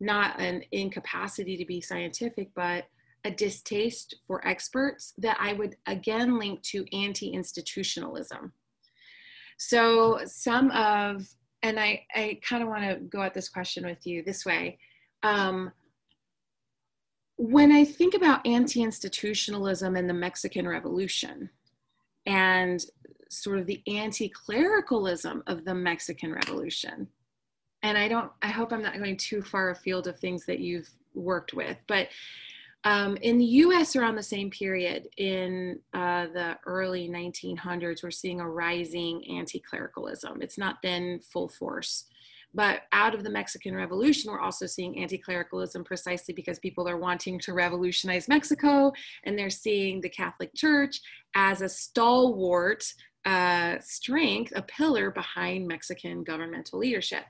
not 0.00 0.40
an 0.40 0.62
incapacity 0.72 1.56
to 1.56 1.64
be 1.64 1.80
scientific, 1.80 2.50
but 2.54 2.84
a 3.24 3.30
distaste 3.30 4.14
for 4.26 4.46
experts 4.46 5.12
that 5.18 5.36
I 5.40 5.52
would 5.52 5.76
again 5.86 6.38
link 6.38 6.62
to 6.64 6.84
anti-institutionalism. 6.96 8.52
So 9.58 10.20
some 10.24 10.70
of, 10.70 11.26
and 11.64 11.80
I, 11.80 12.04
I 12.14 12.38
kind 12.48 12.62
of 12.62 12.68
want 12.68 12.84
to 12.84 13.00
go 13.00 13.22
at 13.22 13.34
this 13.34 13.48
question 13.48 13.84
with 13.84 14.06
you 14.06 14.22
this 14.22 14.46
way. 14.46 14.78
Um, 15.24 15.72
when 17.36 17.72
I 17.72 17.84
think 17.84 18.14
about 18.14 18.46
anti-institutionalism 18.46 19.96
and 19.96 20.08
the 20.08 20.14
Mexican 20.14 20.66
Revolution, 20.68 21.50
and 22.28 22.84
sort 23.30 23.58
of 23.58 23.66
the 23.66 23.82
anti-clericalism 23.88 25.42
of 25.46 25.64
the 25.64 25.74
Mexican 25.74 26.32
Revolution. 26.32 27.08
And 27.82 27.96
I 27.96 28.06
don't, 28.06 28.30
I 28.42 28.48
hope 28.48 28.72
I'm 28.72 28.82
not 28.82 28.98
going 28.98 29.16
too 29.16 29.42
far 29.42 29.70
afield 29.70 30.06
of 30.06 30.18
things 30.18 30.44
that 30.46 30.60
you've 30.60 30.88
worked 31.14 31.54
with, 31.54 31.76
but 31.86 32.08
um, 32.84 33.16
in 33.16 33.38
the 33.38 33.44
US 33.44 33.96
around 33.96 34.16
the 34.16 34.22
same 34.22 34.50
period, 34.50 35.08
in 35.16 35.80
uh, 35.94 36.26
the 36.26 36.58
early 36.64 37.08
1900s, 37.08 38.02
we're 38.02 38.10
seeing 38.10 38.40
a 38.40 38.48
rising 38.48 39.26
anti 39.36 39.58
clericalism. 39.58 40.40
It's 40.40 40.58
not 40.58 40.80
then 40.82 41.18
full 41.20 41.48
force. 41.48 42.04
But 42.54 42.82
out 42.92 43.14
of 43.14 43.24
the 43.24 43.30
Mexican 43.30 43.74
Revolution, 43.74 44.32
we're 44.32 44.40
also 44.40 44.66
seeing 44.66 44.98
anti 44.98 45.18
clericalism 45.18 45.84
precisely 45.84 46.32
because 46.32 46.58
people 46.58 46.88
are 46.88 46.96
wanting 46.96 47.38
to 47.40 47.52
revolutionize 47.52 48.28
Mexico 48.28 48.92
and 49.24 49.38
they're 49.38 49.50
seeing 49.50 50.00
the 50.00 50.08
Catholic 50.08 50.54
Church 50.54 51.00
as 51.34 51.60
a 51.60 51.68
stalwart 51.68 52.84
uh, 53.24 53.76
strength, 53.80 54.52
a 54.56 54.62
pillar 54.62 55.10
behind 55.10 55.68
Mexican 55.68 56.24
governmental 56.24 56.78
leadership. 56.78 57.24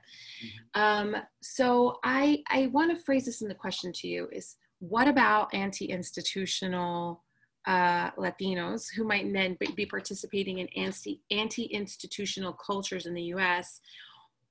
Mm-hmm. 0.75 0.81
Um, 0.81 1.21
so 1.41 1.99
I, 2.03 2.41
I 2.47 2.67
want 2.67 2.95
to 2.95 3.03
phrase 3.03 3.25
this 3.25 3.41
in 3.41 3.49
the 3.49 3.55
question 3.55 3.91
to 3.93 4.07
you 4.07 4.29
is 4.31 4.55
what 4.79 5.09
about 5.09 5.53
anti-institutional 5.53 7.21
uh, 7.67 8.11
Latinos 8.11 8.85
who 8.95 9.03
might 9.03 9.31
then 9.33 9.57
be 9.75 9.85
participating 9.85 10.59
in 10.59 10.67
anti, 10.77 11.21
anti-institutional 11.31 12.53
cultures 12.53 13.05
in 13.05 13.13
the 13.13 13.33
US? 13.33 13.81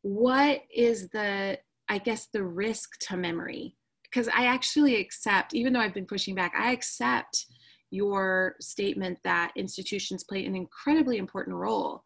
What 0.02 0.62
is 0.74 1.08
the, 1.08 1.58
I 1.88 1.98
guess, 1.98 2.28
the 2.32 2.44
risk 2.44 2.98
to 3.08 3.16
memory? 3.16 3.76
Because 4.04 4.28
I 4.28 4.46
actually 4.46 4.96
accept, 4.96 5.54
even 5.54 5.72
though 5.72 5.80
I've 5.80 5.94
been 5.94 6.06
pushing 6.06 6.34
back, 6.34 6.54
I 6.56 6.72
accept 6.72 7.46
your 7.90 8.56
statement 8.60 9.18
that 9.24 9.52
institutions 9.56 10.24
play 10.24 10.44
an 10.44 10.54
incredibly 10.54 11.18
important 11.18 11.56
role 11.56 12.02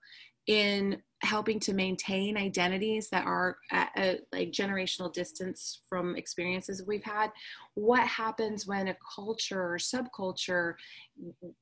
in 0.47 1.01
helping 1.23 1.61
to 1.61 1.73
maintain 1.73 2.37
identities 2.37 3.09
that 3.11 3.25
are 3.25 3.57
at 3.71 3.91
a 3.97 4.19
like 4.33 4.51
generational 4.51 5.13
distance 5.13 5.83
from 5.89 6.17
experiences 6.17 6.83
we've 6.87 7.05
had 7.05 7.31
what 7.75 8.07
happens 8.09 8.67
when 8.67 8.89
a 8.89 8.97
culture 9.15 9.75
or 9.75 9.79
subculture 9.79 10.75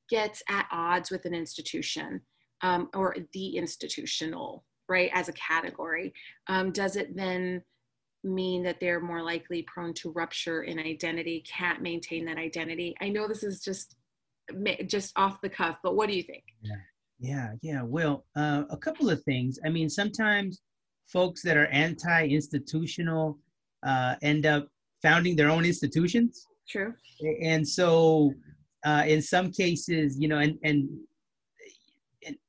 gets 0.09 0.41
at 0.49 0.65
odds 0.71 1.11
with 1.11 1.25
an 1.25 1.35
institution 1.35 2.19
um, 2.63 2.89
or 2.95 3.15
the 3.33 3.55
institutional 3.55 4.63
right 4.91 5.09
as 5.13 5.29
a 5.29 5.33
category 5.33 6.13
um, 6.47 6.71
does 6.71 6.95
it 6.95 7.15
then 7.15 7.61
mean 8.23 8.61
that 8.61 8.79
they're 8.79 8.99
more 8.99 9.23
likely 9.23 9.63
prone 9.63 9.93
to 9.93 10.11
rupture 10.11 10.63
in 10.63 10.77
identity 10.77 11.43
can't 11.47 11.81
maintain 11.81 12.25
that 12.25 12.37
identity 12.37 12.93
i 13.01 13.09
know 13.09 13.27
this 13.27 13.43
is 13.43 13.61
just 13.61 13.95
just 14.85 15.17
off 15.17 15.41
the 15.41 15.49
cuff, 15.49 15.77
but 15.83 15.95
what 15.95 16.09
do 16.09 16.15
you 16.15 16.23
think? 16.23 16.43
Yeah, 16.61 16.75
yeah, 17.19 17.53
yeah. 17.61 17.81
Well, 17.83 18.25
uh, 18.35 18.63
a 18.69 18.77
couple 18.77 19.09
of 19.09 19.23
things. 19.23 19.59
I 19.65 19.69
mean, 19.69 19.89
sometimes 19.89 20.61
folks 21.07 21.41
that 21.43 21.57
are 21.57 21.67
anti-institutional 21.67 23.37
uh, 23.83 24.15
end 24.21 24.45
up 24.45 24.67
founding 25.01 25.35
their 25.35 25.49
own 25.49 25.65
institutions. 25.65 26.45
True. 26.69 26.93
And 27.43 27.67
so, 27.67 28.33
uh, 28.85 29.03
in 29.05 29.21
some 29.21 29.51
cases, 29.51 30.17
you 30.19 30.27
know, 30.27 30.39
and 30.39 30.57
and 30.63 30.89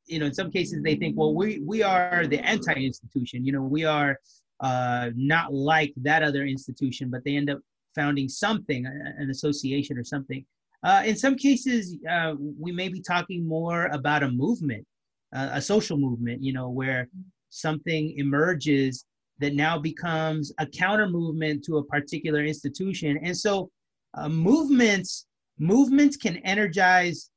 you 0.07 0.19
know, 0.19 0.27
in 0.27 0.35
some 0.35 0.51
cases 0.51 0.83
they 0.83 0.97
think, 0.97 1.17
well, 1.17 1.35
we 1.35 1.63
we 1.65 1.83
are 1.83 2.27
the 2.27 2.41
anti-institution. 2.41 3.45
You 3.45 3.53
know, 3.53 3.63
we 3.63 3.85
are 3.85 4.19
uh, 4.61 5.11
not 5.17 5.53
like 5.53 5.93
that 5.97 6.23
other 6.23 6.45
institution, 6.45 7.11
but 7.11 7.25
they 7.25 7.37
end 7.37 7.51
up 7.51 7.59
founding 7.95 8.29
something, 8.29 8.87
an 8.87 9.31
association 9.31 9.99
or 9.99 10.05
something. 10.05 10.45
Uh, 10.85 11.03
in 11.05 11.17
some 11.17 11.37
cases, 11.37 11.97
uh, 12.11 12.35
we 12.59 12.73
may 12.73 12.89
be 12.89 13.01
talking 13.01 13.47
more 13.47 13.87
about 13.87 14.23
a 14.23 14.31
movement, 14.31 14.85
a 15.33 15.61
social 15.61 15.97
movement, 15.97 16.43
you 16.43 16.53
know, 16.53 16.69
where 16.71 17.09
something 17.51 18.15
emerges 18.17 19.05
that 19.39 19.55
now 19.55 19.79
becomes 19.79 20.53
a 20.59 20.67
counter 20.67 21.09
movement 21.09 21.65
to 21.65 21.79
a 21.79 21.85
particular 21.85 22.45
institution. 22.45 23.19
And 23.23 23.37
so 23.37 23.71
uh, 24.15 24.29
movements, 24.29 25.27
movements 25.59 26.17
can 26.17 26.37
energize 26.39 27.31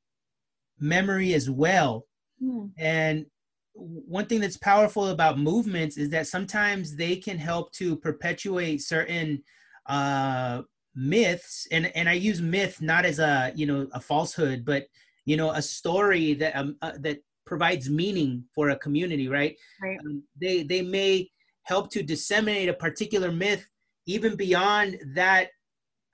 memory 0.78 1.34
as 1.34 1.48
well. 1.50 2.04
Mm. 2.42 2.70
And 2.78 3.26
one 3.74 4.26
thing 4.26 4.40
that's 4.40 4.56
powerful 4.56 5.08
about 5.08 5.38
movements 5.38 5.96
is 5.96 6.10
that 6.10 6.26
sometimes 6.26 6.96
they 6.96 7.16
can 7.16 7.38
help 7.38 7.72
to 7.72 7.96
perpetuate 7.96 8.82
certain 8.82 9.42
uh, 9.86 10.62
myths 10.96 11.68
and 11.70 11.94
and 11.94 12.08
i 12.08 12.14
use 12.14 12.40
myth 12.40 12.80
not 12.80 13.04
as 13.04 13.18
a 13.18 13.52
you 13.54 13.66
know 13.66 13.86
a 13.92 14.00
falsehood 14.00 14.64
but 14.64 14.86
you 15.26 15.36
know 15.36 15.50
a 15.50 15.60
story 15.60 16.32
that 16.32 16.56
um, 16.56 16.74
uh, 16.80 16.92
that 16.98 17.18
provides 17.44 17.90
meaning 17.90 18.42
for 18.54 18.70
a 18.70 18.78
community 18.78 19.28
right, 19.28 19.56
right. 19.82 19.98
Um, 20.00 20.22
they 20.40 20.62
they 20.62 20.80
may 20.80 21.30
help 21.64 21.90
to 21.90 22.02
disseminate 22.02 22.70
a 22.70 22.74
particular 22.74 23.30
myth 23.30 23.68
even 24.06 24.36
beyond 24.36 24.98
that 25.14 25.50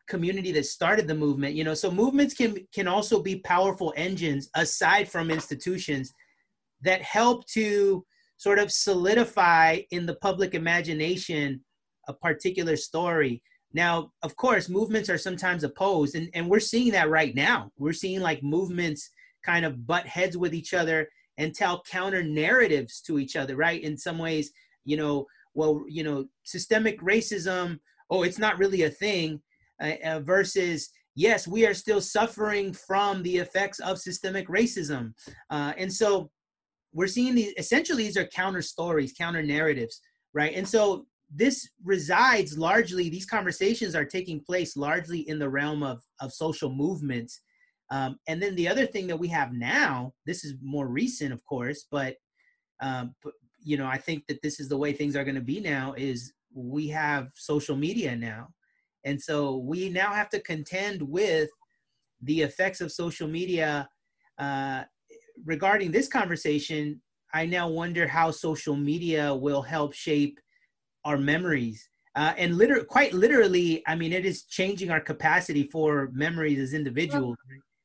community 0.09 0.53
that 0.53 0.67
started 0.67 1.07
the 1.07 1.15
movement 1.15 1.55
you 1.55 1.65
know 1.65 1.75
so 1.75 1.91
movements 1.91 2.35
can 2.35 2.57
can 2.75 2.89
also 2.89 3.23
be 3.23 3.37
powerful 3.41 3.95
engines 3.97 4.51
aside 4.57 5.09
from 5.09 5.31
institutions 5.31 6.13
that 6.83 7.01
help 7.03 7.47
to 7.47 8.05
sort 8.37 8.59
of 8.59 8.73
solidify 8.73 9.79
in 9.91 10.05
the 10.05 10.17
public 10.17 10.55
imagination 10.55 11.61
a 12.09 12.13
particular 12.13 12.77
story 12.77 13.41
now, 13.75 14.13
of 14.23 14.37
course, 14.37 14.69
movements 14.69 15.09
are 15.09 15.19
sometimes 15.19 15.65
opposed, 15.65 16.15
and, 16.15 16.29
and 16.35 16.49
we're 16.49 16.61
seeing 16.61 16.93
that 16.93 17.09
right 17.09 17.35
now. 17.35 17.71
We're 17.79 17.95
seeing 17.95 18.21
like 18.21 18.43
movements 18.43 19.11
kind 19.45 19.65
of 19.65 19.87
butt 19.87 20.07
heads 20.07 20.37
with 20.37 20.55
each 20.55 20.75
other 20.75 21.09
and 21.39 21.55
tell 21.55 21.83
counter 21.91 22.23
narratives 22.23 23.01
to 23.03 23.19
each 23.19 23.35
other, 23.35 23.57
right? 23.57 23.83
In 23.83 23.97
some 23.97 24.19
ways, 24.19 24.53
you 24.85 24.97
know, 24.97 25.27
well, 25.55 25.85
you 25.89 26.05
know, 26.05 26.27
systemic 26.45 27.01
racism, 27.01 27.79
oh, 28.11 28.23
it's 28.23 28.39
not 28.39 28.59
really 28.59 28.83
a 28.83 28.91
thing, 28.91 29.41
uh, 29.83 29.95
uh, 30.05 30.21
versus, 30.21 30.91
yes, 31.15 31.47
we 31.47 31.67
are 31.67 31.75
still 31.75 32.01
suffering 32.01 32.73
from 32.73 33.23
the 33.23 33.37
effects 33.37 33.81
of 33.81 33.99
systemic 33.99 34.49
racism. 34.49 35.13
Uh, 35.51 35.73
and 35.77 35.93
so 35.93 36.31
we're 36.93 37.07
seeing 37.07 37.35
these, 37.35 37.53
essentially, 37.59 38.05
these 38.05 38.17
are 38.17 38.27
counter 38.27 38.63
stories, 38.63 39.13
counter 39.13 39.43
narratives, 39.43 40.01
right? 40.33 40.55
And 40.55 40.69
so 40.69 41.07
this 41.35 41.69
resides 41.83 42.59
largely 42.59 43.09
these 43.09 43.27
conversations 43.27 43.95
are 43.95 44.05
taking 44.05 44.41
place 44.41 44.77
largely 44.77 45.21
in 45.29 45.39
the 45.39 45.49
realm 45.49 45.83
of 45.83 46.03
of 46.21 46.33
social 46.33 46.71
movements 46.71 47.41
um, 47.91 48.19
and 48.29 48.43
then 48.43 48.55
the 48.55 48.69
other 48.69 48.87
thing 48.87 49.07
that 49.07 49.19
we 49.19 49.29
have 49.29 49.53
now 49.53 50.13
this 50.27 50.45
is 50.45 50.55
more 50.63 50.87
recent 50.87 51.33
of 51.33 51.45
course 51.45 51.87
but 51.91 52.17
um, 52.83 53.15
but 53.23 53.33
you 53.63 53.77
know 53.77 53.87
i 53.87 53.97
think 53.97 54.27
that 54.27 54.43
this 54.43 54.61
is 54.61 54.69
the 54.69 54.77
way 54.77 54.93
things 54.93 55.17
are 55.17 55.25
going 55.25 55.35
to 55.35 55.41
be 55.41 55.61
now 55.61 55.95
is 55.97 56.35
we 56.55 56.87
have 56.89 57.31
social 57.35 57.77
media 57.77 58.15
now 58.15 58.49
and 59.05 59.21
so 59.21 59.57
we 59.57 59.89
now 59.89 60.13
have 60.13 60.29
to 60.29 60.41
contend 60.41 61.03
with 61.03 61.51
the 62.23 62.43
effects 62.43 62.81
of 62.81 62.93
social 62.93 63.29
media 63.29 63.89
uh, 64.39 64.83
regarding 65.45 65.91
this 65.91 66.09
conversation 66.09 67.01
i 67.35 67.45
now 67.45 67.69
wonder 67.69 68.07
how 68.07 68.31
social 68.31 68.77
media 68.77 69.35
will 69.35 69.63
help 69.63 69.93
shape 69.93 70.39
our 71.05 71.19
memories. 71.19 71.89
Uh, 72.15 72.35
and 72.37 72.57
liter- 72.57 72.85
quite 72.85 73.13
literally, 73.15 73.83
I 73.87 73.95
mean, 73.95 74.13
it 74.13 74.27
is 74.27 74.45
changing 74.45 74.91
our 74.91 75.01
capacity 75.01 75.69
for 75.73 76.11
memories 76.13 76.59
as 76.59 76.75
individuals. 76.75 77.37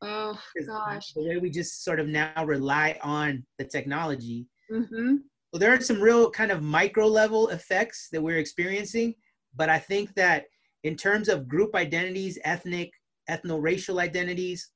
Oh, 0.02 0.38
gosh. 0.66 1.14
The 1.14 1.24
way 1.24 1.38
we 1.38 1.50
just 1.50 1.84
sort 1.84 2.00
of 2.00 2.08
now 2.08 2.46
rely 2.46 3.00
on 3.02 3.46
the 3.58 3.66
technology. 3.66 4.48
Mm-hmm. 4.72 5.16
Well, 5.52 5.60
there 5.60 5.74
are 5.74 5.80
some 5.80 6.02
real 6.02 6.30
kind 6.30 6.52
of 6.52 6.62
micro 6.62 7.08
level 7.08 7.50
effects 7.50 8.10
that 8.12 8.22
we're 8.22 8.38
experiencing, 8.38 9.16
but 9.56 9.70
I 9.70 9.80
think 9.80 10.14
that 10.16 10.46
in 10.84 10.96
terms 10.96 11.30
of 11.30 11.48
group 11.48 11.76
identities, 11.76 12.40
ethnic, 12.44 12.92
ethno-racial 13.30 14.00
identities, 14.00 14.72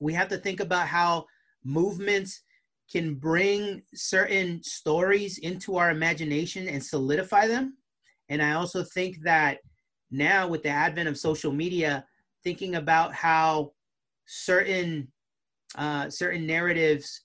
we 0.00 0.12
have 0.12 0.28
to 0.28 0.36
think 0.36 0.60
about 0.60 0.88
how 0.88 1.26
movements 1.64 2.42
can 2.90 3.14
bring 3.14 3.82
certain 3.94 4.62
stories 4.62 5.38
into 5.38 5.76
our 5.76 5.90
imagination 5.90 6.68
and 6.68 6.82
solidify 6.82 7.46
them. 7.46 7.76
And 8.28 8.42
I 8.42 8.54
also 8.54 8.82
think 8.82 9.22
that 9.22 9.58
now, 10.10 10.46
with 10.46 10.62
the 10.62 10.68
advent 10.68 11.08
of 11.08 11.16
social 11.16 11.52
media, 11.52 12.04
thinking 12.44 12.74
about 12.74 13.14
how 13.14 13.72
certain 14.26 15.08
uh, 15.76 16.10
certain 16.10 16.46
narratives 16.46 17.22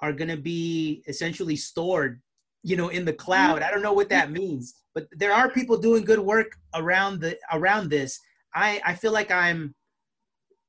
are 0.00 0.12
going 0.12 0.28
to 0.28 0.36
be 0.36 1.04
essentially 1.06 1.54
stored, 1.54 2.20
you 2.62 2.76
know, 2.76 2.88
in 2.88 3.04
the 3.04 3.12
cloud. 3.12 3.62
I 3.62 3.70
don't 3.70 3.82
know 3.82 3.92
what 3.92 4.08
that 4.08 4.32
means, 4.32 4.74
but 4.94 5.08
there 5.12 5.32
are 5.32 5.50
people 5.50 5.76
doing 5.76 6.04
good 6.04 6.20
work 6.20 6.52
around 6.74 7.20
the 7.20 7.38
around 7.52 7.90
this. 7.90 8.20
I 8.54 8.80
I 8.84 8.94
feel 8.94 9.12
like 9.12 9.30
I'm, 9.30 9.74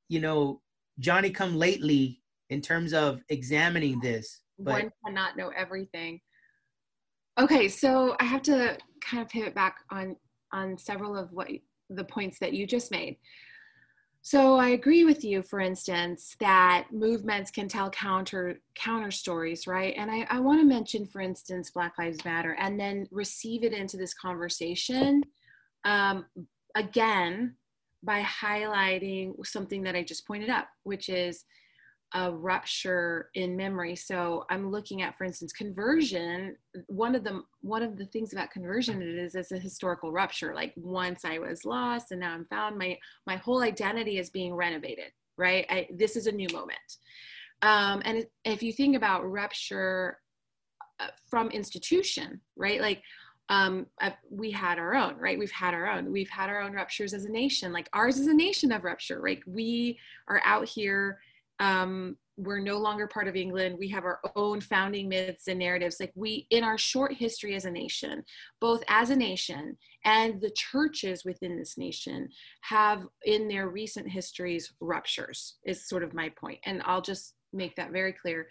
you 0.10 0.20
know, 0.20 0.62
Johnny 1.00 1.30
come 1.30 1.56
lately 1.56 2.22
in 2.50 2.62
terms 2.62 2.94
of 2.94 3.22
examining 3.30 4.00
this. 4.02 4.42
But... 4.58 4.74
One 4.74 4.92
cannot 5.06 5.38
know 5.38 5.52
everything. 5.56 6.20
Okay, 7.40 7.68
so 7.68 8.16
I 8.20 8.24
have 8.24 8.42
to 8.44 8.78
kind 9.02 9.22
of 9.22 9.30
pivot 9.30 9.54
back 9.54 9.78
on 9.92 10.16
on 10.54 10.78
several 10.78 11.16
of 11.18 11.32
what 11.32 11.50
the 11.90 12.04
points 12.04 12.40
that 12.40 12.54
you 12.54 12.66
just 12.66 12.92
made. 12.92 13.18
So 14.26 14.56
I 14.56 14.70
agree 14.70 15.04
with 15.04 15.24
you, 15.24 15.44
for 15.44 15.60
instance, 15.60 16.36
that 16.40 16.88
movements 16.92 17.52
can 17.52 17.68
tell 17.68 17.92
counter 17.92 18.60
counter 18.74 19.12
stories, 19.12 19.68
right? 19.68 19.94
And 19.96 20.10
I, 20.10 20.26
I 20.32 20.40
want 20.40 20.60
to 20.60 20.66
mention, 20.66 21.06
for 21.06 21.22
instance, 21.22 21.70
Black 21.70 21.94
Lives 22.00 22.26
Matter, 22.26 22.56
and 22.60 22.80
then 22.80 23.08
receive 23.12 23.64
it 23.64 23.72
into 23.72 23.98
this 23.98 24.16
conversation 24.16 25.22
um, 25.84 26.26
again 26.74 27.56
by 28.02 28.24
highlighting 28.24 29.46
something 29.46 29.84
that 29.84 29.96
I 29.96 30.02
just 30.02 30.26
pointed 30.26 30.50
up, 30.50 30.70
which 30.82 31.08
is 31.08 31.44
a 32.16 32.32
rupture 32.32 33.30
in 33.36 33.56
memory 33.56 33.96
so 33.96 34.46
i'm 34.50 34.72
looking 34.72 35.02
at 35.02 35.18
for 35.18 35.26
instance 35.26 35.52
conversion 35.54 36.56
one 36.88 37.14
of 37.14 37.24
the 37.24 37.44
one 37.62 37.84
of 37.84 37.98
the 37.98 38.06
things 38.08 38.34
about 38.34 38.50
conversion 38.50 39.02
is 39.02 39.36
as 39.36 39.52
a 39.52 39.60
historical 39.60 40.12
rupture 40.12 40.56
like 40.56 40.74
once 40.78 41.26
i 41.26 41.38
was 41.38 41.66
lost 41.66 42.12
and 42.12 42.22
now 42.22 42.34
i'm 42.34 42.46
found 42.46 42.78
my 42.78 42.98
my 43.28 43.36
whole 43.36 43.62
identity 43.62 44.18
is 44.18 44.30
being 44.30 44.54
renovated 44.56 45.12
right 45.38 45.66
I, 45.70 45.88
this 45.94 46.16
is 46.16 46.28
a 46.28 46.32
new 46.32 46.48
moment 46.54 46.80
Um, 47.62 48.02
and 48.06 48.26
if 48.44 48.64
you 48.64 48.74
think 48.74 48.96
about 48.96 49.30
rupture 49.30 50.20
uh, 51.00 51.08
from 51.30 51.50
institution, 51.50 52.40
right? 52.56 52.80
Like 52.80 53.02
um, 53.50 53.88
we 54.30 54.52
had 54.52 54.80
our 54.80 54.96
own, 54.96 55.18
right? 55.18 55.38
We've 55.38 55.52
had 55.52 55.74
our 55.74 55.88
own. 55.88 56.12
We've 56.12 56.30
had 56.30 56.50
our 56.50 56.62
own 56.62 56.74
ruptures 56.74 57.14
as 57.14 57.26
a 57.26 57.32
nation. 57.32 57.74
Like 57.74 57.90
ours 57.94 58.18
is 58.18 58.28
a 58.28 58.34
nation 58.34 58.72
of 58.72 58.84
rupture, 58.84 59.22
right? 59.22 59.42
We 59.46 60.00
are 60.28 60.42
out 60.46 60.68
here 60.68 61.20
um, 61.60 62.18
we're 62.38 62.60
no 62.60 62.78
longer 62.78 63.08
part 63.08 63.28
of 63.28 63.36
England. 63.36 63.78
We 63.80 63.88
have 63.90 64.04
our 64.04 64.20
own 64.36 64.60
founding 64.60 65.08
myths 65.08 65.48
and 65.48 65.60
narratives. 65.60 65.98
Like 66.00 66.12
we, 66.16 66.48
in 66.50 66.64
our 66.64 66.78
short 66.78 67.14
history 67.14 67.56
as 67.56 67.66
a 67.66 67.72
nation, 67.72 68.24
both 68.60 68.84
as 68.90 69.10
a 69.10 69.16
nation 69.16 69.78
and 70.04 70.42
the 70.42 70.52
churches 70.52 71.24
within 71.24 71.58
this 71.58 71.78
nation 71.78 72.28
have 72.62 73.08
in 73.24 73.48
their 73.48 73.70
recent 73.70 74.10
histories 74.10 74.74
ruptures, 74.82 75.56
is 75.66 75.88
sort 75.88 76.04
of 76.04 76.14
my 76.14 76.30
point. 76.30 76.60
And 76.66 76.82
I'll 76.86 77.02
just 77.02 77.36
make 77.54 77.76
that 77.78 77.92
very 77.92 78.14
clear. 78.14 78.50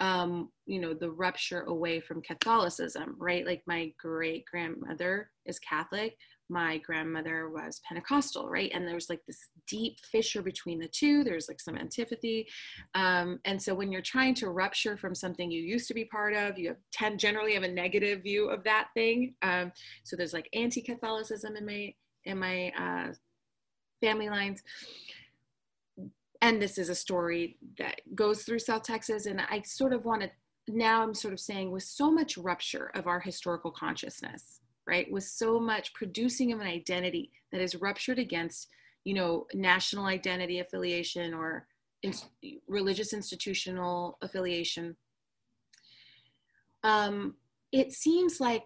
Um, 0.00 0.50
you 0.64 0.80
know, 0.80 0.94
the 0.94 1.10
rupture 1.10 1.62
away 1.62 2.00
from 2.00 2.22
Catholicism, 2.22 3.16
right? 3.18 3.44
Like 3.44 3.62
my 3.66 3.92
great 3.98 4.44
grandmother 4.46 5.30
is 5.44 5.58
Catholic 5.58 6.16
my 6.48 6.78
grandmother 6.78 7.50
was 7.50 7.80
Pentecostal, 7.86 8.48
right? 8.48 8.70
And 8.72 8.86
there's 8.86 9.10
like 9.10 9.20
this 9.26 9.38
deep 9.66 9.98
fissure 10.00 10.42
between 10.42 10.78
the 10.78 10.88
two. 10.88 11.24
There's 11.24 11.48
like 11.48 11.60
some 11.60 11.76
antipathy. 11.76 12.48
Um, 12.94 13.38
and 13.44 13.60
so 13.60 13.74
when 13.74 13.92
you're 13.92 14.02
trying 14.02 14.34
to 14.36 14.50
rupture 14.50 14.96
from 14.96 15.14
something 15.14 15.50
you 15.50 15.62
used 15.62 15.88
to 15.88 15.94
be 15.94 16.06
part 16.06 16.34
of, 16.34 16.58
you 16.58 16.68
have 16.68 16.78
tend 16.92 17.20
generally 17.20 17.54
have 17.54 17.62
a 17.62 17.68
negative 17.68 18.22
view 18.22 18.48
of 18.48 18.64
that 18.64 18.88
thing. 18.94 19.34
Um, 19.42 19.72
so 20.04 20.16
there's 20.16 20.32
like 20.32 20.48
anti-Catholicism 20.52 21.56
in 21.56 21.66
my 21.66 21.94
in 22.24 22.38
my 22.38 22.72
uh, 22.78 23.12
family 24.02 24.28
lines. 24.28 24.62
And 26.40 26.62
this 26.62 26.78
is 26.78 26.88
a 26.88 26.94
story 26.94 27.56
that 27.78 28.00
goes 28.14 28.42
through 28.42 28.60
South 28.60 28.84
Texas. 28.84 29.26
And 29.26 29.40
I 29.40 29.62
sort 29.62 29.92
of 29.92 30.04
want 30.04 30.22
to 30.22 30.30
now 30.68 31.02
I'm 31.02 31.14
sort 31.14 31.32
of 31.32 31.40
saying 31.40 31.70
with 31.70 31.82
so 31.82 32.10
much 32.10 32.36
rupture 32.36 32.90
of 32.94 33.06
our 33.06 33.20
historical 33.20 33.70
consciousness 33.70 34.60
right 34.88 35.10
with 35.12 35.24
so 35.24 35.60
much 35.60 35.92
producing 35.92 36.52
of 36.52 36.60
an 36.60 36.66
identity 36.66 37.30
that 37.52 37.60
is 37.60 37.76
ruptured 37.76 38.18
against 38.18 38.68
you 39.04 39.14
know 39.14 39.46
national 39.54 40.06
identity 40.06 40.58
affiliation 40.58 41.34
or 41.34 41.66
in, 42.02 42.12
religious 42.66 43.12
institutional 43.12 44.18
affiliation. 44.22 44.96
Um, 46.82 47.34
it 47.72 47.92
seems 47.92 48.40
like 48.40 48.64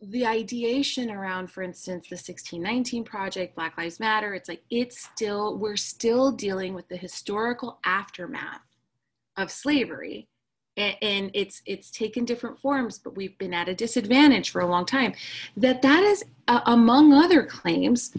the 0.00 0.26
ideation 0.26 1.10
around 1.10 1.50
for 1.50 1.62
instance 1.62 2.08
the 2.08 2.14
1619 2.14 3.04
project 3.04 3.54
black 3.54 3.76
lives 3.76 4.00
matter 4.00 4.32
it's 4.32 4.48
like 4.48 4.62
it's 4.70 5.02
still 5.02 5.58
we're 5.58 5.76
still 5.76 6.32
dealing 6.32 6.72
with 6.72 6.88
the 6.88 6.96
historical 6.96 7.78
aftermath 7.84 8.62
of 9.36 9.50
slavery 9.50 10.28
and 10.78 11.30
it's 11.34 11.62
it's 11.66 11.90
taken 11.90 12.24
different 12.24 12.58
forms 12.58 12.98
but 12.98 13.16
we've 13.16 13.36
been 13.38 13.52
at 13.52 13.68
a 13.68 13.74
disadvantage 13.74 14.50
for 14.50 14.60
a 14.60 14.66
long 14.66 14.86
time 14.86 15.12
that 15.56 15.82
that 15.82 16.02
is 16.02 16.24
uh, 16.46 16.60
among 16.66 17.12
other 17.12 17.44
claims 17.44 18.16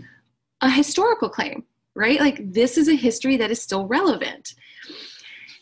a 0.62 0.70
historical 0.70 1.30
claim 1.30 1.64
right? 2.00 2.20
Like 2.20 2.54
this 2.54 2.78
is 2.78 2.88
a 2.88 2.96
history 2.96 3.36
that 3.38 3.52
is 3.52 3.62
still 3.62 3.86
relevant. 3.86 4.56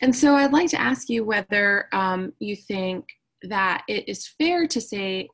And 0.01 0.15
so 0.15 0.35
i'd 0.35 0.53
like 0.53 0.69
to 0.69 0.79
ask 0.79 1.09
you 1.09 1.25
whether 1.25 1.87
um, 1.91 2.31
you 2.37 2.55
think 2.55 3.05
that 3.41 3.83
it 3.87 4.07
is 4.07 4.27
fair 4.27 4.67
to 4.67 4.79
say 4.79 5.27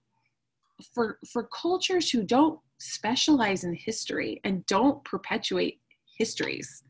for 0.95 1.20
for 1.32 1.49
cultures 1.61 2.09
who 2.09 2.24
don't 2.24 2.59
specialize 2.80 3.66
in 3.66 3.74
history 3.74 4.39
and 4.45 4.66
don't 4.66 5.03
perpetuate 5.03 5.82
histories 6.18 6.84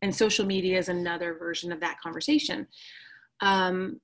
and 0.00 0.14
social 0.14 0.46
media 0.46 0.78
is 0.78 0.88
another 0.88 1.34
version 1.34 1.70
of 1.70 1.80
that 1.80 2.00
conversation 2.00 2.66
um, 3.40 4.00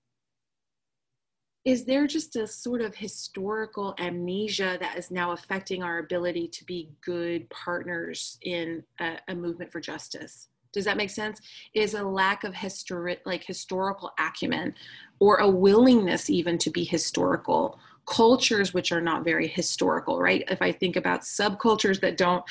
is 1.64 1.86
there 1.86 2.06
just 2.06 2.36
a 2.36 2.46
sort 2.46 2.82
of 2.82 2.94
historical 2.94 3.94
amnesia 3.98 4.76
that 4.80 4.98
is 4.98 5.10
now 5.10 5.32
affecting 5.32 5.82
our 5.82 5.98
ability 5.98 6.46
to 6.48 6.64
be 6.64 6.90
good 7.00 7.48
partners 7.48 8.38
in 8.42 8.82
a, 9.00 9.16
a 9.28 9.34
movement 9.34 9.72
for 9.72 9.80
justice? 9.80 10.48
Does 10.74 10.84
that 10.84 10.96
make 10.96 11.10
sense? 11.10 11.40
Is 11.72 11.94
a 11.94 12.02
lack 12.02 12.44
of 12.44 12.52
histori- 12.52 13.20
like 13.24 13.44
historical 13.44 14.12
acumen 14.18 14.74
or 15.20 15.36
a 15.36 15.48
willingness 15.48 16.28
even 16.28 16.58
to 16.58 16.70
be 16.70 16.84
historical 16.84 17.78
cultures 18.06 18.74
which 18.74 18.92
are 18.92 19.00
not 19.00 19.24
very 19.24 19.46
historical, 19.46 20.20
right? 20.20 20.44
If 20.48 20.60
I 20.60 20.72
think 20.72 20.96
about 20.96 21.22
subcultures 21.22 22.00
that 22.00 22.18
don't 22.18 22.44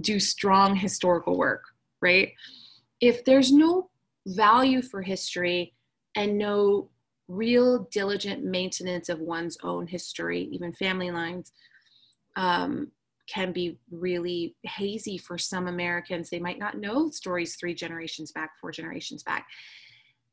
do 0.00 0.18
strong 0.18 0.74
historical 0.74 1.36
work, 1.36 1.64
right? 2.00 2.32
If 3.02 3.24
there's 3.26 3.52
no 3.52 3.90
value 4.26 4.80
for 4.80 5.02
history 5.02 5.74
and 6.14 6.38
no 6.38 6.88
real 7.28 7.88
diligent 7.90 8.44
maintenance 8.44 9.08
of 9.08 9.20
one's 9.20 9.58
own 9.62 9.86
history, 9.86 10.48
even 10.52 10.72
family 10.72 11.10
lines, 11.10 11.52
um, 12.36 12.90
can 13.28 13.52
be 13.52 13.78
really 13.90 14.54
hazy 14.62 15.18
for 15.18 15.36
some 15.36 15.66
Americans. 15.66 16.30
They 16.30 16.38
might 16.38 16.58
not 16.58 16.78
know 16.78 17.10
stories 17.10 17.56
three 17.56 17.74
generations 17.74 18.30
back, 18.32 18.52
four 18.60 18.70
generations 18.70 19.22
back. 19.22 19.46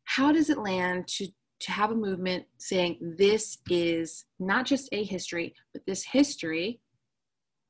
How 0.04 0.32
does 0.32 0.50
it 0.50 0.60
land 0.60 1.08
to, 1.08 1.28
to 1.62 1.72
have 1.72 1.92
a 1.92 1.96
movement 1.96 2.46
saying 2.60 3.16
this 3.18 3.58
is 3.70 4.26
not 4.40 4.66
just 4.66 4.90
a 4.92 5.04
history, 5.04 5.56
but 5.74 5.84
this 5.88 6.04
history 6.04 6.82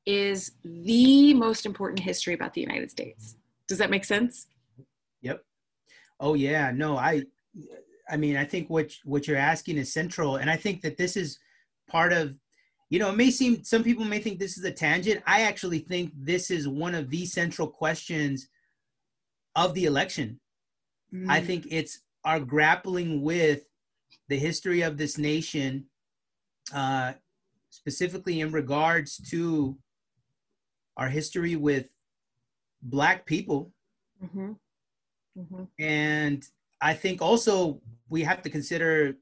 is 0.04 0.52
the 0.62 1.32
most 1.32 1.64
important 1.64 2.00
history 2.00 2.34
about 2.34 2.52
the 2.52 2.60
United 2.60 2.90
States? 2.90 3.36
Does 3.66 3.78
that 3.78 3.90
make 3.90 4.04
sense? 4.04 4.48
Yep. 5.22 5.42
Oh 6.20 6.34
yeah, 6.34 6.70
no, 6.70 6.98
I 6.98 7.22
I 8.08 8.16
mean, 8.16 8.36
I 8.36 8.44
think 8.44 8.68
what 8.68 8.92
what 9.04 9.26
you're 9.26 9.36
asking 9.36 9.78
is 9.78 9.92
central, 9.92 10.36
and 10.36 10.50
I 10.50 10.56
think 10.56 10.82
that 10.82 10.96
this 10.96 11.16
is 11.16 11.38
part 11.88 12.12
of. 12.12 12.38
You 12.90 12.98
know, 12.98 13.10
it 13.10 13.16
may 13.16 13.30
seem 13.30 13.64
some 13.64 13.82
people 13.82 14.04
may 14.04 14.20
think 14.20 14.38
this 14.38 14.58
is 14.58 14.64
a 14.64 14.70
tangent. 14.70 15.22
I 15.26 15.42
actually 15.42 15.80
think 15.80 16.12
this 16.16 16.50
is 16.50 16.68
one 16.68 16.94
of 16.94 17.10
the 17.10 17.24
central 17.26 17.66
questions 17.66 18.48
of 19.56 19.74
the 19.74 19.86
election. 19.86 20.38
Mm. 21.12 21.28
I 21.28 21.40
think 21.40 21.66
it's 21.70 22.00
our 22.24 22.40
grappling 22.40 23.22
with 23.22 23.64
the 24.28 24.38
history 24.38 24.82
of 24.82 24.96
this 24.96 25.18
nation, 25.18 25.86
uh, 26.72 27.14
specifically 27.70 28.40
in 28.40 28.52
regards 28.52 29.16
to 29.30 29.76
our 30.96 31.08
history 31.08 31.56
with 31.56 31.86
Black 32.82 33.26
people. 33.26 33.72
Mm-hmm. 34.22 34.52
Mm-hmm. 35.38 35.64
And 35.78 36.46
I 36.84 36.92
think 36.92 37.22
also 37.22 37.80
we 38.10 38.22
have 38.24 38.42
to 38.42 38.50
consider 38.50 39.16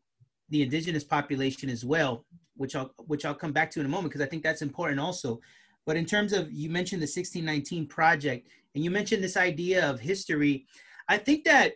the 0.49 0.63
indigenous 0.63 1.05
population 1.05 1.71
as 1.71 1.85
well, 1.85 2.27
which 2.57 2.75
I'll 2.75 2.93
which 3.07 3.25
I'll 3.25 3.37
come 3.37 3.53
back 3.53 3.71
to 3.71 3.81
in 3.81 3.87
a 3.87 3.89
moment 3.89 4.11
because 4.11 4.21
I 4.21 4.29
think 4.29 4.43
that's 4.43 4.63
important 4.63 4.99
also. 4.99 5.41
But 5.87 5.97
in 5.97 6.05
terms 6.05 6.33
of 6.33 6.51
you 6.53 6.69
mentioned 6.69 7.01
the 7.01 7.05
1619 7.05 7.87
project 7.87 8.49
and 8.75 8.83
you 8.83 8.91
mentioned 8.91 9.23
this 9.23 9.37
idea 9.37 9.89
of 9.89 10.01
history, 10.01 10.67
I 11.09 11.19
think 11.19 11.45
that 11.45 11.75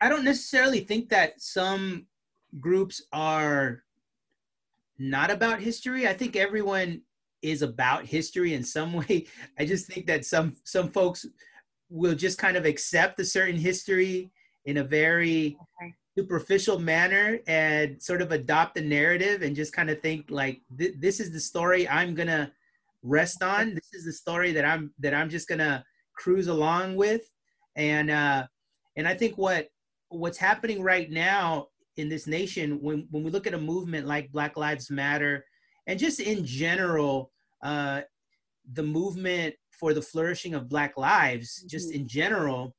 I 0.00 0.08
don't 0.08 0.24
necessarily 0.24 0.80
think 0.80 1.08
that 1.08 1.40
some 1.40 2.06
groups 2.60 3.02
are 3.12 3.82
not 4.96 5.32
about 5.32 5.60
history. 5.60 6.06
I 6.06 6.12
think 6.12 6.36
everyone 6.36 7.02
is 7.42 7.62
about 7.62 8.06
history 8.06 8.54
in 8.54 8.62
some 8.62 8.92
way. 9.00 9.26
I 9.58 9.66
just 9.66 9.88
think 9.88 10.06
that 10.06 10.24
some 10.24 10.54
some 10.62 10.88
folks 10.88 11.26
will 11.90 12.14
just 12.14 12.38
kind 12.38 12.56
of 12.56 12.64
accept 12.64 13.18
a 13.18 13.24
certain 13.24 13.56
history 13.56 14.30
in 14.66 14.78
a 14.78 14.84
very 14.84 15.56
okay. 15.80 15.92
superficial 16.16 16.78
manner 16.78 17.38
and 17.46 18.00
sort 18.02 18.20
of 18.20 18.32
adopt 18.32 18.74
the 18.74 18.82
narrative 18.82 19.42
and 19.42 19.56
just 19.56 19.72
kind 19.72 19.90
of 19.90 20.00
think 20.00 20.26
like 20.30 20.60
th- 20.78 20.94
this 20.98 21.20
is 21.20 21.32
the 21.32 21.40
story 21.40 21.88
I'm 21.88 22.14
gonna 22.14 22.52
rest 23.02 23.42
on. 23.42 23.74
This 23.74 23.94
is 23.94 24.04
the 24.04 24.12
story 24.12 24.52
that 24.52 24.64
I'm 24.64 24.92
that 24.98 25.14
I'm 25.14 25.30
just 25.30 25.48
gonna 25.48 25.84
cruise 26.16 26.48
along 26.48 26.96
with, 26.96 27.22
and 27.76 28.10
uh, 28.10 28.46
and 28.96 29.08
I 29.08 29.14
think 29.14 29.38
what 29.38 29.68
what's 30.08 30.38
happening 30.38 30.82
right 30.82 31.10
now 31.10 31.68
in 31.96 32.08
this 32.08 32.26
nation 32.26 32.80
when 32.82 33.06
when 33.10 33.24
we 33.24 33.30
look 33.30 33.46
at 33.46 33.54
a 33.54 33.58
movement 33.58 34.06
like 34.06 34.32
Black 34.32 34.56
Lives 34.56 34.90
Matter 34.90 35.44
and 35.86 35.98
just 35.98 36.20
in 36.20 36.44
general 36.44 37.30
uh, 37.62 38.02
the 38.72 38.82
movement 38.82 39.54
for 39.70 39.94
the 39.94 40.02
flourishing 40.02 40.54
of 40.54 40.68
Black 40.68 40.96
lives, 40.96 41.62
just 41.68 41.90
mm-hmm. 41.90 42.00
in 42.00 42.08
general, 42.08 42.74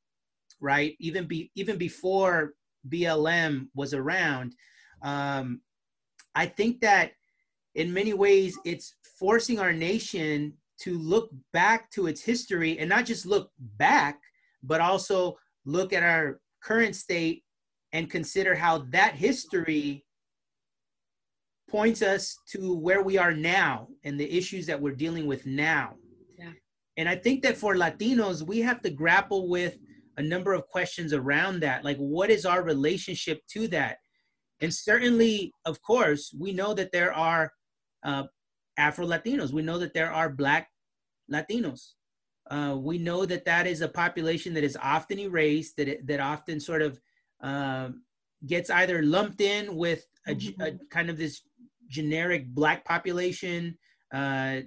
right? 0.60 0.96
Even 1.00 1.26
be 1.26 1.52
even 1.56 1.78
before 1.78 2.54
BLM 2.88 3.68
was 3.76 3.94
around, 3.94 4.56
um, 5.02 5.62
I 6.36 6.46
think 6.46 6.82
that 6.82 7.12
in 7.76 7.94
many 7.94 8.14
ways 8.14 8.58
it's 8.66 8.96
forcing 9.20 9.60
our 9.60 9.74
nation 9.74 10.54
to 10.82 10.98
look 10.98 11.30
back 11.54 11.90
to 11.92 12.08
its 12.08 12.22
history 12.22 12.78
and 12.80 12.90
not 12.90 13.06
just 13.06 13.26
look 13.26 13.50
back, 13.78 14.20
but 14.64 14.82
also 14.82 15.38
look 15.66 15.94
at 15.94 16.04
our 16.04 16.40
current 16.62 16.96
state 16.96 17.44
and 17.94 18.10
consider 18.10 18.54
how 18.56 18.80
that 18.90 19.16
history 19.16 20.06
points 21.70 22.02
us 22.02 22.38
to 22.48 22.76
where 22.76 23.02
we 23.02 23.18
are 23.18 23.34
now 23.34 23.88
and 24.04 24.20
the 24.20 24.38
issues 24.38 24.66
that 24.66 24.80
we're 24.80 24.96
dealing 24.96 25.28
with 25.28 25.46
now. 25.46 25.96
Yeah. 26.38 26.52
And 26.96 27.10
I 27.10 27.16
think 27.16 27.44
that 27.44 27.58
for 27.58 27.76
Latinos, 27.76 28.42
we 28.46 28.60
have 28.60 28.82
to 28.84 28.90
grapple 28.90 29.50
with 29.50 29.78
a 30.18 30.22
number 30.24 30.54
of 30.54 30.68
questions 30.68 31.14
around 31.14 31.60
that. 31.62 31.84
Like, 31.84 31.98
what 31.98 32.30
is 32.30 32.46
our 32.46 32.64
relationship 32.64 33.42
to 33.52 33.68
that? 33.70 33.98
And 34.60 34.74
certainly, 34.74 35.54
of 35.66 35.82
course, 35.82 36.34
we 36.38 36.52
know 36.52 36.74
that 36.74 36.92
there 36.92 37.14
are 37.14 37.54
uh, 38.04 38.24
Afro 38.78 39.06
Latinos. 39.06 39.52
We 39.52 39.62
know 39.62 39.78
that 39.78 39.94
there 39.94 40.12
are 40.12 40.30
Black 40.30 40.70
Latinos. 41.32 41.92
Uh, 42.50 42.76
we 42.80 42.98
know 42.98 43.26
that 43.26 43.46
that 43.46 43.68
is 43.68 43.82
a 43.82 43.88
population 43.88 44.54
that 44.54 44.64
is 44.64 44.78
often 44.82 45.20
erased, 45.20 45.78
that 45.78 45.88
it, 45.88 46.08
that 46.08 46.20
often 46.20 46.60
sort 46.60 46.82
of 46.82 47.00
um, 47.42 48.04
gets 48.46 48.70
either 48.70 49.04
lumped 49.04 49.42
in 49.42 49.76
with 49.76 50.06
a, 50.28 50.34
mm-hmm. 50.34 50.62
a, 50.62 50.72
kind 50.90 51.10
of 51.10 51.18
this 51.18 51.42
generic 51.90 52.48
Black 52.48 52.86
population. 52.86 53.78
Uh, 54.14 54.62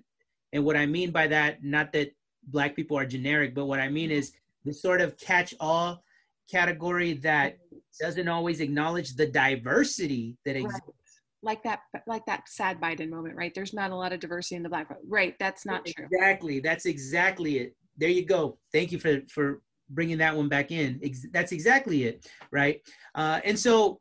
and 0.52 0.64
what 0.64 0.76
I 0.76 0.86
mean 0.86 1.10
by 1.10 1.26
that, 1.28 1.64
not 1.64 1.92
that 1.92 2.14
Black 2.44 2.76
people 2.76 2.98
are 2.98 3.06
generic, 3.06 3.54
but 3.54 3.66
what 3.66 3.80
I 3.80 3.88
mean 3.88 4.10
is 4.10 4.32
the 4.64 4.72
sort 4.72 5.00
of 5.00 5.16
catch-all 5.16 6.02
category 6.50 7.14
that 7.14 7.58
doesn't 8.00 8.28
always 8.28 8.60
acknowledge 8.60 9.14
the 9.14 9.26
diversity 9.26 10.36
that 10.44 10.56
exists. 10.56 10.80
Right. 10.84 10.94
Like 11.42 11.62
that, 11.62 11.80
like 12.06 12.26
that 12.26 12.48
sad 12.48 12.80
Biden 12.80 13.08
moment, 13.08 13.34
right? 13.34 13.54
There's 13.54 13.72
not 13.72 13.92
a 13.92 13.96
lot 13.96 14.12
of 14.12 14.20
diversity 14.20 14.56
in 14.56 14.62
the 14.62 14.68
black, 14.68 14.94
right? 15.08 15.34
That's 15.38 15.64
not 15.64 15.86
exactly. 15.86 15.94
true. 15.94 16.08
Exactly. 16.12 16.60
That's 16.60 16.86
exactly 16.86 17.58
it. 17.58 17.76
There 17.96 18.10
you 18.10 18.26
go. 18.26 18.58
Thank 18.72 18.92
you 18.92 18.98
for 18.98 19.20
for 19.30 19.62
bringing 19.88 20.18
that 20.18 20.36
one 20.36 20.48
back 20.48 20.70
in. 20.70 21.00
Ex- 21.02 21.26
that's 21.32 21.52
exactly 21.52 22.04
it, 22.04 22.28
right? 22.52 22.80
Uh, 23.14 23.40
and 23.44 23.58
so 23.58 24.00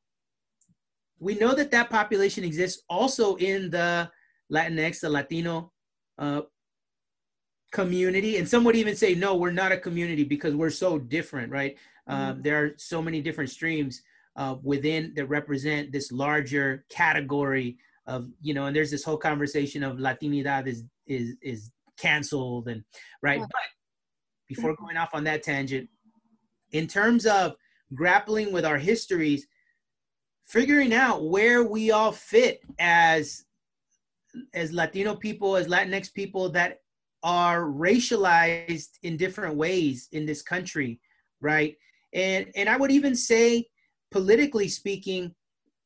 we 1.20 1.36
know 1.36 1.54
that 1.54 1.72
that 1.72 1.90
population 1.90 2.44
exists 2.44 2.84
also 2.90 3.36
in 3.36 3.70
the 3.70 4.10
Latinx, 4.52 5.00
the 5.00 5.10
Latino 5.10 5.72
uh, 6.18 6.42
community. 7.72 8.38
And 8.38 8.48
some 8.48 8.64
would 8.64 8.76
even 8.76 8.96
say, 8.96 9.16
no, 9.16 9.36
we're 9.36 9.52
not 9.52 9.72
a 9.72 9.78
community 9.78 10.24
because 10.24 10.56
we're 10.56 10.70
so 10.70 10.98
different, 10.98 11.52
right? 11.52 11.78
mm-hmm. 12.10 12.42
There 12.42 12.64
are 12.64 12.72
so 12.78 13.02
many 13.02 13.22
different 13.22 13.50
streams 13.50 14.02
uh, 14.36 14.56
within 14.64 15.14
that 15.16 15.26
represent 15.26 15.92
this 15.92 16.12
larger 16.12 16.86
category 16.90 17.78
of, 18.08 18.30
you 18.42 18.54
know, 18.54 18.66
and 18.66 18.76
there's 18.76 18.92
this 18.92 19.04
whole 19.04 19.18
conversation 19.18 19.84
of 19.84 19.98
Latinidad 19.98 20.68
is 20.68 20.84
is 21.06 21.36
is 21.42 21.72
canceled 21.98 22.68
and 22.68 22.84
right. 23.22 23.40
But 23.40 23.50
before 24.48 24.72
mm-hmm. 24.72 24.86
going 24.86 24.98
off 24.98 25.14
on 25.14 25.24
that 25.26 25.44
tangent, 25.44 25.90
in 26.72 26.88
terms 26.88 27.26
of 27.26 27.56
grappling 27.94 28.52
with 28.52 28.66
our 28.66 28.78
histories, 28.78 29.48
figuring 30.48 30.94
out 30.94 31.26
where 31.26 31.64
we 31.64 31.92
all 31.92 32.12
fit 32.12 32.62
as 32.80 33.46
as 34.54 34.72
Latino 34.72 35.16
people, 35.16 35.56
as 35.56 35.68
Latinx 35.68 36.14
people 36.14 36.50
that 36.50 36.82
are 37.24 37.64
racialized 37.64 38.92
in 39.04 39.18
different 39.18 39.56
ways 39.56 40.08
in 40.12 40.26
this 40.26 40.42
country, 40.42 41.00
right? 41.42 41.76
And 42.14 42.48
and 42.56 42.70
I 42.70 42.78
would 42.78 42.92
even 42.92 43.16
say, 43.16 43.68
politically 44.12 44.68
speaking, 44.68 45.34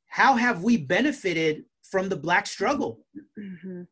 how 0.08 0.36
have 0.36 0.64
we 0.64 0.78
benefited 0.78 1.66
from 1.84 2.10
the 2.10 2.16
black 2.16 2.48
struggle? 2.48 3.00
Mm-hmm. 3.40 3.84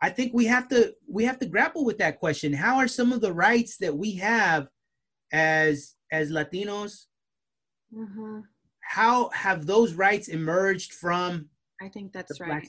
I 0.00 0.10
think 0.10 0.32
we 0.34 0.46
have 0.46 0.68
to 0.68 0.94
we 1.08 1.24
have 1.24 1.38
to 1.40 1.46
grapple 1.46 1.84
with 1.84 1.98
that 1.98 2.18
question. 2.18 2.52
How 2.52 2.76
are 2.76 2.88
some 2.88 3.12
of 3.12 3.20
the 3.20 3.32
rights 3.32 3.76
that 3.78 3.96
we 3.96 4.14
have 4.16 4.68
as 5.32 5.94
as 6.10 6.30
Latinos? 6.30 7.06
Mm-hmm. 7.94 8.40
How 8.80 9.30
have 9.30 9.66
those 9.66 9.94
rights 9.94 10.28
emerged 10.28 10.94
from? 10.94 11.48
I 11.80 11.88
think 11.88 12.12
that's 12.12 12.40
right. 12.40 12.68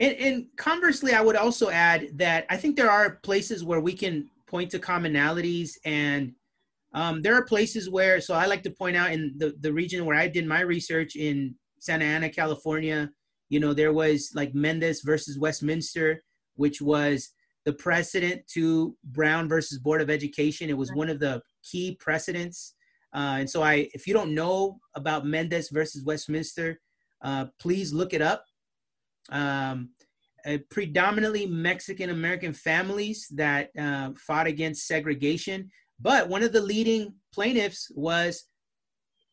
And, 0.00 0.16
and 0.16 0.46
conversely, 0.56 1.12
I 1.12 1.20
would 1.20 1.36
also 1.36 1.70
add 1.70 2.08
that 2.14 2.46
I 2.50 2.56
think 2.56 2.76
there 2.76 2.90
are 2.90 3.16
places 3.22 3.64
where 3.64 3.80
we 3.80 3.92
can 3.92 4.30
point 4.46 4.70
to 4.70 4.78
commonalities 4.78 5.72
and 5.84 6.32
um, 6.94 7.20
there 7.20 7.34
are 7.34 7.44
places 7.44 7.90
where, 7.90 8.20
so 8.20 8.34
I 8.34 8.46
like 8.46 8.62
to 8.62 8.70
point 8.70 8.96
out 8.96 9.12
in 9.12 9.34
the, 9.36 9.54
the 9.60 9.72
region 9.72 10.06
where 10.06 10.16
I 10.16 10.26
did 10.26 10.46
my 10.46 10.60
research 10.60 11.16
in 11.16 11.54
Santa 11.80 12.04
Ana, 12.04 12.30
California, 12.30 13.10
you 13.50 13.60
know, 13.60 13.72
there 13.74 13.92
was 13.92 14.32
like 14.34 14.54
Mendez 14.54 15.02
versus 15.02 15.38
Westminster, 15.38 16.22
which 16.56 16.80
was 16.80 17.30
the 17.64 17.72
precedent 17.72 18.46
to 18.54 18.96
Brown 19.04 19.48
versus 19.48 19.78
Board 19.78 20.00
of 20.00 20.10
Education. 20.10 20.70
It 20.70 20.76
was 20.76 20.92
one 20.92 21.10
of 21.10 21.20
the 21.20 21.42
key 21.62 21.96
precedents. 22.00 22.74
Uh, 23.14 23.36
and 23.40 23.50
so 23.50 23.62
I, 23.62 23.88
if 23.94 24.06
you 24.06 24.14
don't 24.14 24.34
know 24.34 24.78
about 24.94 25.26
Mendez 25.26 25.70
versus 25.70 26.04
Westminster, 26.04 26.80
uh, 27.22 27.46
please 27.60 27.92
look 27.92 28.14
it 28.14 28.22
up. 28.22 28.44
Um, 29.30 29.90
predominantly 30.70 31.46
Mexican 31.46 32.10
American 32.10 32.52
families 32.52 33.28
that 33.34 33.70
uh, 33.78 34.10
fought 34.16 34.46
against 34.46 34.86
segregation. 34.86 35.70
But 36.00 36.28
one 36.28 36.42
of 36.42 36.52
the 36.52 36.60
leading 36.60 37.14
plaintiffs 37.32 37.90
was 37.94 38.44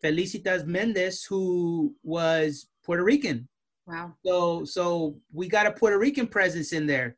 Felicitas 0.03 0.65
Mendez, 0.65 1.23
who 1.23 1.93
was 2.03 2.67
Puerto 2.83 3.03
Rican. 3.03 3.47
Wow. 3.87 4.13
So 4.25 4.65
so 4.65 5.17
we 5.31 5.47
got 5.47 5.67
a 5.67 5.71
Puerto 5.71 5.97
Rican 5.97 6.27
presence 6.27 6.73
in 6.73 6.87
there. 6.87 7.17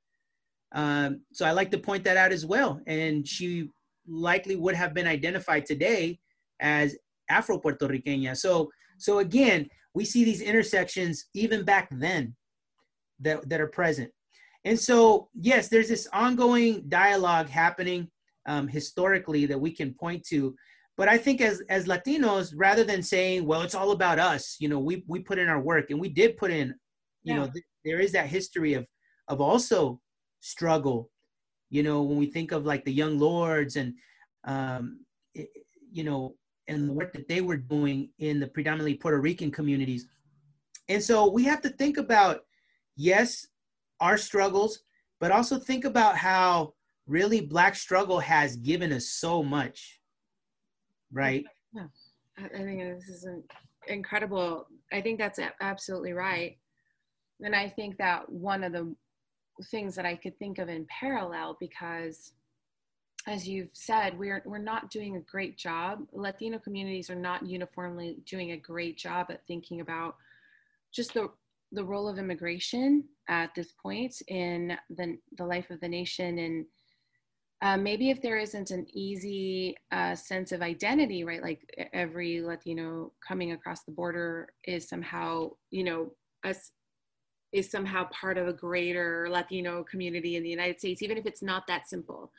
Um, 0.74 1.22
so 1.32 1.46
I 1.46 1.52
like 1.52 1.72
to 1.72 1.78
point 1.78 2.04
that 2.04 2.18
out 2.18 2.32
as 2.32 2.46
well. 2.46 2.82
And 2.88 3.28
she 3.28 3.70
likely 4.08 4.56
would 4.56 4.76
have 4.76 4.94
been 4.94 5.08
identified 5.08 5.66
today 5.66 6.20
as 6.60 6.96
Afro 7.30 7.58
Puerto 7.58 7.88
Rican. 7.88 8.36
So 8.36 8.70
so 8.98 9.20
again, 9.20 9.70
we 9.94 10.04
see 10.04 10.24
these 10.24 10.42
intersections 10.42 11.26
even 11.34 11.64
back 11.64 11.88
then 11.92 12.36
that, 13.22 13.48
that 13.50 13.62
are 13.62 13.68
present. 13.68 14.12
And 14.66 14.80
so, 14.80 15.30
yes, 15.34 15.70
there's 15.70 15.90
this 15.90 16.08
ongoing 16.12 16.90
dialogue 16.90 17.48
happening 17.50 18.10
um, 18.48 18.68
historically 18.68 19.46
that 19.46 19.60
we 19.60 19.72
can 19.72 19.94
point 19.94 20.26
to. 20.28 20.56
But 20.98 21.08
I 21.08 21.18
think 21.18 21.42
as 21.42 21.62
as 21.70 21.86
Latinos, 21.86 22.54
rather 22.56 22.84
than 22.84 23.04
saying, 23.04 23.46
"Well, 23.46 23.62
it's 23.62 23.76
all 23.76 23.92
about 23.92 24.18
us," 24.18 24.58
you 24.60 24.68
know, 24.68 24.80
we 24.80 25.04
we 25.08 25.20
put 25.20 25.38
in 25.38 25.48
our 25.48 25.62
work, 25.62 25.92
and 25.92 26.02
we 26.02 26.10
did 26.10 26.38
put 26.38 26.50
in. 26.50 26.70
You 27.24 27.34
yeah. 27.34 27.36
know, 27.36 27.48
th- 27.52 27.66
there 27.86 28.00
is 28.00 28.12
that 28.14 28.28
history 28.28 28.74
of 28.74 28.88
of 29.28 29.40
also 29.40 30.02
struggle. 30.40 31.12
You 31.70 31.84
know, 31.84 32.02
when 32.02 32.18
we 32.18 32.26
think 32.26 32.52
of 32.52 32.66
like 32.66 32.84
the 32.84 32.94
Young 32.94 33.20
Lords 33.20 33.76
and, 33.76 33.94
um, 34.46 35.06
it, 35.36 35.50
you 35.92 36.04
know, 36.04 36.36
and 36.68 36.90
the 36.90 36.94
work 36.94 37.14
that 37.14 37.28
they 37.28 37.42
were 37.42 37.58
doing 37.58 38.10
in 38.18 38.40
the 38.40 38.48
predominantly 38.48 38.96
Puerto 38.96 39.20
Rican 39.20 39.52
communities, 39.52 40.08
and 40.90 41.04
so 41.04 41.30
we 41.30 41.44
have 41.44 41.62
to 41.62 41.70
think 41.70 41.98
about, 41.98 42.47
yes, 42.98 43.48
our 44.02 44.18
struggles, 44.18 44.80
but 45.22 45.32
also 45.32 45.58
think 45.58 45.86
about 45.86 46.18
how 46.18 46.74
really 47.08 47.40
black 47.40 47.76
struggle 47.76 48.20
has 48.20 48.58
given 48.58 48.92
us 48.92 49.08
so 49.08 49.42
much 49.42 49.98
right? 51.12 51.46
Yeah. 51.74 51.88
i 52.38 52.64
think 52.64 52.82
this 53.00 53.10
is 53.10 53.28
incredible 53.88 54.68
i 54.92 55.02
think 55.02 55.18
that's 55.18 55.40
absolutely 55.62 56.14
right. 56.14 56.58
And 57.42 57.56
i 57.56 57.70
think 57.70 57.98
that 57.98 58.30
one 58.30 58.64
of 58.64 58.74
the 58.74 58.94
things 59.72 59.96
that 59.96 60.06
i 60.06 60.16
could 60.16 60.38
think 60.38 60.60
of 60.60 60.70
in 60.70 60.86
parallel 60.86 61.58
because 61.60 62.34
as 63.26 63.48
you've 63.48 63.72
said 63.74 64.18
we're 64.18 64.42
we're 64.46 64.58
not 64.58 64.90
doing 64.92 65.16
a 65.16 65.22
great 65.22 65.58
job. 65.58 66.00
Latino 66.14 66.60
communities 66.60 67.10
are 67.10 67.16
not 67.16 67.46
uniformly 67.46 68.18
doing 68.26 68.52
a 68.52 68.58
great 68.58 68.98
job 68.98 69.28
at 69.30 69.46
thinking 69.48 69.82
about 69.82 70.16
just 70.94 71.14
the 71.14 71.30
the 71.72 71.84
role 71.84 72.08
of 72.08 72.18
immigration 72.18 73.04
at 73.28 73.54
this 73.56 73.74
point 73.82 74.16
in 74.28 74.78
the, 74.90 75.18
the 75.38 75.46
life 75.46 75.70
of 75.70 75.80
the 75.82 75.88
nation 75.88 76.40
and 76.40 76.66
uh, 77.64 77.76
maybe 77.76 78.12
if 78.12 78.22
there 78.22 78.38
isn't 78.38 78.70
an 78.70 78.86
easy 78.94 79.76
uh, 79.92 80.14
sense 80.14 80.52
of 80.52 80.62
identity, 80.62 81.24
right? 81.24 81.42
Like 81.42 81.62
every 81.92 82.40
Latino 82.42 83.14
coming 83.28 83.54
across 83.54 83.84
the 83.84 83.92
border 83.92 84.50
is 84.66 84.88
somehow, 84.88 85.50
you 85.72 85.84
know, 85.84 86.12
us 86.44 86.72
is 87.54 87.72
somehow 87.72 88.08
part 88.10 88.38
of 88.38 88.48
a 88.48 88.54
greater 88.54 89.28
Latino 89.32 89.84
community 89.84 90.36
in 90.36 90.44
the 90.44 90.50
United 90.50 90.78
States, 90.78 91.02
even 91.02 91.18
if 91.18 91.26
it's 91.26 91.42
not 91.42 91.66
that 91.68 91.90
simple. 91.90 92.32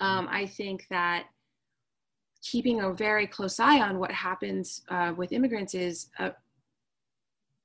Um, 0.00 0.28
I 0.30 0.46
think 0.46 0.86
that 0.88 1.24
keeping 2.42 2.80
a 2.80 2.92
very 2.92 3.26
close 3.26 3.60
eye 3.60 3.80
on 3.80 3.98
what 3.98 4.10
happens 4.10 4.82
uh, 4.88 5.12
with 5.16 5.32
immigrants 5.32 5.74
is 5.74 6.08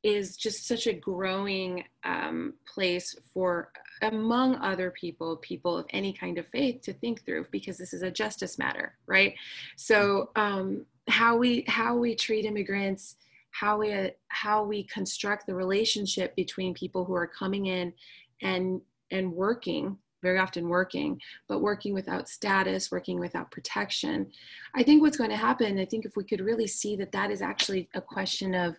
is 0.04 0.36
just 0.36 0.68
such 0.68 0.88
a 0.88 0.94
growing 0.94 1.84
um, 2.04 2.54
place 2.66 3.16
for 3.34 3.72
among 4.02 4.56
other 4.56 4.92
people 4.92 5.36
people 5.38 5.78
of 5.78 5.86
any 5.92 6.12
kind 6.12 6.38
of 6.38 6.48
faith 6.48 6.82
to 6.82 6.94
think 6.94 7.24
through 7.24 7.46
because 7.52 7.78
this 7.78 7.94
is 7.94 8.02
a 8.02 8.10
justice 8.10 8.58
matter 8.58 8.96
right? 9.06 9.36
So 9.76 10.32
um, 10.36 10.86
how 11.08 11.38
we 11.38 11.66
how 11.68 11.96
we 11.96 12.16
treat 12.16 12.46
immigrants 12.46 13.16
how 13.52 13.78
we 13.78 14.12
how 14.30 14.64
we 14.64 14.84
construct 14.84 15.46
the 15.46 15.54
relationship 15.54 16.36
between 16.36 16.74
people 16.74 17.06
who 17.06 17.14
are 17.14 17.28
coming 17.28 17.68
in 17.68 17.94
and 18.42 18.82
and 19.12 19.34
working 19.34 19.98
very 20.22 20.40
often 20.40 20.70
working 20.70 21.20
but 21.48 21.60
working 21.60 21.94
without 21.94 22.30
status 22.30 22.92
working 22.92 23.20
without 23.20 23.52
protection. 23.52 24.32
I 24.76 24.84
think 24.84 25.02
what's 25.02 25.18
going 25.18 25.32
to 25.32 25.36
happen 25.36 25.80
i 25.80 25.86
think 25.86 26.06
if 26.06 26.16
we 26.16 26.24
could 26.24 26.42
really 26.42 26.68
see 26.68 26.96
that 26.96 27.12
that 27.12 27.30
is 27.30 27.42
actually 27.42 27.90
a 27.94 28.02
question 28.02 28.56
of 28.56 28.78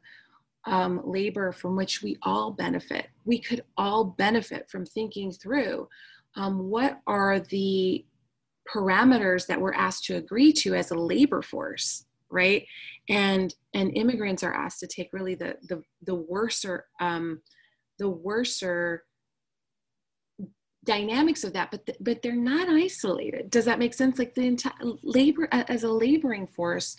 um, 0.67 1.01
labor 1.05 1.53
from 1.53 1.77
which 1.77 2.03
we 2.03 2.17
all 2.23 2.53
benefit. 2.53 3.09
We 3.25 3.41
could 3.41 3.65
all 3.77 4.05
benefit 4.05 4.71
from 4.71 4.87
thinking 4.87 5.33
through 5.33 5.89
um, 6.37 6.71
what 6.71 7.01
are 7.07 7.41
the 7.41 8.05
parameters 8.73 9.47
that 9.47 9.61
we're 9.61 9.75
asked 9.75 10.05
to 10.05 10.17
agree 10.17 10.53
to 10.53 10.75
as 10.75 10.91
a 10.91 10.95
labor 10.95 11.43
force 11.43 12.07
right? 12.33 12.67
And 13.09 13.55
and 13.75 13.97
immigrants 13.97 14.43
are 14.43 14.55
asked 14.55 14.81
to 14.81 14.87
take 14.89 15.13
really 15.13 15.37
the 15.37 15.57
the 15.69 15.83
the 16.05 16.15
worser 16.15 16.87
um 17.01 17.43
the 17.99 18.09
worser 18.09 19.05
dynamics 20.85 21.45
of 21.45 21.53
that 21.53 21.71
but 21.71 21.89
but 22.01 22.23
they're 22.23 22.35
not 22.35 22.69
isolated. 22.69 23.51
Does 23.51 23.67
that 23.67 23.79
make 23.79 23.95
sense? 23.95 24.19
Like 24.19 24.35
the 24.35 24.47
entire 24.47 24.73
labor 25.05 25.49
as 25.53 25.85
a 25.85 25.93
laboring 25.93 26.47
force 26.47 26.97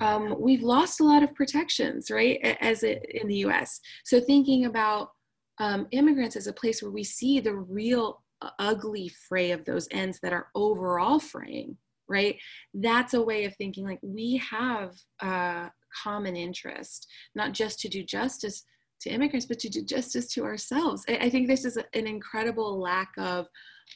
um, 0.00 0.36
we've 0.38 0.62
lost 0.62 1.00
a 1.00 1.04
lot 1.04 1.22
of 1.22 1.34
protections 1.34 2.10
right 2.10 2.38
as 2.60 2.82
it, 2.82 3.04
in 3.10 3.28
the 3.28 3.36
us 3.36 3.80
so 4.04 4.20
thinking 4.20 4.66
about 4.66 5.10
um, 5.58 5.86
immigrants 5.92 6.36
as 6.36 6.46
a 6.46 6.52
place 6.52 6.82
where 6.82 6.90
we 6.90 7.04
see 7.04 7.40
the 7.40 7.54
real 7.54 8.22
ugly 8.58 9.08
fray 9.28 9.52
of 9.52 9.64
those 9.64 9.88
ends 9.90 10.18
that 10.22 10.32
are 10.32 10.48
overall 10.54 11.18
fraying 11.18 11.76
right 12.08 12.36
that's 12.74 13.14
a 13.14 13.22
way 13.22 13.44
of 13.44 13.56
thinking 13.56 13.84
like 13.84 14.00
we 14.02 14.36
have 14.36 14.92
a 15.20 15.70
common 16.02 16.36
interest 16.36 17.06
not 17.34 17.52
just 17.52 17.78
to 17.80 17.88
do 17.88 18.02
justice 18.02 18.64
to 19.04 19.10
immigrants 19.10 19.46
but 19.46 19.58
to 19.60 19.68
do 19.68 19.82
justice 19.82 20.26
to 20.28 20.44
ourselves. 20.44 21.04
I, 21.08 21.16
I 21.16 21.30
think 21.30 21.46
this 21.46 21.64
is 21.64 21.76
an 21.76 22.06
incredible 22.06 22.80
lack 22.80 23.12
of 23.18 23.46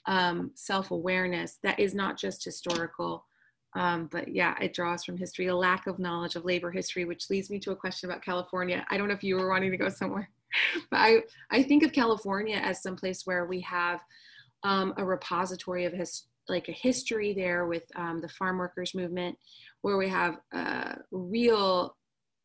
um, 0.07 0.53
self-awareness 0.55 1.59
that 1.63 1.81
is 1.81 1.95
not 1.95 2.19
just 2.19 2.45
historical 2.45 3.25
um, 3.75 4.09
but 4.11 4.29
yeah 4.29 4.55
it 4.61 4.75
draws 4.75 5.05
from 5.05 5.17
history 5.17 5.47
a 5.47 5.57
lack 5.57 5.87
of 5.87 5.99
knowledge 5.99 6.37
of 6.37 6.45
labor 6.45 6.71
history 6.71 7.05
which 7.05 7.31
leads 7.31 7.51
me 7.51 7.59
to 7.59 7.73
a 7.73 7.77
question 7.77 8.09
about 8.09 8.23
california. 8.23 8.87
I 8.91 8.97
don't 8.97 9.09
know 9.09 9.15
if 9.15 9.25
you 9.25 9.37
were 9.37 9.49
wanting 9.49 9.71
to 9.71 9.77
go 9.77 9.89
somewhere 9.89 10.31
but 10.91 10.99
i 10.99 11.23
i 11.51 11.63
think 11.63 11.83
of 11.83 11.93
california 11.93 12.57
as 12.57 12.83
some 12.83 12.97
place 12.97 13.27
where 13.27 13.47
we 13.47 13.61
have 13.61 14.01
um, 14.65 14.93
a 14.97 15.05
repository 15.05 15.85
of 15.85 15.93
his 15.93 16.25
like 16.49 16.69
a 16.69 16.73
history 16.73 17.33
there 17.33 17.67
with 17.67 17.85
um, 17.95 18.21
the 18.21 18.29
farm 18.29 18.59
workers 18.59 18.95
movement 18.95 19.37
where 19.83 19.97
we 19.97 20.09
have 20.09 20.39
uh, 20.53 20.95
real 21.11 21.95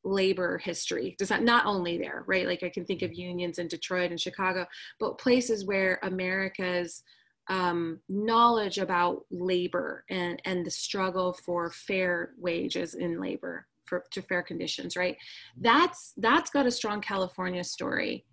labor 0.03 0.57
history. 0.57 1.15
Does 1.17 1.29
that 1.29 1.43
not 1.43 1.65
only 1.65 1.97
there 1.97 2.23
right? 2.27 2.45
Like 2.45 2.63
i 2.63 2.69
can 2.69 2.85
think 2.85 3.01
of 3.01 3.13
unions 3.13 3.57
in 3.57 3.67
detroit 3.67 4.11
and 4.11 4.19
chicago 4.19 4.65
but 4.99 5.17
places 5.17 5.65
where 5.65 5.99
america's 6.03 7.03
um, 7.49 7.99
knowledge 8.07 8.77
about 8.77 9.25
labor 9.31 10.05
and 10.09 10.41
and 10.45 10.65
the 10.65 10.71
struggle 10.71 11.33
for 11.33 11.69
fair 11.71 12.31
wages 12.37 12.93
in 12.93 13.19
labor 13.19 13.67
for 13.85 14.03
to 14.11 14.21
fair 14.21 14.41
conditions 14.41 14.95
right 14.95 15.17
that's 15.57 16.13
that's 16.17 16.49
got 16.49 16.65
a 16.65 16.71
strong 16.71 17.01
california 17.01 17.63
story 17.63 18.25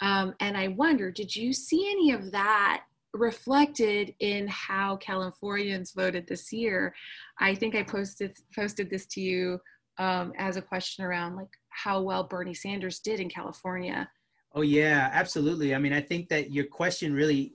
um, 0.00 0.34
and 0.40 0.56
i 0.56 0.68
wonder 0.68 1.10
did 1.12 1.34
you 1.34 1.52
see 1.52 1.88
any 1.90 2.10
of 2.10 2.32
that 2.32 2.82
reflected 3.16 4.14
in 4.20 4.46
how 4.48 4.96
Californians 4.96 5.92
voted 5.92 6.26
this 6.26 6.52
year. 6.52 6.94
I 7.40 7.54
think 7.54 7.74
I 7.74 7.82
posted 7.82 8.36
posted 8.54 8.90
this 8.90 9.06
to 9.06 9.20
you 9.20 9.60
um, 9.98 10.32
as 10.38 10.56
a 10.56 10.62
question 10.62 11.04
around 11.04 11.36
like 11.36 11.48
how 11.70 12.02
well 12.02 12.24
Bernie 12.24 12.54
Sanders 12.54 13.00
did 13.00 13.20
in 13.20 13.28
California. 13.28 14.08
Oh 14.54 14.62
yeah, 14.62 15.10
absolutely. 15.12 15.74
I 15.74 15.78
mean, 15.78 15.92
I 15.92 16.00
think 16.00 16.28
that 16.28 16.52
your 16.52 16.66
question 16.66 17.12
really 17.12 17.52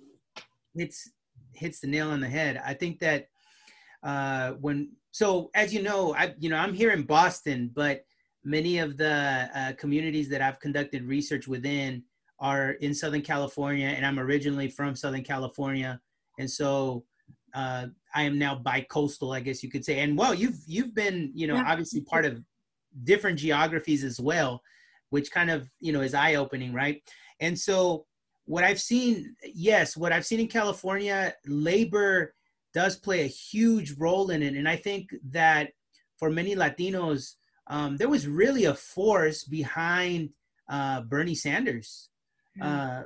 hits 0.75 1.11
hits 1.53 1.79
the 1.79 1.87
nail 1.87 2.09
on 2.09 2.19
the 2.19 2.29
head. 2.29 2.61
I 2.65 2.73
think 2.73 2.99
that 2.99 3.27
uh, 4.03 4.51
when 4.53 4.91
so 5.11 5.49
as 5.55 5.73
you 5.73 5.81
know, 5.81 6.15
I 6.15 6.33
you 6.39 6.49
know 6.49 6.57
I'm 6.57 6.73
here 6.73 6.91
in 6.91 7.03
Boston, 7.03 7.71
but 7.73 8.01
many 8.43 8.79
of 8.79 8.97
the 8.97 9.49
uh, 9.53 9.73
communities 9.73 10.29
that 10.29 10.41
I've 10.41 10.59
conducted 10.59 11.03
research 11.03 11.47
within 11.47 12.03
are 12.39 12.71
in 12.71 12.93
Southern 12.93 13.21
California, 13.21 13.87
and 13.87 14.05
I'm 14.05 14.19
originally 14.19 14.67
from 14.67 14.95
Southern 14.95 15.23
California, 15.23 15.99
and 16.39 16.49
so 16.49 17.05
uh, 17.53 17.87
I 18.15 18.23
am 18.23 18.39
now 18.39 18.55
bi-coastal, 18.55 19.31
I 19.31 19.41
guess 19.41 19.61
you 19.63 19.69
could 19.69 19.85
say. 19.85 19.99
And 19.99 20.17
well, 20.17 20.33
you've 20.33 20.57
you've 20.65 20.95
been, 20.95 21.31
you 21.35 21.47
know, 21.47 21.55
yeah. 21.55 21.65
obviously 21.67 22.01
part 22.01 22.25
of 22.25 22.41
different 23.03 23.39
geographies 23.39 24.03
as 24.03 24.19
well, 24.19 24.61
which 25.09 25.31
kind 25.31 25.49
of 25.49 25.69
you 25.79 25.93
know 25.93 26.01
is 26.01 26.13
eye-opening, 26.13 26.73
right? 26.73 27.01
And 27.39 27.57
so 27.57 28.05
what 28.51 28.65
I've 28.65 28.81
seen, 28.81 29.33
yes, 29.53 29.95
what 29.95 30.11
I've 30.11 30.25
seen 30.25 30.41
in 30.41 30.47
California, 30.47 31.33
labor 31.45 32.33
does 32.73 32.97
play 32.97 33.21
a 33.21 33.27
huge 33.27 33.93
role 33.97 34.29
in 34.29 34.43
it, 34.43 34.55
and 34.55 34.67
I 34.67 34.75
think 34.75 35.15
that 35.29 35.69
for 36.17 36.29
many 36.29 36.53
Latinos, 36.53 37.35
um, 37.67 37.95
there 37.95 38.09
was 38.09 38.27
really 38.27 38.65
a 38.65 38.75
force 38.75 39.45
behind 39.45 40.31
uh, 40.69 40.99
Bernie 40.99 41.33
Sanders. 41.33 42.09
Uh, 42.61 43.03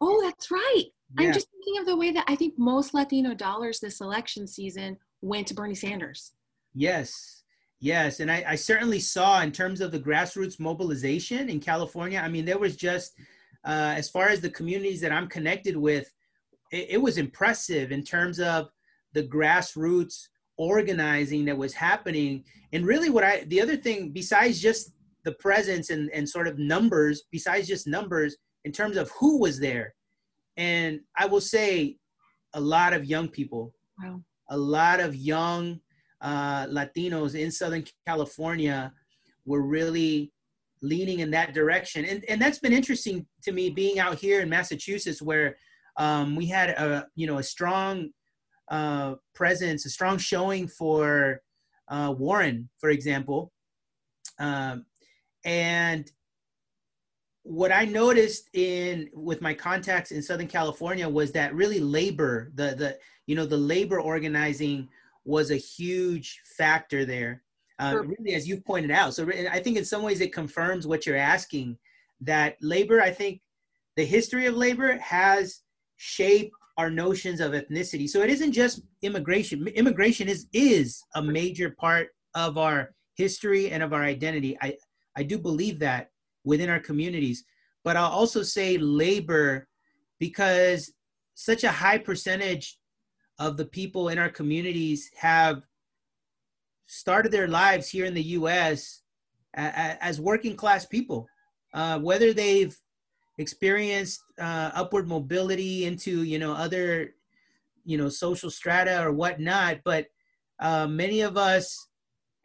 oh, 0.00 0.22
that's 0.24 0.50
right. 0.50 0.84
Yeah. 1.18 1.26
I'm 1.26 1.32
just 1.34 1.48
thinking 1.50 1.80
of 1.82 1.86
the 1.86 1.96
way 1.96 2.10
that 2.12 2.24
I 2.26 2.34
think 2.34 2.54
most 2.56 2.94
Latino 2.94 3.34
dollars 3.34 3.80
this 3.80 4.00
election 4.00 4.46
season 4.46 4.96
went 5.20 5.46
to 5.48 5.54
Bernie 5.54 5.74
Sanders. 5.74 6.32
Yes, 6.72 7.42
yes. 7.78 8.20
And 8.20 8.30
I, 8.30 8.42
I 8.48 8.54
certainly 8.54 9.00
saw 9.00 9.42
in 9.42 9.52
terms 9.52 9.82
of 9.82 9.92
the 9.92 10.00
grassroots 10.00 10.58
mobilization 10.58 11.50
in 11.50 11.60
California, 11.60 12.20
I 12.20 12.28
mean, 12.28 12.46
there 12.46 12.58
was 12.58 12.74
just, 12.74 13.12
uh, 13.64 13.94
as 13.96 14.08
far 14.08 14.28
as 14.28 14.40
the 14.40 14.50
communities 14.50 15.00
that 15.00 15.12
I'm 15.12 15.28
connected 15.28 15.76
with, 15.76 16.12
it, 16.70 16.86
it 16.90 17.02
was 17.02 17.18
impressive 17.18 17.92
in 17.92 18.02
terms 18.02 18.40
of 18.40 18.70
the 19.12 19.24
grassroots 19.24 20.28
organizing 20.56 21.44
that 21.46 21.56
was 21.56 21.72
happening. 21.72 22.44
And 22.72 22.86
really, 22.86 23.10
what 23.10 23.24
I, 23.24 23.44
the 23.44 23.60
other 23.60 23.76
thing, 23.76 24.10
besides 24.10 24.60
just 24.60 24.92
the 25.24 25.32
presence 25.32 25.90
and, 25.90 26.10
and 26.10 26.28
sort 26.28 26.48
of 26.48 26.58
numbers, 26.58 27.24
besides 27.30 27.68
just 27.68 27.86
numbers, 27.86 28.36
in 28.64 28.72
terms 28.72 28.96
of 28.96 29.10
who 29.18 29.38
was 29.38 29.58
there. 29.58 29.94
And 30.56 31.00
I 31.16 31.26
will 31.26 31.40
say 31.40 31.96
a 32.54 32.60
lot 32.60 32.92
of 32.92 33.04
young 33.04 33.28
people, 33.28 33.72
wow. 34.02 34.20
a 34.50 34.56
lot 34.56 35.00
of 35.00 35.14
young 35.14 35.80
uh, 36.20 36.66
Latinos 36.66 37.34
in 37.34 37.50
Southern 37.50 37.84
California 38.06 38.92
were 39.46 39.62
really 39.62 40.32
leaning 40.82 41.20
in 41.20 41.30
that 41.32 41.54
direction. 41.54 42.04
And, 42.04 42.24
and 42.28 42.40
that's 42.40 42.58
been 42.58 42.72
interesting 42.72 43.26
to 43.42 43.52
me 43.52 43.70
being 43.70 43.98
out 43.98 44.18
here 44.18 44.40
in 44.40 44.48
Massachusetts 44.48 45.22
where 45.22 45.56
um, 45.96 46.36
we 46.36 46.46
had 46.46 46.70
a, 46.70 47.06
you 47.14 47.26
know, 47.26 47.38
a 47.38 47.42
strong 47.42 48.10
uh, 48.70 49.14
presence, 49.34 49.86
a 49.86 49.90
strong 49.90 50.18
showing 50.18 50.68
for 50.68 51.40
uh, 51.88 52.14
Warren, 52.16 52.68
for 52.78 52.90
example. 52.90 53.52
Um, 54.38 54.84
and 55.44 56.10
what 57.42 57.72
I 57.72 57.86
noticed 57.86 58.50
in 58.52 59.08
with 59.14 59.40
my 59.40 59.54
contacts 59.54 60.10
in 60.10 60.22
Southern 60.22 60.48
California 60.48 61.08
was 61.08 61.32
that 61.32 61.54
really 61.54 61.80
labor, 61.80 62.52
the 62.54 62.74
the 62.76 62.98
you 63.26 63.34
know 63.34 63.46
the 63.46 63.56
labor 63.56 64.00
organizing 64.00 64.88
was 65.24 65.50
a 65.50 65.56
huge 65.56 66.40
factor 66.56 67.04
there. 67.04 67.42
Uh, 67.78 68.02
really, 68.04 68.34
as 68.34 68.48
you've 68.48 68.64
pointed 68.64 68.90
out, 68.90 69.14
so 69.14 69.28
I 69.50 69.60
think 69.60 69.76
in 69.76 69.84
some 69.84 70.02
ways 70.02 70.20
it 70.20 70.32
confirms 70.32 70.86
what 70.86 71.06
you're 71.06 71.16
asking. 71.16 71.78
That 72.20 72.56
labor, 72.60 73.00
I 73.00 73.12
think, 73.12 73.40
the 73.96 74.04
history 74.04 74.46
of 74.46 74.56
labor 74.56 74.98
has 74.98 75.60
shaped 75.96 76.52
our 76.76 76.90
notions 76.90 77.40
of 77.40 77.52
ethnicity. 77.52 78.08
So 78.08 78.22
it 78.22 78.30
isn't 78.30 78.52
just 78.52 78.82
immigration. 79.02 79.66
Immigration 79.68 80.28
is 80.28 80.46
is 80.52 81.02
a 81.14 81.22
major 81.22 81.70
part 81.70 82.08
of 82.34 82.58
our 82.58 82.94
history 83.14 83.70
and 83.70 83.82
of 83.82 83.92
our 83.92 84.02
identity. 84.02 84.56
I 84.60 84.76
I 85.16 85.24
do 85.24 85.38
believe 85.38 85.78
that 85.80 86.10
within 86.44 86.70
our 86.70 86.80
communities. 86.80 87.44
But 87.84 87.96
I'll 87.96 88.10
also 88.10 88.42
say 88.42 88.78
labor 88.78 89.68
because 90.18 90.92
such 91.34 91.64
a 91.64 91.70
high 91.70 91.98
percentage 91.98 92.78
of 93.38 93.56
the 93.56 93.66
people 93.66 94.08
in 94.08 94.18
our 94.18 94.28
communities 94.28 95.10
have 95.16 95.62
started 96.88 97.30
their 97.30 97.46
lives 97.46 97.88
here 97.88 98.04
in 98.04 98.14
the 98.14 98.22
US 98.38 99.02
as 99.54 100.20
working 100.20 100.56
class 100.56 100.84
people. 100.84 101.28
Uh, 101.72 101.98
whether 102.00 102.32
they've 102.32 102.76
experienced 103.36 104.20
uh, 104.40 104.70
upward 104.74 105.06
mobility 105.06 105.84
into 105.84 106.24
you 106.24 106.38
know 106.38 106.52
other 106.52 107.14
you 107.84 107.96
know 107.96 108.08
social 108.08 108.50
strata 108.50 109.00
or 109.04 109.12
whatnot 109.12 109.78
but 109.84 110.06
uh, 110.60 110.86
many 110.86 111.20
of 111.20 111.36
us 111.36 111.88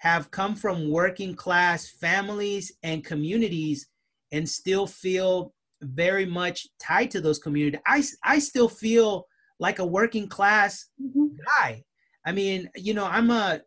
have 0.03 0.29
come 0.31 0.53
from 0.53 0.91
working 0.91 1.33
class 1.33 1.87
families 1.89 2.73
and 2.83 3.05
communities 3.05 3.87
and 4.33 4.47
still 4.47 4.85
feel 4.85 5.53
very 5.81 6.25
much 6.25 6.67
tied 6.77 7.09
to 7.11 7.21
those 7.21 7.39
communities. 7.39 7.79
I, 7.85 8.03
I 8.23 8.39
still 8.39 8.67
feel 8.67 9.27
like 9.59 9.79
a 9.79 9.85
working 9.85 10.27
class 10.27 10.87
mm-hmm. 11.01 11.27
guy. 11.45 11.83
I 12.25 12.31
mean, 12.33 12.69
you 12.75 12.93
know, 12.93 13.05
I'm 13.05 13.29
a, 13.29 13.61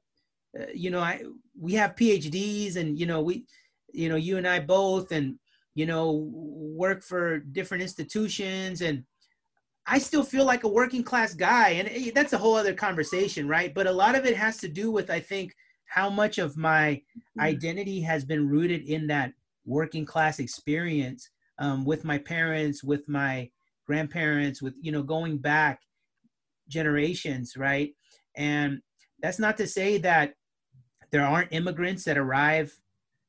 uh, 0.58 0.66
you 0.74 0.90
know, 0.90 1.00
I 1.00 1.22
we 1.58 1.74
have 1.74 1.96
PhDs, 1.96 2.76
and 2.76 2.98
you 2.98 3.06
know, 3.06 3.22
we, 3.22 3.46
you 3.92 4.08
know, 4.08 4.16
you 4.16 4.36
and 4.38 4.46
I 4.46 4.60
both, 4.60 5.12
and 5.12 5.38
you 5.74 5.86
know, 5.86 6.30
work 6.32 7.02
for 7.02 7.38
different 7.38 7.82
institutions, 7.82 8.80
and 8.80 9.04
I 9.86 9.98
still 9.98 10.24
feel 10.24 10.44
like 10.44 10.64
a 10.64 10.68
working 10.68 11.02
class 11.02 11.34
guy, 11.34 11.70
and 11.70 11.88
eh, 11.88 12.10
that's 12.14 12.32
a 12.32 12.38
whole 12.38 12.54
other 12.54 12.74
conversation, 12.74 13.48
right? 13.48 13.74
But 13.74 13.86
a 13.86 13.92
lot 13.92 14.14
of 14.14 14.24
it 14.24 14.36
has 14.36 14.58
to 14.58 14.68
do 14.68 14.90
with, 14.90 15.10
I 15.10 15.20
think, 15.20 15.54
how 15.86 16.10
much 16.10 16.38
of 16.38 16.56
my 16.56 17.00
mm-hmm. 17.16 17.40
identity 17.40 18.00
has 18.00 18.24
been 18.24 18.48
rooted 18.48 18.82
in 18.82 19.06
that 19.08 19.32
working 19.64 20.04
class 20.04 20.38
experience 20.38 21.30
um, 21.58 21.84
with 21.84 22.04
my 22.04 22.18
parents, 22.18 22.82
with 22.82 23.08
my 23.08 23.50
grandparents, 23.86 24.60
with 24.60 24.74
you 24.80 24.92
know 24.92 25.02
going 25.02 25.38
back 25.38 25.80
generations, 26.68 27.56
right? 27.56 27.92
And 28.36 28.80
that's 29.22 29.38
not 29.38 29.56
to 29.58 29.66
say 29.66 29.98
that 29.98 30.34
there 31.10 31.26
aren't 31.26 31.52
immigrants 31.52 32.04
that 32.04 32.18
arrive 32.18 32.72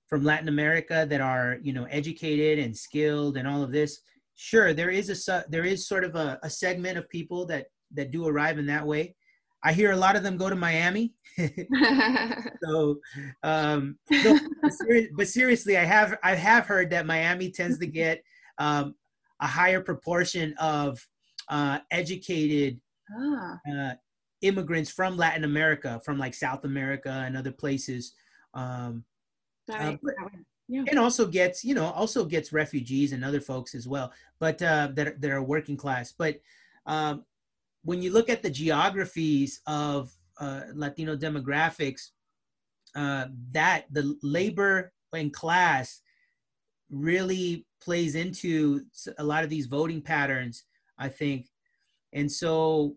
from 0.07 0.23
Latin 0.23 0.47
America 0.47 1.05
that 1.09 1.21
are, 1.21 1.57
you 1.61 1.73
know, 1.73 1.85
educated 1.85 2.59
and 2.59 2.75
skilled 2.75 3.37
and 3.37 3.47
all 3.47 3.61
of 3.61 3.71
this. 3.71 4.01
Sure, 4.35 4.73
there 4.73 4.89
is 4.89 5.27
a 5.27 5.45
there 5.49 5.65
is 5.65 5.87
sort 5.87 6.03
of 6.03 6.15
a, 6.15 6.39
a 6.43 6.49
segment 6.49 6.97
of 6.97 7.09
people 7.09 7.45
that 7.47 7.67
that 7.93 8.11
do 8.11 8.27
arrive 8.27 8.59
in 8.59 8.65
that 8.67 8.85
way. 8.85 9.15
I 9.63 9.73
hear 9.73 9.91
a 9.91 9.97
lot 9.97 10.15
of 10.15 10.23
them 10.23 10.37
go 10.37 10.49
to 10.49 10.55
Miami. 10.55 11.13
so, 12.63 12.99
um, 13.43 13.97
but, 14.09 14.41
seri- 14.71 15.09
but, 15.15 15.27
seriously, 15.27 15.77
I 15.77 15.83
have 15.83 16.17
I 16.23 16.35
have 16.35 16.67
heard 16.67 16.91
that 16.91 17.07
Miami 17.07 17.51
tends 17.51 17.79
to 17.79 17.87
get 17.87 18.23
um, 18.59 18.95
a 19.41 19.47
higher 19.47 19.81
proportion 19.81 20.53
of 20.59 20.99
uh, 21.49 21.79
educated 21.91 22.79
ah. 23.17 23.57
uh, 23.71 23.93
immigrants 24.41 24.91
from 24.91 25.17
Latin 25.17 25.43
America, 25.43 26.01
from 26.03 26.17
like 26.17 26.33
South 26.33 26.63
America 26.63 27.23
and 27.25 27.35
other 27.35 27.51
places. 27.51 28.13
Um, 28.53 29.03
uh, 29.71 29.95
but, 30.01 30.15
yeah. 30.67 30.83
and 30.89 30.99
also 30.99 31.27
gets 31.27 31.63
you 31.63 31.73
know 31.75 31.85
also 31.85 32.25
gets 32.25 32.53
refugees 32.53 33.13
and 33.13 33.23
other 33.23 33.41
folks 33.41 33.75
as 33.75 33.87
well, 33.87 34.11
but 34.39 34.61
uh, 34.61 34.89
that 34.93 35.21
that 35.21 35.31
are 35.31 35.43
working 35.43 35.77
class. 35.77 36.13
But 36.17 36.39
um, 36.85 37.25
when 37.83 38.01
you 38.01 38.11
look 38.11 38.29
at 38.29 38.41
the 38.41 38.49
geographies 38.49 39.61
of 39.67 40.11
uh, 40.39 40.61
Latino 40.73 41.15
demographics, 41.15 42.09
uh, 42.95 43.27
that 43.51 43.85
the 43.91 44.17
labor 44.21 44.91
and 45.13 45.33
class 45.33 46.01
really 46.89 47.65
plays 47.81 48.15
into 48.15 48.81
a 49.17 49.23
lot 49.23 49.43
of 49.43 49.49
these 49.49 49.65
voting 49.65 50.01
patterns, 50.01 50.63
I 50.97 51.09
think. 51.09 51.47
And 52.13 52.31
so 52.31 52.95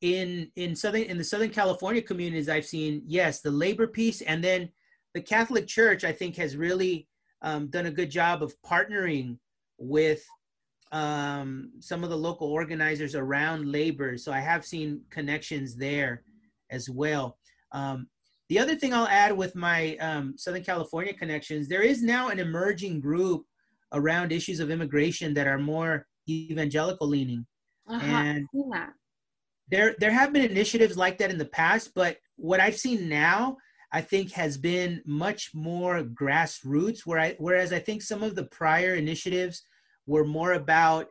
in 0.00 0.50
in 0.56 0.74
southern 0.74 1.02
in 1.02 1.18
the 1.18 1.24
southern 1.24 1.50
california 1.50 2.00
communities 2.00 2.48
i've 2.48 2.64
seen 2.64 3.02
yes 3.06 3.40
the 3.40 3.50
labor 3.50 3.86
piece 3.86 4.22
and 4.22 4.42
then 4.42 4.68
the 5.14 5.20
catholic 5.20 5.66
church 5.66 6.04
i 6.04 6.12
think 6.12 6.36
has 6.36 6.56
really 6.56 7.06
um, 7.42 7.68
done 7.68 7.86
a 7.86 7.90
good 7.90 8.10
job 8.10 8.42
of 8.42 8.54
partnering 8.62 9.38
with 9.78 10.22
um, 10.92 11.70
some 11.80 12.02
of 12.04 12.10
the 12.10 12.16
local 12.16 12.48
organizers 12.48 13.14
around 13.14 13.70
labor. 13.70 14.16
So 14.18 14.32
I 14.32 14.40
have 14.40 14.64
seen 14.64 15.02
connections 15.10 15.76
there 15.76 16.22
as 16.70 16.90
well. 16.90 17.38
Um, 17.72 18.08
the 18.48 18.58
other 18.58 18.74
thing 18.74 18.92
I'll 18.92 19.06
add 19.06 19.36
with 19.36 19.54
my 19.54 19.96
um, 19.98 20.34
Southern 20.36 20.64
California 20.64 21.14
connections, 21.14 21.68
there 21.68 21.82
is 21.82 22.02
now 22.02 22.28
an 22.28 22.40
emerging 22.40 23.00
group 23.00 23.44
around 23.92 24.32
issues 24.32 24.58
of 24.58 24.70
immigration 24.70 25.34
that 25.34 25.46
are 25.46 25.58
more 25.58 26.06
evangelical 26.28 27.06
leaning. 27.06 27.46
Uh-huh. 27.88 28.04
And 28.04 28.46
there, 29.70 29.94
there 29.98 30.12
have 30.12 30.32
been 30.32 30.48
initiatives 30.50 30.96
like 30.96 31.18
that 31.18 31.30
in 31.30 31.38
the 31.38 31.44
past, 31.44 31.92
but 31.94 32.16
what 32.36 32.60
I've 32.60 32.76
seen 32.76 33.08
now, 33.08 33.56
I 33.92 34.00
think 34.00 34.32
has 34.32 34.56
been 34.56 35.02
much 35.04 35.50
more 35.54 36.02
grassroots. 36.02 37.00
Where 37.04 37.18
I, 37.18 37.34
whereas 37.38 37.72
I 37.72 37.78
think 37.78 38.02
some 38.02 38.22
of 38.22 38.34
the 38.34 38.44
prior 38.44 38.94
initiatives 38.94 39.64
were 40.06 40.24
more 40.24 40.52
about 40.54 41.06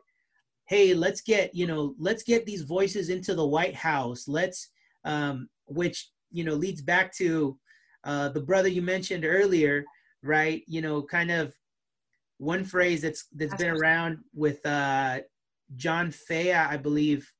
hey 0.70 0.94
let's 0.94 1.20
get 1.20 1.52
you 1.54 1.66
know 1.66 1.94
let's 1.98 2.22
get 2.22 2.46
these 2.46 2.62
voices 2.62 3.08
into 3.08 3.34
the 3.34 3.46
white 3.46 3.74
house 3.74 4.28
let's 4.28 4.70
um, 5.04 5.48
which 5.66 6.10
you 6.30 6.44
know 6.44 6.54
leads 6.54 6.80
back 6.80 7.12
to 7.12 7.58
uh, 8.04 8.28
the 8.28 8.40
brother 8.40 8.68
you 8.68 8.80
mentioned 8.80 9.24
earlier 9.24 9.84
right 10.22 10.62
you 10.66 10.80
know 10.80 11.02
kind 11.02 11.30
of 11.30 11.52
one 12.38 12.64
phrase 12.64 13.02
that's 13.02 13.26
that's 13.34 13.54
been 13.56 13.70
around 13.70 14.18
with 14.34 14.64
uh, 14.64 15.18
john 15.76 16.10
fea 16.10 16.52
i 16.52 16.76
believe 16.76 17.30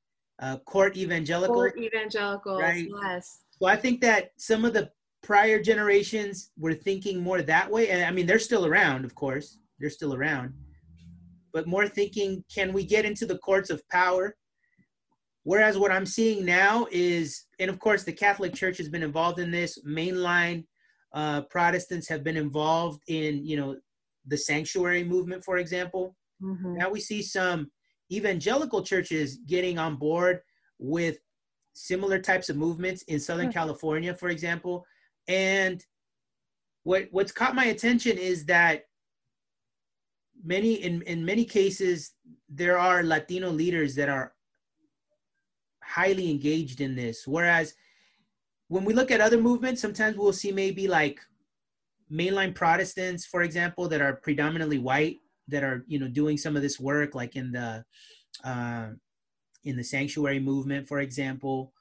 uh, 0.40 0.56
court 0.58 0.96
evangelical 0.96 1.54
court 1.54 1.78
evangelical 1.78 2.58
right? 2.58 2.88
yes 3.02 3.42
so 3.58 3.66
i 3.66 3.76
think 3.76 4.00
that 4.00 4.32
some 4.36 4.64
of 4.64 4.72
the 4.72 4.90
prior 5.22 5.60
generations 5.60 6.50
were 6.58 6.74
thinking 6.74 7.20
more 7.20 7.42
that 7.42 7.70
way 7.70 7.90
and 7.90 8.04
i 8.04 8.10
mean 8.10 8.26
they're 8.26 8.38
still 8.38 8.66
around 8.66 9.04
of 9.04 9.14
course 9.14 9.58
they're 9.78 9.90
still 9.90 10.14
around 10.14 10.52
but 11.52 11.66
more 11.66 11.88
thinking, 11.88 12.44
can 12.52 12.72
we 12.72 12.84
get 12.84 13.04
into 13.04 13.26
the 13.26 13.38
courts 13.38 13.70
of 13.70 13.86
power? 13.88 14.36
Whereas 15.44 15.78
what 15.78 15.90
I'm 15.90 16.06
seeing 16.06 16.44
now 16.44 16.86
is, 16.90 17.46
and 17.58 17.70
of 17.70 17.78
course, 17.78 18.04
the 18.04 18.12
Catholic 18.12 18.54
Church 18.54 18.78
has 18.78 18.88
been 18.88 19.02
involved 19.02 19.38
in 19.38 19.50
this. 19.50 19.78
Mainline 19.86 20.64
uh, 21.14 21.42
Protestants 21.42 22.08
have 22.08 22.22
been 22.22 22.36
involved 22.36 23.02
in, 23.08 23.44
you 23.44 23.56
know, 23.56 23.76
the 24.26 24.36
sanctuary 24.36 25.02
movement, 25.02 25.44
for 25.44 25.56
example. 25.56 26.14
Mm-hmm. 26.42 26.76
Now 26.76 26.90
we 26.90 27.00
see 27.00 27.22
some 27.22 27.70
evangelical 28.12 28.82
churches 28.82 29.38
getting 29.46 29.78
on 29.78 29.96
board 29.96 30.40
with 30.78 31.18
similar 31.72 32.18
types 32.18 32.48
of 32.48 32.56
movements 32.56 33.02
in 33.02 33.20
Southern 33.20 33.46
mm-hmm. 33.46 33.58
California, 33.58 34.14
for 34.14 34.28
example. 34.28 34.84
And 35.28 35.84
what 36.82 37.08
what's 37.10 37.32
caught 37.32 37.54
my 37.54 37.66
attention 37.66 38.18
is 38.18 38.44
that 38.46 38.84
many 40.44 40.74
in 40.74 41.02
in 41.02 41.24
many 41.24 41.44
cases 41.44 42.12
there 42.48 42.78
are 42.78 43.02
latino 43.02 43.50
leaders 43.50 43.94
that 43.94 44.08
are 44.08 44.32
highly 45.84 46.30
engaged 46.30 46.80
in 46.80 46.94
this 46.94 47.26
whereas 47.26 47.74
when 48.68 48.84
we 48.84 48.94
look 48.94 49.10
at 49.10 49.20
other 49.20 49.40
movements 49.40 49.82
sometimes 49.82 50.16
we'll 50.16 50.32
see 50.32 50.52
maybe 50.52 50.88
like 50.88 51.20
mainline 52.10 52.54
protestants 52.54 53.26
for 53.26 53.42
example 53.42 53.88
that 53.88 54.00
are 54.00 54.14
predominantly 54.14 54.78
white 54.78 55.18
that 55.50 55.64
are 55.64 55.84
you 55.86 55.98
know 55.98 56.08
doing 56.08 56.36
some 56.36 56.56
of 56.56 56.62
this 56.62 56.80
work 56.80 57.14
like 57.14 57.36
in 57.36 57.52
the 57.52 57.84
uh, 58.44 58.88
in 59.64 59.76
the 59.76 59.84
sanctuary 59.84 60.40
movement 60.40 60.88
for 60.88 61.00
example 61.00 61.72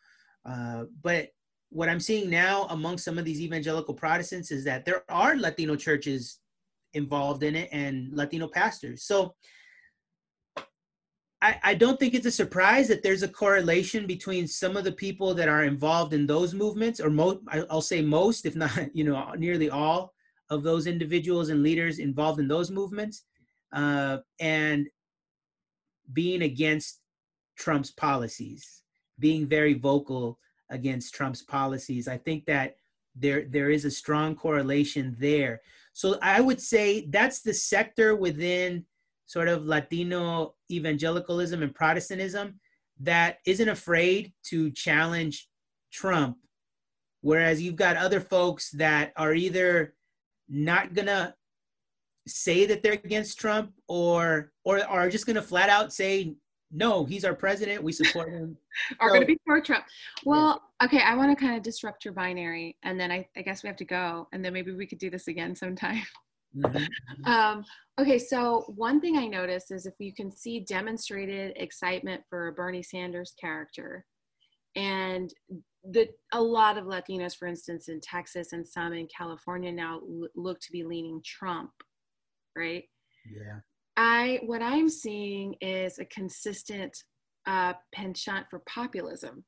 uh, 0.46 0.84
but 1.02 1.30
what 1.70 1.90
i'm 1.90 2.00
seeing 2.00 2.30
now 2.30 2.66
among 2.70 2.98
some 2.98 3.18
of 3.18 3.26
these 3.26 3.42
evangelical 3.42 3.94
protestants 3.94 4.52
is 4.52 4.64
that 4.64 4.86
there 4.86 5.04
are 5.10 5.36
latino 5.36 5.76
churches 5.76 6.40
involved 6.94 7.44
in 7.44 7.56
it 7.56 7.70
and 7.72 8.14
Latino 8.14 8.48
pastors. 8.48 9.04
So 9.04 9.36
I, 11.42 11.60
I 11.64 11.74
don't 11.74 12.00
think 12.00 12.14
it's 12.14 12.26
a 12.26 12.32
surprise 12.32 12.88
that 12.90 13.02
there's 13.02 13.24
a 13.24 13.28
correlation 13.28 14.06
between 14.08 14.48
some 14.48 14.76
of 14.76 14.84
the 14.84 14.92
people 14.92 15.34
that 15.36 15.48
are 15.48 15.64
involved 15.64 16.14
in 16.14 16.26
those 16.26 16.54
movements, 16.54 17.00
or 17.00 17.10
most, 17.10 17.40
I'll 17.70 17.82
say 17.82 18.02
most, 18.02 18.46
if 18.46 18.56
not, 18.56 18.78
you 18.94 19.04
know, 19.04 19.32
nearly 19.38 19.70
all 19.70 20.14
of 20.50 20.64
those 20.64 20.88
individuals 20.88 21.50
and 21.50 21.64
leaders 21.64 22.00
involved 22.00 22.40
in 22.40 22.48
those 22.48 22.72
movements, 22.72 23.24
uh, 23.74 24.18
and 24.40 24.88
being 26.14 26.42
against 26.42 27.02
Trump's 27.58 27.92
policies, 27.92 28.82
being 29.20 29.48
very 29.48 29.74
vocal 29.74 30.40
against 30.70 31.14
Trump's 31.14 31.42
policies. 31.42 32.08
I 32.08 32.18
think 32.18 32.46
that 32.46 32.76
there 33.16 33.46
there 33.50 33.70
is 33.70 33.86
a 33.86 33.92
strong 33.92 34.36
correlation 34.36 35.16
there. 35.20 35.62
So 35.94 36.18
I 36.22 36.42
would 36.42 36.62
say 36.62 37.08
that's 37.10 37.42
the 37.42 37.54
sector 37.54 38.16
within 38.16 38.86
sort 39.26 39.48
of 39.48 39.66
Latino 39.66 40.56
evangelicalism 40.72 41.62
and 41.62 41.76
Protestantism 41.76 42.60
that 43.02 43.38
isn't 43.46 43.70
afraid 43.70 44.34
to 44.46 44.72
challenge 44.72 45.48
Trump. 45.92 46.38
Whereas 47.22 47.62
you've 47.62 47.76
got 47.76 47.98
other 47.98 48.22
folks 48.22 48.72
that 48.72 49.12
are 49.18 49.34
either 49.34 49.94
not 50.48 50.94
gonna 50.94 51.36
say 52.30 52.66
that 52.66 52.84
they're 52.84 52.94
against 52.94 53.40
Trump 53.40 53.74
or 53.88 54.52
or 54.64 54.84
are 54.86 55.10
just 55.10 55.26
gonna 55.26 55.42
flat 55.42 55.70
out 55.70 55.92
say 55.92 56.36
no, 56.72 57.04
he's 57.04 57.26
our 57.26 57.34
president. 57.34 57.84
We 57.84 57.92
support 57.92 58.32
him. 58.32 58.58
are 59.00 59.10
so, 59.10 59.14
going 59.16 59.22
to 59.22 59.28
be 59.28 59.40
for 59.46 59.60
Trump. 59.60 59.86
Well, 60.24 60.62
yeah. 60.80 60.86
okay, 60.86 61.02
I 61.02 61.16
want 61.16 61.36
to 61.36 61.44
kind 61.44 61.58
of 61.58 61.64
disrupt 61.64 62.06
your 62.06 62.14
binary, 62.14 62.78
and 62.84 63.00
then 63.00 63.12
I, 63.12 63.28
I 63.36 63.42
guess 63.42 63.64
we 63.64 63.68
have 63.68 63.78
to 63.78 63.86
go, 63.86 64.28
and 64.34 64.46
then 64.46 64.54
maybe 64.54 64.72
we 64.72 64.86
could 64.86 65.00
do 65.00 65.10
this 65.10 65.28
again 65.28 65.56
sometime. 65.56 66.04
Mm-hmm. 66.56 67.26
um, 67.32 67.66
okay, 68.00 68.20
so 68.20 68.66
one 68.76 69.02
thing 69.02 69.18
I 69.18 69.26
noticed 69.26 69.72
is 69.72 69.86
if 69.86 69.96
you 70.00 70.14
can 70.14 70.32
see 70.32 70.60
demonstrated 70.60 71.54
excitement 71.56 72.24
for 72.30 72.52
Bernie 72.52 72.84
Sanders 72.84 73.34
character, 73.40 74.06
and 74.76 75.34
the 75.84 76.08
a 76.34 76.42
lot 76.42 76.78
of 76.78 76.86
Latinos, 76.86 77.36
for 77.36 77.48
instance, 77.48 77.90
in 77.90 78.00
Texas 78.00 78.54
and 78.54 78.68
some 78.68 78.94
in 78.94 79.08
California 79.08 79.72
now 79.72 80.02
l- 80.02 80.28
look 80.36 80.60
to 80.60 80.72
be 80.72 80.84
leaning 80.84 81.22
Trump, 81.26 81.72
right? 82.56 82.84
Yeah. 83.26 83.60
I 83.98 84.40
what 84.46 84.62
I'm 84.62 84.90
seeing 84.90 85.56
is 85.62 86.00
a 86.00 86.06
consistent 86.06 86.98
uh, 87.46 87.74
penchant 87.94 88.46
for 88.50 88.60
populism, 88.60 89.44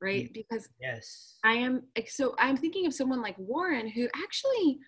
right? 0.00 0.30
Because 0.32 0.68
yes, 0.80 1.38
I 1.44 1.54
am 1.54 1.82
so 2.06 2.34
I'm 2.38 2.56
thinking 2.56 2.86
of 2.86 2.94
someone 2.94 3.20
like 3.20 3.36
Warren 3.38 3.88
who 3.88 4.08
actually 4.14 4.78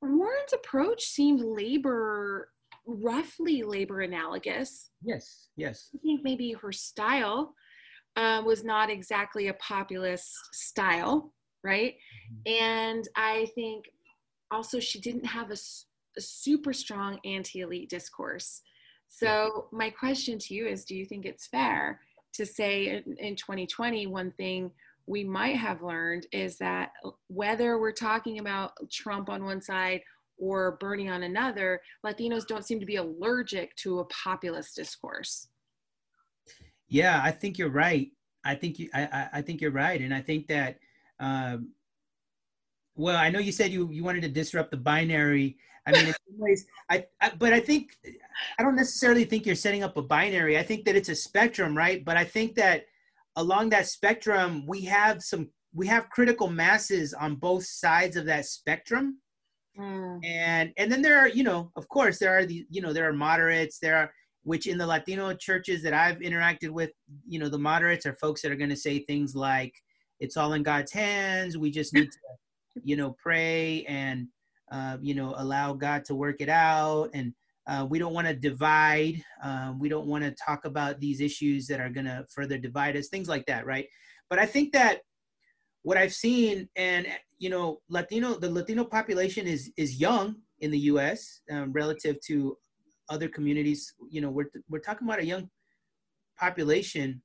Warren's 0.00 0.52
approach 0.52 1.02
seemed 1.04 1.40
labor 1.40 2.50
roughly 2.86 3.62
labor 3.62 4.00
analogous. 4.00 4.90
Yes, 5.02 5.48
yes. 5.56 5.90
I 5.94 5.98
think 5.98 6.22
maybe 6.22 6.52
her 6.52 6.72
style 6.72 7.54
uh, 8.16 8.42
was 8.44 8.64
not 8.64 8.90
exactly 8.90 9.48
a 9.48 9.54
populist 9.54 10.32
style, 10.52 11.32
right? 11.64 11.94
Mm-hmm. 12.48 12.64
And 12.64 13.08
I 13.16 13.48
think 13.54 13.86
also 14.50 14.80
she 14.80 15.00
didn't 15.00 15.26
have 15.26 15.50
a 15.50 15.54
a 15.54 15.56
super 16.20 16.72
strong 16.72 17.18
anti-elite 17.24 17.90
discourse. 17.90 18.62
So 19.08 19.68
my 19.72 19.90
question 19.90 20.38
to 20.38 20.54
you 20.54 20.66
is, 20.66 20.84
do 20.84 20.94
you 20.94 21.04
think 21.04 21.24
it's 21.24 21.46
fair 21.46 22.00
to 22.34 22.44
say 22.44 23.02
in, 23.06 23.16
in 23.18 23.36
2020 23.36 24.06
one 24.06 24.32
thing 24.32 24.70
we 25.06 25.24
might 25.24 25.56
have 25.56 25.82
learned 25.82 26.26
is 26.32 26.58
that 26.58 26.90
whether 27.28 27.78
we're 27.78 27.92
talking 27.92 28.38
about 28.38 28.72
Trump 28.92 29.30
on 29.30 29.44
one 29.44 29.62
side 29.62 30.02
or 30.36 30.76
Bernie 30.78 31.08
on 31.08 31.22
another, 31.22 31.80
Latinos 32.04 32.46
don't 32.46 32.64
seem 32.64 32.78
to 32.78 32.86
be 32.86 32.96
allergic 32.96 33.74
to 33.76 34.00
a 34.00 34.04
populist 34.04 34.76
discourse. 34.76 35.48
Yeah, 36.88 37.20
I 37.22 37.30
think 37.30 37.58
you're 37.58 37.70
right. 37.70 38.10
I 38.44 38.54
think 38.54 38.78
you, 38.78 38.88
I, 38.94 39.28
I 39.32 39.42
think 39.42 39.60
you're 39.60 39.72
right, 39.72 40.00
and 40.00 40.14
I 40.14 40.20
think 40.20 40.46
that, 40.46 40.78
um, 41.20 41.72
well, 42.94 43.16
I 43.16 43.30
know 43.30 43.40
you 43.40 43.52
said 43.52 43.72
you 43.72 43.90
you 43.90 44.04
wanted 44.04 44.22
to 44.22 44.28
disrupt 44.28 44.70
the 44.70 44.76
binary. 44.76 45.56
I 45.88 45.92
mean, 45.92 46.06
in 46.08 46.12
some 46.12 46.38
ways, 46.38 46.66
I, 46.90 47.06
I, 47.20 47.32
but 47.38 47.52
I 47.52 47.60
think 47.60 47.96
I 48.58 48.62
don't 48.62 48.76
necessarily 48.76 49.24
think 49.24 49.46
you're 49.46 49.54
setting 49.54 49.82
up 49.82 49.96
a 49.96 50.02
binary. 50.02 50.58
I 50.58 50.62
think 50.62 50.84
that 50.84 50.96
it's 50.96 51.08
a 51.08 51.14
spectrum, 51.14 51.76
right? 51.76 52.04
But 52.04 52.16
I 52.16 52.24
think 52.24 52.54
that 52.56 52.84
along 53.36 53.70
that 53.70 53.86
spectrum, 53.86 54.66
we 54.66 54.82
have 54.82 55.22
some 55.22 55.48
we 55.72 55.86
have 55.86 56.10
critical 56.10 56.48
masses 56.48 57.14
on 57.14 57.36
both 57.36 57.64
sides 57.64 58.16
of 58.16 58.26
that 58.26 58.46
spectrum. 58.46 59.18
Mm. 59.78 60.24
And 60.24 60.72
and 60.76 60.90
then 60.90 61.02
there 61.02 61.18
are, 61.18 61.28
you 61.28 61.44
know, 61.44 61.70
of 61.76 61.88
course 61.88 62.18
there 62.18 62.36
are 62.36 62.44
the, 62.44 62.66
you 62.68 62.82
know, 62.82 62.92
there 62.92 63.08
are 63.08 63.12
moderates, 63.12 63.78
there 63.78 63.96
are 63.96 64.12
which 64.42 64.66
in 64.66 64.78
the 64.78 64.86
Latino 64.86 65.32
churches 65.34 65.82
that 65.82 65.92
I've 65.92 66.18
interacted 66.18 66.70
with, 66.70 66.90
you 67.26 67.38
know, 67.38 67.48
the 67.48 67.58
moderates 67.58 68.06
are 68.06 68.14
folks 68.14 68.42
that 68.42 68.52
are 68.52 68.56
going 68.56 68.70
to 68.70 68.76
say 68.76 69.00
things 69.00 69.34
like 69.34 69.74
it's 70.20 70.36
all 70.36 70.54
in 70.54 70.62
God's 70.62 70.92
hands, 70.92 71.56
we 71.56 71.70
just 71.70 71.94
need 71.94 72.10
to, 72.10 72.18
you 72.82 72.96
know, 72.96 73.14
pray 73.22 73.84
and 73.84 74.26
uh, 74.70 74.98
you 75.00 75.14
know, 75.14 75.34
allow 75.36 75.72
God 75.72 76.04
to 76.06 76.14
work 76.14 76.40
it 76.40 76.48
out 76.48 77.10
and 77.14 77.32
uh, 77.68 77.86
we 77.88 77.98
don't 77.98 78.14
want 78.14 78.26
to 78.26 78.34
divide. 78.34 79.22
Um, 79.42 79.78
we 79.78 79.90
don't 79.90 80.06
want 80.06 80.24
to 80.24 80.30
talk 80.30 80.64
about 80.64 81.00
these 81.00 81.20
issues 81.20 81.66
that 81.66 81.80
are 81.80 81.90
going 81.90 82.06
to 82.06 82.24
further 82.34 82.56
divide 82.56 82.96
us, 82.96 83.08
things 83.08 83.28
like 83.28 83.44
that, 83.46 83.66
right? 83.66 83.86
But 84.30 84.38
I 84.38 84.46
think 84.46 84.72
that 84.72 85.00
what 85.82 85.98
I've 85.98 86.14
seen, 86.14 86.68
and 86.76 87.06
you 87.38 87.50
know, 87.50 87.80
Latino, 87.90 88.38
the 88.38 88.50
Latino 88.50 88.84
population 88.84 89.46
is 89.46 89.70
is 89.76 90.00
young 90.00 90.36
in 90.60 90.70
the 90.70 90.78
U.S. 90.92 91.40
Um, 91.50 91.72
relative 91.72 92.16
to 92.26 92.56
other 93.10 93.28
communities. 93.28 93.94
You 94.10 94.22
know, 94.22 94.30
we're 94.30 94.50
we're 94.70 94.80
talking 94.80 95.06
about 95.06 95.20
a 95.20 95.26
young 95.26 95.50
population, 96.38 97.22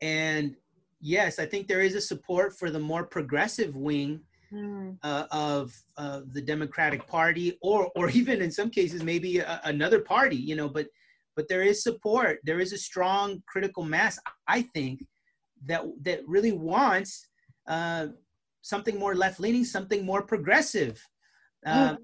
and 0.00 0.56
yes, 1.00 1.38
I 1.38 1.44
think 1.44 1.68
there 1.68 1.82
is 1.82 1.94
a 1.94 2.00
support 2.00 2.58
for 2.58 2.70
the 2.70 2.78
more 2.78 3.04
progressive 3.04 3.76
wing 3.76 4.22
mm. 4.52 4.96
uh, 5.02 5.24
of 5.30 5.72
uh, 5.96 6.20
the 6.32 6.42
Democratic 6.42 7.06
Party, 7.06 7.58
or 7.62 7.90
or 7.96 8.10
even 8.20 8.42
in 8.42 8.50
some 8.50 8.70
cases 8.70 9.02
maybe 9.02 9.38
a, 9.38 9.60
another 9.64 10.00
party. 10.00 10.36
You 10.36 10.56
know, 10.56 10.68
but 10.68 10.86
but 11.36 11.48
there 11.48 11.62
is 11.62 11.82
support. 11.82 12.40
There 12.44 12.60
is 12.60 12.72
a 12.72 12.78
strong 12.78 13.42
critical 13.46 13.84
mass. 13.84 14.18
I 14.46 14.62
think 14.62 15.04
that 15.66 15.82
that 16.02 16.20
really 16.26 16.52
wants 16.52 17.26
uh, 17.68 18.08
something 18.62 18.98
more 18.98 19.14
left 19.14 19.40
leaning, 19.40 19.64
something 19.64 20.04
more 20.04 20.22
progressive. 20.22 21.00
Mm. 21.66 21.98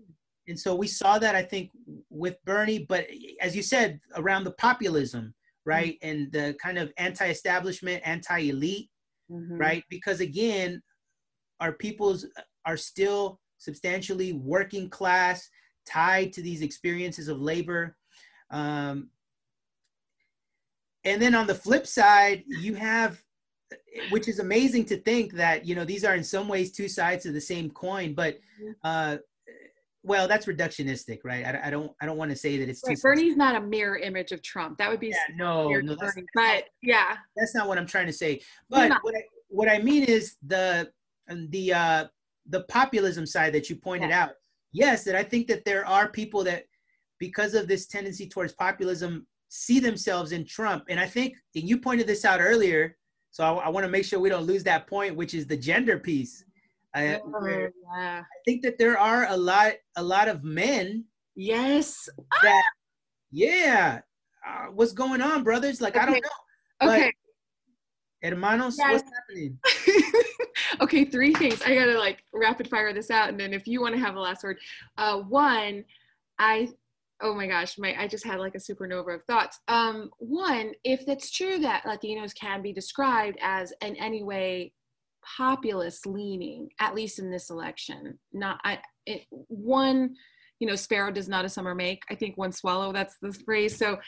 And 0.46 0.58
so 0.58 0.74
we 0.74 0.86
saw 0.86 1.18
that 1.18 1.34
I 1.34 1.42
think 1.42 1.70
with 2.10 2.36
Bernie, 2.44 2.84
but 2.88 3.06
as 3.40 3.56
you 3.56 3.62
said, 3.62 3.98
around 4.16 4.44
the 4.44 4.52
populism, 4.52 5.34
right, 5.64 5.94
mm. 5.94 6.10
and 6.10 6.32
the 6.32 6.54
kind 6.62 6.78
of 6.78 6.92
anti-establishment, 6.98 8.02
anti-elite, 8.04 8.90
mm-hmm. 9.30 9.56
right? 9.56 9.84
Because 9.88 10.20
again, 10.20 10.82
our 11.64 11.72
peoples 11.72 12.26
are 12.66 12.76
still 12.76 13.40
substantially 13.56 14.34
working 14.34 14.90
class, 14.90 15.48
tied 15.86 16.30
to 16.34 16.42
these 16.42 16.60
experiences 16.60 17.28
of 17.28 17.40
labor. 17.40 17.96
Um, 18.50 19.08
and 21.04 21.20
then 21.20 21.34
on 21.34 21.46
the 21.46 21.54
flip 21.54 21.86
side, 21.86 22.44
you 22.46 22.74
have, 22.74 23.22
which 24.10 24.28
is 24.28 24.40
amazing 24.40 24.84
to 24.86 24.98
think 24.98 25.32
that 25.32 25.64
you 25.64 25.74
know 25.74 25.86
these 25.86 26.04
are 26.04 26.14
in 26.14 26.24
some 26.24 26.48
ways 26.48 26.70
two 26.70 26.88
sides 26.88 27.24
of 27.24 27.32
the 27.32 27.40
same 27.40 27.70
coin, 27.70 28.12
but 28.14 28.38
uh, 28.84 29.16
well, 30.02 30.28
that's 30.28 30.44
reductionistic, 30.44 31.20
right? 31.24 31.46
I, 31.46 31.68
I 31.68 31.70
don't 31.70 31.90
I 32.00 32.06
don't 32.06 32.18
want 32.18 32.30
to 32.30 32.36
say 32.36 32.58
that 32.58 32.68
it's 32.68 32.82
right, 32.86 33.00
Bernie's 33.00 33.36
not 33.36 33.56
a 33.56 33.60
mirror 33.60 33.96
image 33.96 34.32
of 34.32 34.42
Trump. 34.42 34.76
That 34.78 34.90
would 34.90 35.00
be 35.00 35.08
yeah, 35.08 35.34
no, 35.34 35.68
no, 35.68 35.96
Bernie, 35.96 36.24
but 36.34 36.64
yeah, 36.82 37.16
that's 37.36 37.54
not 37.54 37.68
what 37.68 37.78
I'm 37.78 37.86
trying 37.86 38.06
to 38.06 38.12
say. 38.12 38.42
But 38.68 38.92
what 39.02 39.14
I, 39.14 39.22
what 39.48 39.68
I 39.68 39.78
mean 39.78 40.04
is 40.04 40.36
the 40.46 40.90
and 41.28 41.50
the 41.50 41.72
uh, 41.72 42.04
the 42.48 42.62
populism 42.64 43.26
side 43.26 43.52
that 43.54 43.70
you 43.70 43.76
pointed 43.76 44.10
yeah. 44.10 44.24
out. 44.24 44.30
Yes, 44.72 45.04
that 45.04 45.14
I 45.14 45.22
think 45.22 45.46
that 45.46 45.64
there 45.64 45.86
are 45.86 46.08
people 46.08 46.42
that, 46.44 46.64
because 47.20 47.54
of 47.54 47.68
this 47.68 47.86
tendency 47.86 48.28
towards 48.28 48.52
populism, 48.54 49.24
see 49.48 49.78
themselves 49.78 50.32
in 50.32 50.44
Trump. 50.44 50.84
And 50.88 50.98
I 50.98 51.06
think, 51.06 51.36
and 51.54 51.68
you 51.68 51.78
pointed 51.78 52.08
this 52.08 52.24
out 52.24 52.40
earlier, 52.40 52.96
so 53.30 53.44
I, 53.44 53.66
I 53.66 53.68
want 53.68 53.84
to 53.84 53.90
make 53.90 54.04
sure 54.04 54.18
we 54.18 54.28
don't 54.28 54.46
lose 54.46 54.64
that 54.64 54.88
point, 54.88 55.14
which 55.14 55.32
is 55.32 55.46
the 55.46 55.56
gender 55.56 55.98
piece. 56.00 56.44
I, 56.92 57.20
oh, 57.24 57.68
yeah. 57.96 58.22
I 58.22 58.38
think 58.44 58.62
that 58.62 58.78
there 58.78 58.98
are 58.98 59.26
a 59.28 59.36
lot, 59.36 59.74
a 59.96 60.02
lot 60.02 60.28
of 60.28 60.42
men. 60.42 61.04
Yes. 61.36 62.08
That, 62.42 62.64
yeah. 63.30 64.00
Uh, 64.46 64.66
what's 64.72 64.92
going 64.92 65.20
on, 65.20 65.44
brothers? 65.44 65.80
Like 65.80 65.96
okay. 65.96 66.02
I 66.02 66.06
don't 66.06 66.24
know. 66.82 66.90
Okay. 66.90 67.12
Hermanos, 68.30 68.76
yes. 68.78 69.02
what's 69.02 69.10
happening? 69.14 69.58
okay, 70.80 71.04
three 71.04 71.34
things. 71.34 71.60
I 71.62 71.74
gotta 71.74 71.98
like 71.98 72.24
rapid 72.32 72.68
fire 72.68 72.92
this 72.92 73.10
out, 73.10 73.28
and 73.28 73.38
then 73.38 73.52
if 73.52 73.66
you 73.66 73.80
want 73.80 73.94
to 73.94 74.00
have 74.00 74.16
a 74.16 74.20
last 74.20 74.42
word, 74.42 74.58
uh, 74.96 75.18
one, 75.18 75.84
I, 76.38 76.68
oh 77.20 77.34
my 77.34 77.46
gosh, 77.46 77.78
my 77.78 77.94
I 77.98 78.08
just 78.08 78.24
had 78.24 78.40
like 78.40 78.54
a 78.54 78.58
supernova 78.58 79.16
of 79.16 79.24
thoughts. 79.24 79.60
Um, 79.68 80.10
one, 80.18 80.72
if 80.84 81.06
it's 81.08 81.30
true 81.30 81.58
that 81.60 81.84
Latinos 81.84 82.34
can 82.34 82.62
be 82.62 82.72
described 82.72 83.38
as 83.42 83.72
in 83.82 83.96
any 83.96 84.22
way 84.22 84.72
populist 85.36 86.06
leaning, 86.06 86.68
at 86.80 86.94
least 86.94 87.18
in 87.18 87.30
this 87.30 87.50
election, 87.50 88.18
not 88.32 88.60
I. 88.64 88.78
It, 89.06 89.26
one, 89.30 90.14
you 90.60 90.66
know, 90.66 90.76
sparrow 90.76 91.12
does 91.12 91.28
not 91.28 91.44
a 91.44 91.48
summer 91.48 91.74
make. 91.74 92.02
I 92.08 92.14
think 92.14 92.38
one 92.38 92.52
swallow. 92.52 92.92
That's 92.92 93.16
the 93.20 93.32
phrase. 93.44 93.76
So 93.76 93.98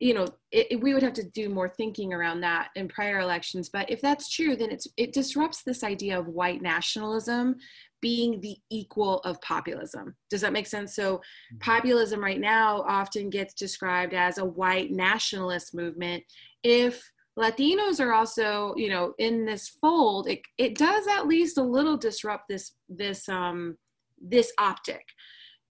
you 0.00 0.14
know 0.14 0.24
it, 0.50 0.66
it, 0.72 0.80
we 0.80 0.94
would 0.94 1.02
have 1.02 1.12
to 1.12 1.22
do 1.22 1.48
more 1.48 1.68
thinking 1.68 2.12
around 2.12 2.40
that 2.40 2.70
in 2.74 2.88
prior 2.88 3.20
elections. 3.20 3.68
But 3.68 3.88
if 3.90 4.00
that's 4.00 4.30
true 4.30 4.56
then 4.56 4.70
it's 4.70 4.88
it 4.96 5.12
disrupts 5.12 5.62
this 5.62 5.84
idea 5.84 6.18
of 6.18 6.26
white 6.26 6.62
nationalism 6.62 7.56
being 8.00 8.40
the 8.40 8.56
equal 8.70 9.18
of 9.20 9.40
populism. 9.42 10.16
Does 10.30 10.40
that 10.40 10.54
make 10.54 10.66
sense? 10.66 10.96
So 10.96 11.16
mm-hmm. 11.16 11.58
populism 11.58 12.24
right 12.24 12.40
now 12.40 12.82
often 12.88 13.28
gets 13.28 13.52
described 13.52 14.14
as 14.14 14.38
a 14.38 14.44
white 14.44 14.90
nationalist 14.90 15.74
movement. 15.74 16.24
If 16.64 17.12
latinos 17.38 18.00
are 18.00 18.12
also 18.12 18.74
you 18.76 18.88
know 18.88 19.14
in 19.18 19.44
this 19.44 19.68
fold 19.68 20.26
it, 20.28 20.40
it 20.58 20.76
does 20.76 21.06
at 21.06 21.28
least 21.28 21.58
a 21.58 21.62
little 21.62 21.96
disrupt 21.96 22.44
this 22.48 22.72
this 22.88 23.28
um 23.28 23.76
this 24.18 24.50
optic. 24.58 25.04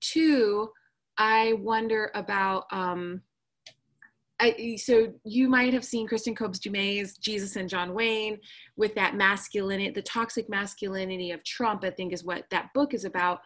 Two 0.01 0.71
i 1.19 1.53
wonder 1.55 2.13
about 2.15 2.65
um 2.71 3.21
I, 4.41 4.77
so 4.77 5.13
you 5.25 5.49
might 5.49 5.75
have 5.75 5.85
seen 5.85 6.09
Kristen 6.09 6.35
Kobes 6.35 6.59
Du 6.59 6.71
Mez's 6.71 7.19
Jesus 7.19 7.57
and 7.57 7.69
John 7.69 7.93
Wayne 7.93 8.39
with 8.77 8.95
that 8.95 9.15
masculinity, 9.15 9.91
the 9.91 10.03
toxic 10.03 10.49
masculinity 10.49 11.31
of 11.33 11.45
Trump, 11.45 11.85
I 11.85 11.91
think 11.91 12.13
is 12.13 12.25
what 12.25 12.45
that 12.51 12.73
book 12.75 12.95
is 12.95 13.05
about. 13.05 13.41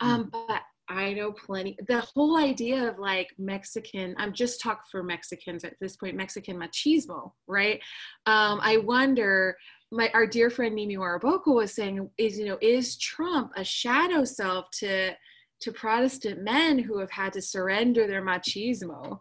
Um, 0.00 0.24
mm. 0.24 0.46
but 0.48 0.62
I 0.90 1.12
know 1.12 1.30
plenty. 1.30 1.76
The 1.86 2.00
whole 2.00 2.36
idea 2.36 2.88
of 2.88 2.98
like 2.98 3.32
Mexican, 3.38 4.14
I'm 4.18 4.32
just 4.32 4.60
talking 4.60 4.82
for 4.90 5.04
Mexicans 5.04 5.62
at 5.62 5.76
this 5.80 5.96
point, 5.96 6.16
Mexican 6.16 6.58
machismo, 6.58 7.30
right? 7.46 7.80
Um, 8.26 8.58
I 8.60 8.78
wonder, 8.78 9.56
my 9.92 10.10
our 10.14 10.26
dear 10.26 10.50
friend 10.50 10.76
Nimi 10.76 10.96
Wariboko 10.96 11.54
was 11.54 11.72
saying, 11.72 12.10
is 12.18 12.38
you 12.38 12.46
know, 12.46 12.58
is 12.60 12.96
Trump 12.96 13.52
a 13.56 13.62
shadow 13.62 14.24
self 14.24 14.68
to 14.72 15.12
to 15.60 15.72
Protestant 15.72 16.42
men 16.42 16.78
who 16.78 16.98
have 16.98 17.10
had 17.10 17.32
to 17.34 17.42
surrender 17.42 18.08
their 18.08 18.22
machismo? 18.22 19.20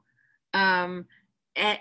Um, 0.55 1.05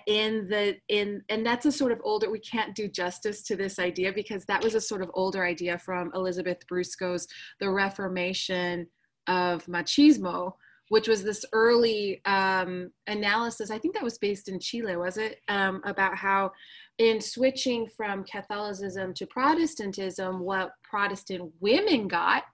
in 0.06 0.48
the 0.48 0.76
in 0.88 1.22
and 1.28 1.46
that's 1.46 1.66
a 1.66 1.72
sort 1.72 1.92
of 1.92 2.00
older 2.02 2.30
we 2.30 2.40
can't 2.40 2.74
do 2.74 2.88
justice 2.88 3.42
to 3.42 3.56
this 3.56 3.78
idea 3.78 4.12
because 4.12 4.44
that 4.44 4.62
was 4.62 4.74
a 4.74 4.80
sort 4.80 5.02
of 5.02 5.10
older 5.14 5.44
idea 5.44 5.78
from 5.78 6.10
elizabeth 6.14 6.58
brusco's 6.70 7.26
the 7.60 7.70
reformation 7.70 8.86
of 9.26 9.64
machismo 9.66 10.52
which 10.90 11.06
was 11.06 11.22
this 11.22 11.44
early 11.52 12.20
um, 12.24 12.90
analysis 13.06 13.70
i 13.70 13.78
think 13.78 13.94
that 13.94 14.02
was 14.02 14.18
based 14.18 14.48
in 14.48 14.58
chile 14.58 14.96
was 14.96 15.16
it? 15.16 15.40
Um, 15.48 15.80
about 15.84 16.16
how 16.16 16.52
in 16.98 17.20
switching 17.20 17.86
from 17.86 18.24
catholicism 18.24 19.14
to 19.14 19.26
protestantism 19.26 20.40
what 20.40 20.72
protestant 20.82 21.52
women 21.60 22.08
got 22.08 22.44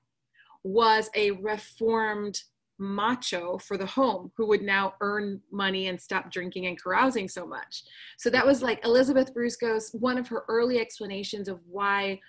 was 0.62 1.10
a 1.14 1.30
reformed 1.32 2.42
macho 2.78 3.58
for 3.58 3.76
the 3.76 3.86
home 3.86 4.32
who 4.36 4.46
would 4.46 4.62
now 4.62 4.94
earn 5.00 5.40
money 5.50 5.88
and 5.88 6.00
stop 6.00 6.30
drinking 6.30 6.66
and 6.66 6.80
carousing 6.80 7.28
so 7.28 7.46
much. 7.46 7.82
So 8.18 8.30
that 8.30 8.46
was 8.46 8.62
like 8.62 8.84
Elizabeth 8.84 9.34
Brusco's 9.34 9.90
one 9.98 10.18
of 10.18 10.28
her 10.28 10.44
early 10.48 10.78
explanations 10.80 11.48
of 11.48 11.60
why 11.68 12.20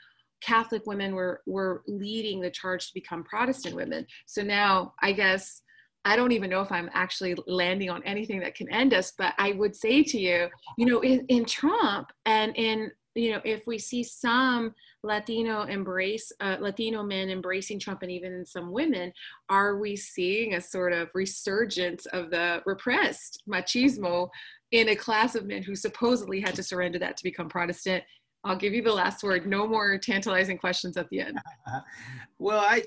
Catholic 0.41 0.85
women 0.85 1.15
were 1.15 1.41
were 1.45 1.83
leading 1.87 2.39
the 2.41 2.51
charge 2.51 2.87
to 2.87 2.93
become 2.93 3.23
Protestant 3.23 3.75
women. 3.75 4.05
So 4.25 4.43
now 4.43 4.93
I 5.01 5.11
guess 5.11 5.61
I 6.05 6.15
don't 6.15 6.31
even 6.31 6.51
know 6.51 6.61
if 6.61 6.71
I'm 6.71 6.89
actually 6.93 7.35
landing 7.47 7.89
on 7.89 8.03
anything 8.03 8.39
that 8.41 8.53
can 8.53 8.71
end 8.71 8.93
us, 8.93 9.13
but 9.17 9.33
I 9.39 9.53
would 9.53 9.75
say 9.75 10.03
to 10.03 10.19
you, 10.19 10.49
you 10.77 10.85
know, 10.85 10.99
in, 10.99 11.25
in 11.29 11.45
Trump 11.45 12.11
and 12.27 12.55
in 12.55 12.91
you 13.15 13.31
know, 13.31 13.41
if 13.45 13.65
we 13.65 13.79
see 13.79 14.03
some 14.03 14.75
Latino 15.01 15.63
embrace, 15.63 16.31
uh, 16.41 16.57
Latino 16.59 17.01
men 17.01 17.29
embracing 17.29 17.79
Trump 17.79 18.01
and 18.01 18.11
even 18.11 18.45
some 18.45 18.71
women, 18.71 19.11
are 19.49 19.77
we 19.77 19.95
seeing 19.95 20.55
a 20.55 20.61
sort 20.61 20.91
of 20.91 21.09
resurgence 21.13 22.05
of 22.07 22.29
the 22.29 22.61
repressed 22.65 23.41
machismo 23.47 24.29
in 24.71 24.89
a 24.89 24.95
class 24.95 25.35
of 25.35 25.45
men 25.45 25.63
who 25.63 25.75
supposedly 25.75 26.41
had 26.41 26.55
to 26.55 26.63
surrender 26.63 26.99
that 26.99 27.15
to 27.17 27.23
become 27.23 27.47
Protestant? 27.47 28.03
I'll 28.43 28.57
give 28.57 28.73
you 28.73 28.83
the 28.83 28.93
last 28.93 29.23
word. 29.23 29.47
No 29.47 29.65
more 29.65 29.97
tantalizing 29.97 30.57
questions 30.57 30.97
at 30.97 31.09
the 31.09 31.21
end. 31.21 31.39
well, 32.39 32.59
I, 32.59 32.83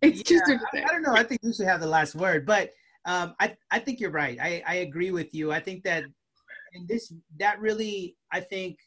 it's 0.00 0.28
yeah, 0.28 0.40
too 0.46 0.58
I, 0.72 0.78
I, 0.78 0.92
don't 0.92 1.02
know. 1.02 1.14
I 1.14 1.22
think 1.22 1.42
you 1.44 1.52
should 1.52 1.66
have 1.66 1.80
the 1.80 1.86
last 1.86 2.14
word, 2.14 2.44
but 2.46 2.70
um, 3.04 3.34
I, 3.38 3.54
I 3.70 3.78
think 3.78 4.00
you're 4.00 4.10
right. 4.10 4.38
I, 4.40 4.62
I 4.66 4.74
agree 4.76 5.10
with 5.10 5.34
you. 5.34 5.52
I 5.52 5.60
think 5.60 5.84
that 5.84 6.04
and 6.74 6.88
this 6.88 7.12
that 7.38 7.60
really 7.60 8.16
I 8.32 8.40
think 8.40 8.78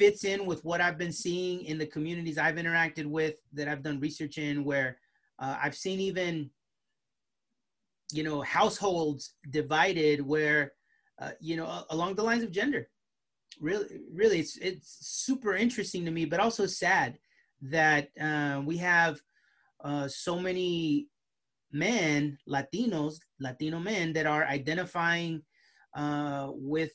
fits 0.00 0.24
in 0.24 0.46
with 0.46 0.64
what 0.64 0.80
I've 0.80 0.96
been 0.96 1.12
seeing 1.12 1.62
in 1.66 1.76
the 1.76 1.84
communities 1.84 2.38
I've 2.38 2.54
interacted 2.54 3.04
with 3.04 3.34
that 3.52 3.68
I've 3.68 3.82
done 3.82 4.00
research 4.00 4.38
in, 4.38 4.64
where 4.64 4.96
uh, 5.38 5.56
I've 5.62 5.76
seen 5.76 6.00
even 6.00 6.50
you 8.10 8.22
know 8.22 8.40
households 8.40 9.34
divided 9.50 10.26
where 10.26 10.72
uh, 11.20 11.32
you 11.38 11.54
know 11.58 11.84
along 11.90 12.14
the 12.14 12.22
lines 12.22 12.42
of 12.42 12.50
gender. 12.50 12.88
Really, 13.60 14.00
really, 14.10 14.38
it's 14.40 14.56
it's 14.56 14.90
super 15.26 15.54
interesting 15.54 16.06
to 16.06 16.10
me, 16.10 16.24
but 16.24 16.40
also 16.40 16.64
sad 16.64 17.18
that 17.60 18.08
uh, 18.18 18.62
we 18.64 18.78
have 18.78 19.20
uh, 19.84 20.08
so 20.08 20.38
many 20.38 21.08
men, 21.72 22.38
Latinos, 22.48 23.16
Latino 23.38 23.78
men 23.78 24.14
that 24.14 24.26
are 24.26 24.44
identifying 24.46 25.42
uh, 25.94 26.48
with 26.54 26.92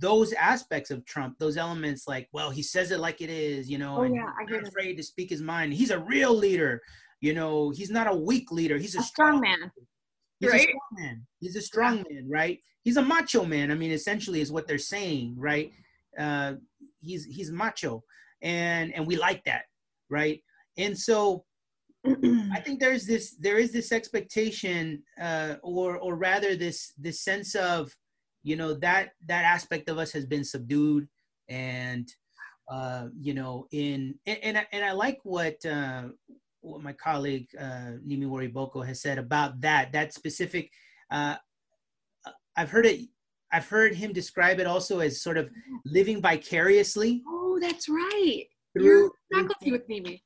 those 0.00 0.32
aspects 0.32 0.90
of 0.90 1.04
Trump, 1.04 1.38
those 1.38 1.56
elements 1.56 2.08
like, 2.08 2.28
well, 2.32 2.50
he 2.50 2.62
says 2.62 2.90
it 2.90 3.00
like 3.00 3.20
it 3.20 3.30
is, 3.30 3.70
you 3.70 3.78
know, 3.78 3.98
oh, 3.98 4.02
and 4.02 4.14
yeah, 4.14 4.30
he's 4.48 4.68
afraid 4.68 4.96
to 4.96 5.02
speak 5.02 5.30
his 5.30 5.42
mind. 5.42 5.74
He's 5.74 5.90
a 5.90 5.98
real 5.98 6.34
leader, 6.34 6.80
you 7.20 7.34
know, 7.34 7.70
he's 7.70 7.90
not 7.90 8.06
a 8.06 8.14
weak 8.14 8.50
leader. 8.50 8.78
He's 8.78 8.96
a, 8.96 9.00
a 9.00 9.02
strong, 9.02 9.38
strong 9.38 9.40
man. 9.40 9.70
He's 10.40 10.50
right? 10.50 10.60
a 10.60 10.62
strong 10.62 10.78
man. 10.92 11.26
He's 11.38 11.56
a 11.56 11.62
strong 11.62 11.96
yeah. 11.98 12.04
man, 12.10 12.28
right? 12.30 12.58
He's 12.82 12.96
a 12.96 13.02
macho 13.02 13.44
man. 13.44 13.70
I 13.70 13.74
mean, 13.74 13.90
essentially 13.90 14.40
is 14.40 14.50
what 14.50 14.66
they're 14.66 14.78
saying, 14.78 15.34
right? 15.36 15.70
Uh, 16.18 16.54
he's 17.00 17.26
he's 17.26 17.52
macho, 17.52 18.02
and 18.40 18.92
and 18.94 19.06
we 19.06 19.16
like 19.16 19.44
that, 19.44 19.64
right? 20.08 20.42
And 20.78 20.98
so 20.98 21.44
I 22.06 22.60
think 22.64 22.80
there's 22.80 23.04
this 23.04 23.36
there 23.38 23.58
is 23.58 23.70
this 23.70 23.92
expectation, 23.92 25.02
uh, 25.20 25.56
or 25.62 25.98
or 25.98 26.16
rather 26.16 26.56
this 26.56 26.94
this 26.96 27.20
sense 27.20 27.54
of 27.54 27.94
you 28.42 28.56
know 28.56 28.74
that 28.74 29.10
that 29.26 29.44
aspect 29.44 29.88
of 29.88 29.98
us 29.98 30.12
has 30.12 30.26
been 30.26 30.44
subdued 30.44 31.08
and 31.48 32.08
uh, 32.70 33.06
you 33.18 33.34
know 33.34 33.66
in 33.72 34.14
and, 34.26 34.38
and 34.42 34.58
I, 34.58 34.66
and 34.72 34.84
I 34.84 34.92
like 34.92 35.18
what 35.24 35.64
uh, 35.66 36.04
what 36.60 36.82
my 36.82 36.92
colleague 36.92 37.48
uh, 37.58 37.98
Nimi 38.06 38.26
Wariboko 38.26 38.86
has 38.86 39.02
said 39.02 39.18
about 39.18 39.60
that 39.60 39.92
that 39.92 40.14
specific 40.14 40.70
uh, 41.10 41.36
I've 42.56 42.70
heard 42.70 42.86
it 42.86 43.08
I've 43.52 43.68
heard 43.68 43.94
him 43.94 44.12
describe 44.12 44.60
it 44.60 44.66
also 44.66 45.00
as 45.00 45.20
sort 45.20 45.36
of 45.36 45.50
living 45.84 46.22
vicariously. 46.22 47.22
Oh 47.26 47.58
that's 47.60 47.88
right. 47.88 48.44
Through 48.76 49.10
faculty 49.32 49.72
with 49.72 49.88
Nimi. 49.88 50.20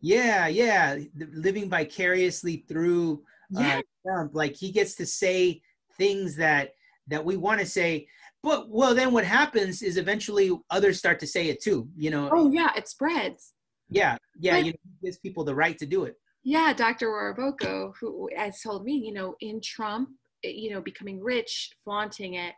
Yeah 0.00 0.46
yeah 0.46 0.98
living 1.16 1.68
vicariously 1.68 2.64
through 2.68 3.24
uh, 3.56 3.60
yeah. 3.60 3.80
Trump. 4.06 4.34
Like 4.34 4.54
he 4.54 4.70
gets 4.70 4.94
to 4.96 5.06
say 5.06 5.60
things 5.96 6.36
that 6.36 6.70
that 7.08 7.24
we 7.24 7.36
want 7.36 7.60
to 7.60 7.66
say 7.66 8.06
but 8.42 8.68
well 8.70 8.94
then 8.94 9.12
what 9.12 9.24
happens 9.24 9.82
is 9.82 9.96
eventually 9.96 10.50
others 10.70 10.98
start 10.98 11.18
to 11.20 11.26
say 11.26 11.48
it 11.48 11.62
too 11.62 11.88
you 11.96 12.10
know? 12.10 12.28
Oh 12.32 12.50
yeah 12.50 12.70
it 12.76 12.88
spreads. 12.88 13.54
Yeah 13.88 14.16
yeah 14.38 14.56
but, 14.56 14.66
you 14.66 14.72
know, 14.72 14.78
gives 15.02 15.18
people 15.18 15.44
the 15.44 15.54
right 15.54 15.76
to 15.78 15.86
do 15.86 16.04
it. 16.04 16.16
Yeah 16.44 16.72
dr 16.72 17.06
wariboko 17.06 17.92
who 18.00 18.28
has 18.36 18.60
told 18.60 18.84
me 18.84 18.94
you 18.94 19.12
know 19.12 19.34
in 19.40 19.60
trump 19.60 20.10
you 20.42 20.70
know 20.70 20.80
becoming 20.80 21.20
rich 21.20 21.72
flaunting 21.84 22.34
it 22.34 22.54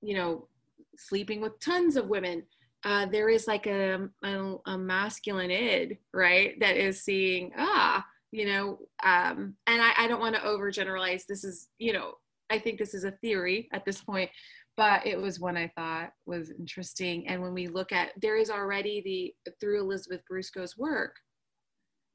you 0.00 0.14
know 0.14 0.48
sleeping 0.96 1.40
with 1.40 1.58
tons 1.60 1.96
of 1.96 2.08
women 2.08 2.42
uh, 2.84 3.06
there 3.06 3.30
is 3.30 3.46
like 3.46 3.66
a, 3.66 4.08
a, 4.22 4.54
a 4.66 4.78
masculine 4.78 5.50
id 5.50 5.98
right 6.12 6.60
that 6.60 6.76
is 6.76 7.02
seeing 7.02 7.50
ah 7.58 8.04
you 8.30 8.46
know 8.46 8.78
um, 9.04 9.54
and 9.66 9.80
I, 9.80 9.92
I 9.98 10.08
don't 10.08 10.20
want 10.20 10.34
to 10.34 10.42
overgeneralize 10.42 11.24
this 11.26 11.44
is 11.44 11.68
you 11.78 11.92
know 11.92 12.14
I 12.54 12.58
think 12.60 12.78
this 12.78 12.94
is 12.94 13.02
a 13.02 13.10
theory 13.10 13.68
at 13.72 13.84
this 13.84 14.00
point, 14.00 14.30
but 14.76 15.04
it 15.04 15.18
was 15.20 15.40
one 15.40 15.56
I 15.56 15.72
thought 15.76 16.12
was 16.24 16.52
interesting. 16.56 17.26
And 17.26 17.42
when 17.42 17.52
we 17.52 17.66
look 17.66 17.90
at, 17.90 18.12
there 18.22 18.36
is 18.36 18.48
already 18.48 19.34
the, 19.44 19.52
through 19.60 19.80
Elizabeth 19.80 20.20
Brusco's 20.30 20.78
work, 20.78 21.16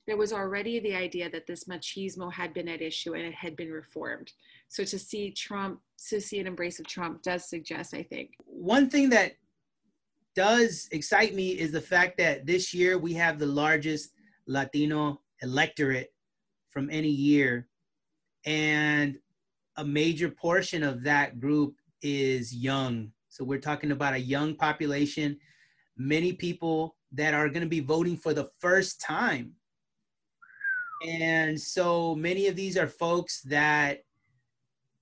there 0.07 0.15
was 0.15 0.31
already 0.31 0.79
the 0.79 0.95
idea 0.95 1.29
that 1.29 1.45
this 1.45 1.65
machismo 1.65 2.31
had 2.31 2.53
been 2.53 2.69
at 2.69 2.81
issue 2.81 3.15
and 3.15 3.23
it 3.23 3.33
had 3.33 3.57
been 3.57 3.69
reformed. 3.69 4.31
So 4.69 4.85
to 4.85 4.97
see 4.97 5.31
Trump, 5.31 5.81
to 6.07 6.21
see 6.21 6.39
an 6.39 6.47
embrace 6.47 6.79
of 6.79 6.87
Trump 6.87 7.21
does 7.21 7.49
suggest, 7.49 7.93
I 7.93 8.03
think. 8.03 8.31
One 8.45 8.89
thing 8.89 9.09
that 9.09 9.33
does 10.35 10.87
excite 10.93 11.35
me 11.35 11.49
is 11.49 11.73
the 11.73 11.81
fact 11.81 12.17
that 12.19 12.45
this 12.45 12.73
year 12.73 12.97
we 12.97 13.13
have 13.15 13.39
the 13.39 13.45
largest 13.45 14.11
Latino 14.47 15.19
electorate 15.41 16.13
from 16.69 16.89
any 16.89 17.09
year. 17.09 17.67
And 18.45 19.19
a 19.79 19.85
major 19.85 20.29
portion 20.29 20.83
of 20.83 21.03
that 21.03 21.39
group 21.39 21.75
is 22.01 22.53
young. 22.53 23.09
So 23.29 23.45
we're 23.45 23.61
talking 23.61 23.91
about 23.91 24.13
a 24.13 24.19
young 24.19 24.53
population, 24.53 25.37
many 25.97 26.33
people 26.33 26.97
that 27.13 27.33
are 27.33 27.47
going 27.47 27.63
to 27.63 27.69
be 27.69 27.79
voting 27.79 28.17
for 28.17 28.33
the 28.33 28.49
first 28.59 28.99
time. 28.99 29.53
And 31.07 31.59
so 31.59 32.13
many 32.13 32.47
of 32.47 32.57
these 32.57 32.75
are 32.75 32.87
folks 32.87 33.41
that 33.43 33.99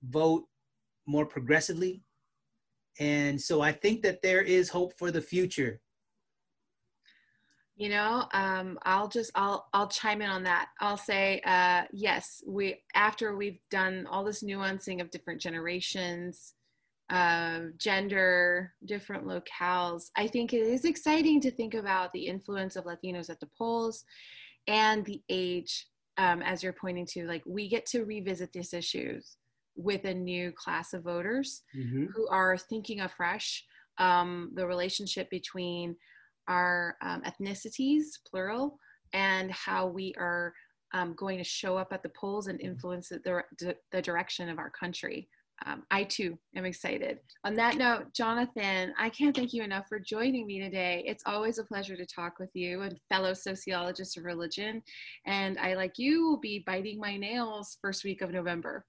vote 0.03 0.43
more 1.07 1.25
progressively. 1.25 2.03
And 2.99 3.41
so 3.41 3.61
I 3.61 3.71
think 3.71 4.03
that 4.03 4.21
there 4.21 4.43
is 4.43 4.69
hope 4.69 4.93
for 4.99 5.09
the 5.09 5.21
future 5.21 5.81
you 7.77 7.89
know 7.89 8.25
um, 8.33 8.77
i'll 8.83 9.07
just 9.07 9.31
i'll 9.35 9.67
i'll 9.73 9.87
chime 9.87 10.21
in 10.21 10.29
on 10.29 10.43
that 10.43 10.69
i'll 10.81 10.97
say 10.97 11.39
uh, 11.45 11.83
yes 11.93 12.43
we 12.45 12.81
after 12.95 13.37
we've 13.37 13.59
done 13.69 14.05
all 14.09 14.23
this 14.23 14.43
nuancing 14.43 14.99
of 14.99 15.11
different 15.11 15.39
generations 15.39 16.55
uh, 17.09 17.59
gender 17.77 18.73
different 18.85 19.25
locales 19.25 20.09
i 20.17 20.27
think 20.27 20.53
it 20.53 20.61
is 20.61 20.83
exciting 20.83 21.39
to 21.39 21.51
think 21.51 21.73
about 21.73 22.11
the 22.11 22.25
influence 22.25 22.75
of 22.75 22.85
latinos 22.85 23.29
at 23.29 23.39
the 23.39 23.49
polls 23.57 24.03
and 24.67 25.05
the 25.05 25.21
age 25.29 25.87
um, 26.17 26.41
as 26.41 26.63
you're 26.63 26.73
pointing 26.73 27.05
to 27.05 27.25
like 27.27 27.43
we 27.45 27.69
get 27.69 27.85
to 27.85 28.03
revisit 28.03 28.51
these 28.51 28.73
issues 28.73 29.37
with 29.75 30.05
a 30.05 30.13
new 30.13 30.51
class 30.51 30.93
of 30.93 31.03
voters 31.03 31.61
mm-hmm. 31.77 32.05
who 32.07 32.27
are 32.29 32.57
thinking 32.57 33.01
afresh 33.01 33.63
um, 33.99 34.51
the 34.55 34.65
relationship 34.65 35.29
between 35.29 35.95
our 36.47 36.95
um, 37.01 37.21
ethnicities, 37.23 38.03
plural, 38.29 38.79
and 39.13 39.51
how 39.51 39.87
we 39.87 40.13
are 40.17 40.53
um, 40.93 41.13
going 41.15 41.37
to 41.37 41.43
show 41.43 41.77
up 41.77 41.91
at 41.91 42.03
the 42.03 42.09
polls 42.09 42.47
and 42.47 42.61
influence 42.61 43.09
the, 43.09 43.75
the 43.91 44.01
direction 44.01 44.49
of 44.49 44.57
our 44.57 44.69
country. 44.69 45.27
Um, 45.65 45.83
I 45.89 46.03
too 46.03 46.37
am 46.55 46.65
excited. 46.65 47.19
On 47.43 47.55
that 47.55 47.77
note, 47.77 48.13
Jonathan, 48.13 48.93
I 48.97 49.09
can't 49.09 49.35
thank 49.35 49.53
you 49.53 49.63
enough 49.63 49.85
for 49.89 49.99
joining 49.99 50.45
me 50.45 50.59
today. 50.59 51.03
It's 51.07 51.23
always 51.25 51.57
a 51.57 51.63
pleasure 51.63 51.97
to 51.97 52.05
talk 52.05 52.37
with 52.37 52.51
you 52.53 52.81
and 52.81 52.99
fellow 53.09 53.33
sociologist 53.33 54.17
of 54.17 54.25
religion. 54.25 54.83
And 55.25 55.57
I, 55.57 55.73
like 55.73 55.93
you, 55.97 56.27
will 56.27 56.39
be 56.39 56.63
biting 56.67 56.99
my 56.99 57.17
nails 57.17 57.77
first 57.81 58.03
week 58.03 58.21
of 58.21 58.31
November. 58.31 58.85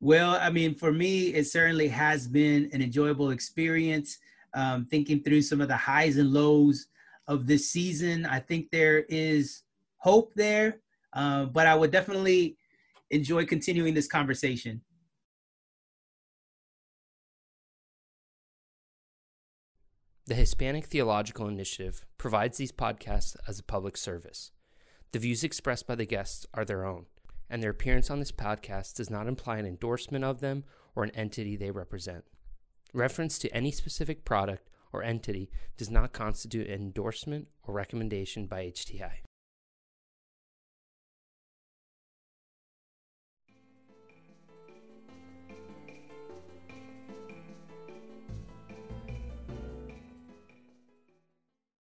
Well, 0.00 0.38
I 0.40 0.48
mean, 0.48 0.74
for 0.74 0.92
me, 0.92 1.34
it 1.34 1.46
certainly 1.46 1.88
has 1.88 2.26
been 2.26 2.70
an 2.72 2.80
enjoyable 2.80 3.30
experience 3.30 4.16
um, 4.54 4.86
thinking 4.86 5.22
through 5.22 5.42
some 5.42 5.60
of 5.60 5.68
the 5.68 5.76
highs 5.76 6.16
and 6.16 6.32
lows 6.32 6.86
of 7.26 7.46
this 7.46 7.70
season. 7.70 8.26
I 8.26 8.40
think 8.40 8.70
there 8.70 9.00
is 9.08 9.62
hope 9.98 10.32
there, 10.34 10.80
uh, 11.12 11.46
but 11.46 11.66
I 11.66 11.74
would 11.74 11.90
definitely 11.90 12.56
enjoy 13.10 13.46
continuing 13.46 13.94
this 13.94 14.06
conversation. 14.06 14.80
The 20.26 20.34
Hispanic 20.34 20.84
Theological 20.84 21.48
Initiative 21.48 22.04
provides 22.18 22.58
these 22.58 22.70
podcasts 22.70 23.34
as 23.46 23.58
a 23.58 23.62
public 23.62 23.96
service. 23.96 24.50
The 25.12 25.18
views 25.18 25.42
expressed 25.42 25.86
by 25.86 25.94
the 25.94 26.04
guests 26.04 26.46
are 26.52 26.66
their 26.66 26.84
own, 26.84 27.06
and 27.48 27.62
their 27.62 27.70
appearance 27.70 28.10
on 28.10 28.18
this 28.18 28.32
podcast 28.32 28.96
does 28.96 29.08
not 29.08 29.26
imply 29.26 29.56
an 29.56 29.64
endorsement 29.64 30.26
of 30.26 30.40
them 30.40 30.64
or 30.94 31.02
an 31.02 31.12
entity 31.12 31.56
they 31.56 31.70
represent. 31.70 32.24
Reference 32.94 33.38
to 33.38 33.54
any 33.54 33.70
specific 33.70 34.24
product 34.24 34.68
or 34.92 35.02
entity 35.02 35.50
does 35.76 35.90
not 35.90 36.12
constitute 36.12 36.68
an 36.68 36.80
endorsement 36.80 37.48
or 37.66 37.74
recommendation 37.74 38.46
by 38.46 38.64
HTI. 38.66 39.27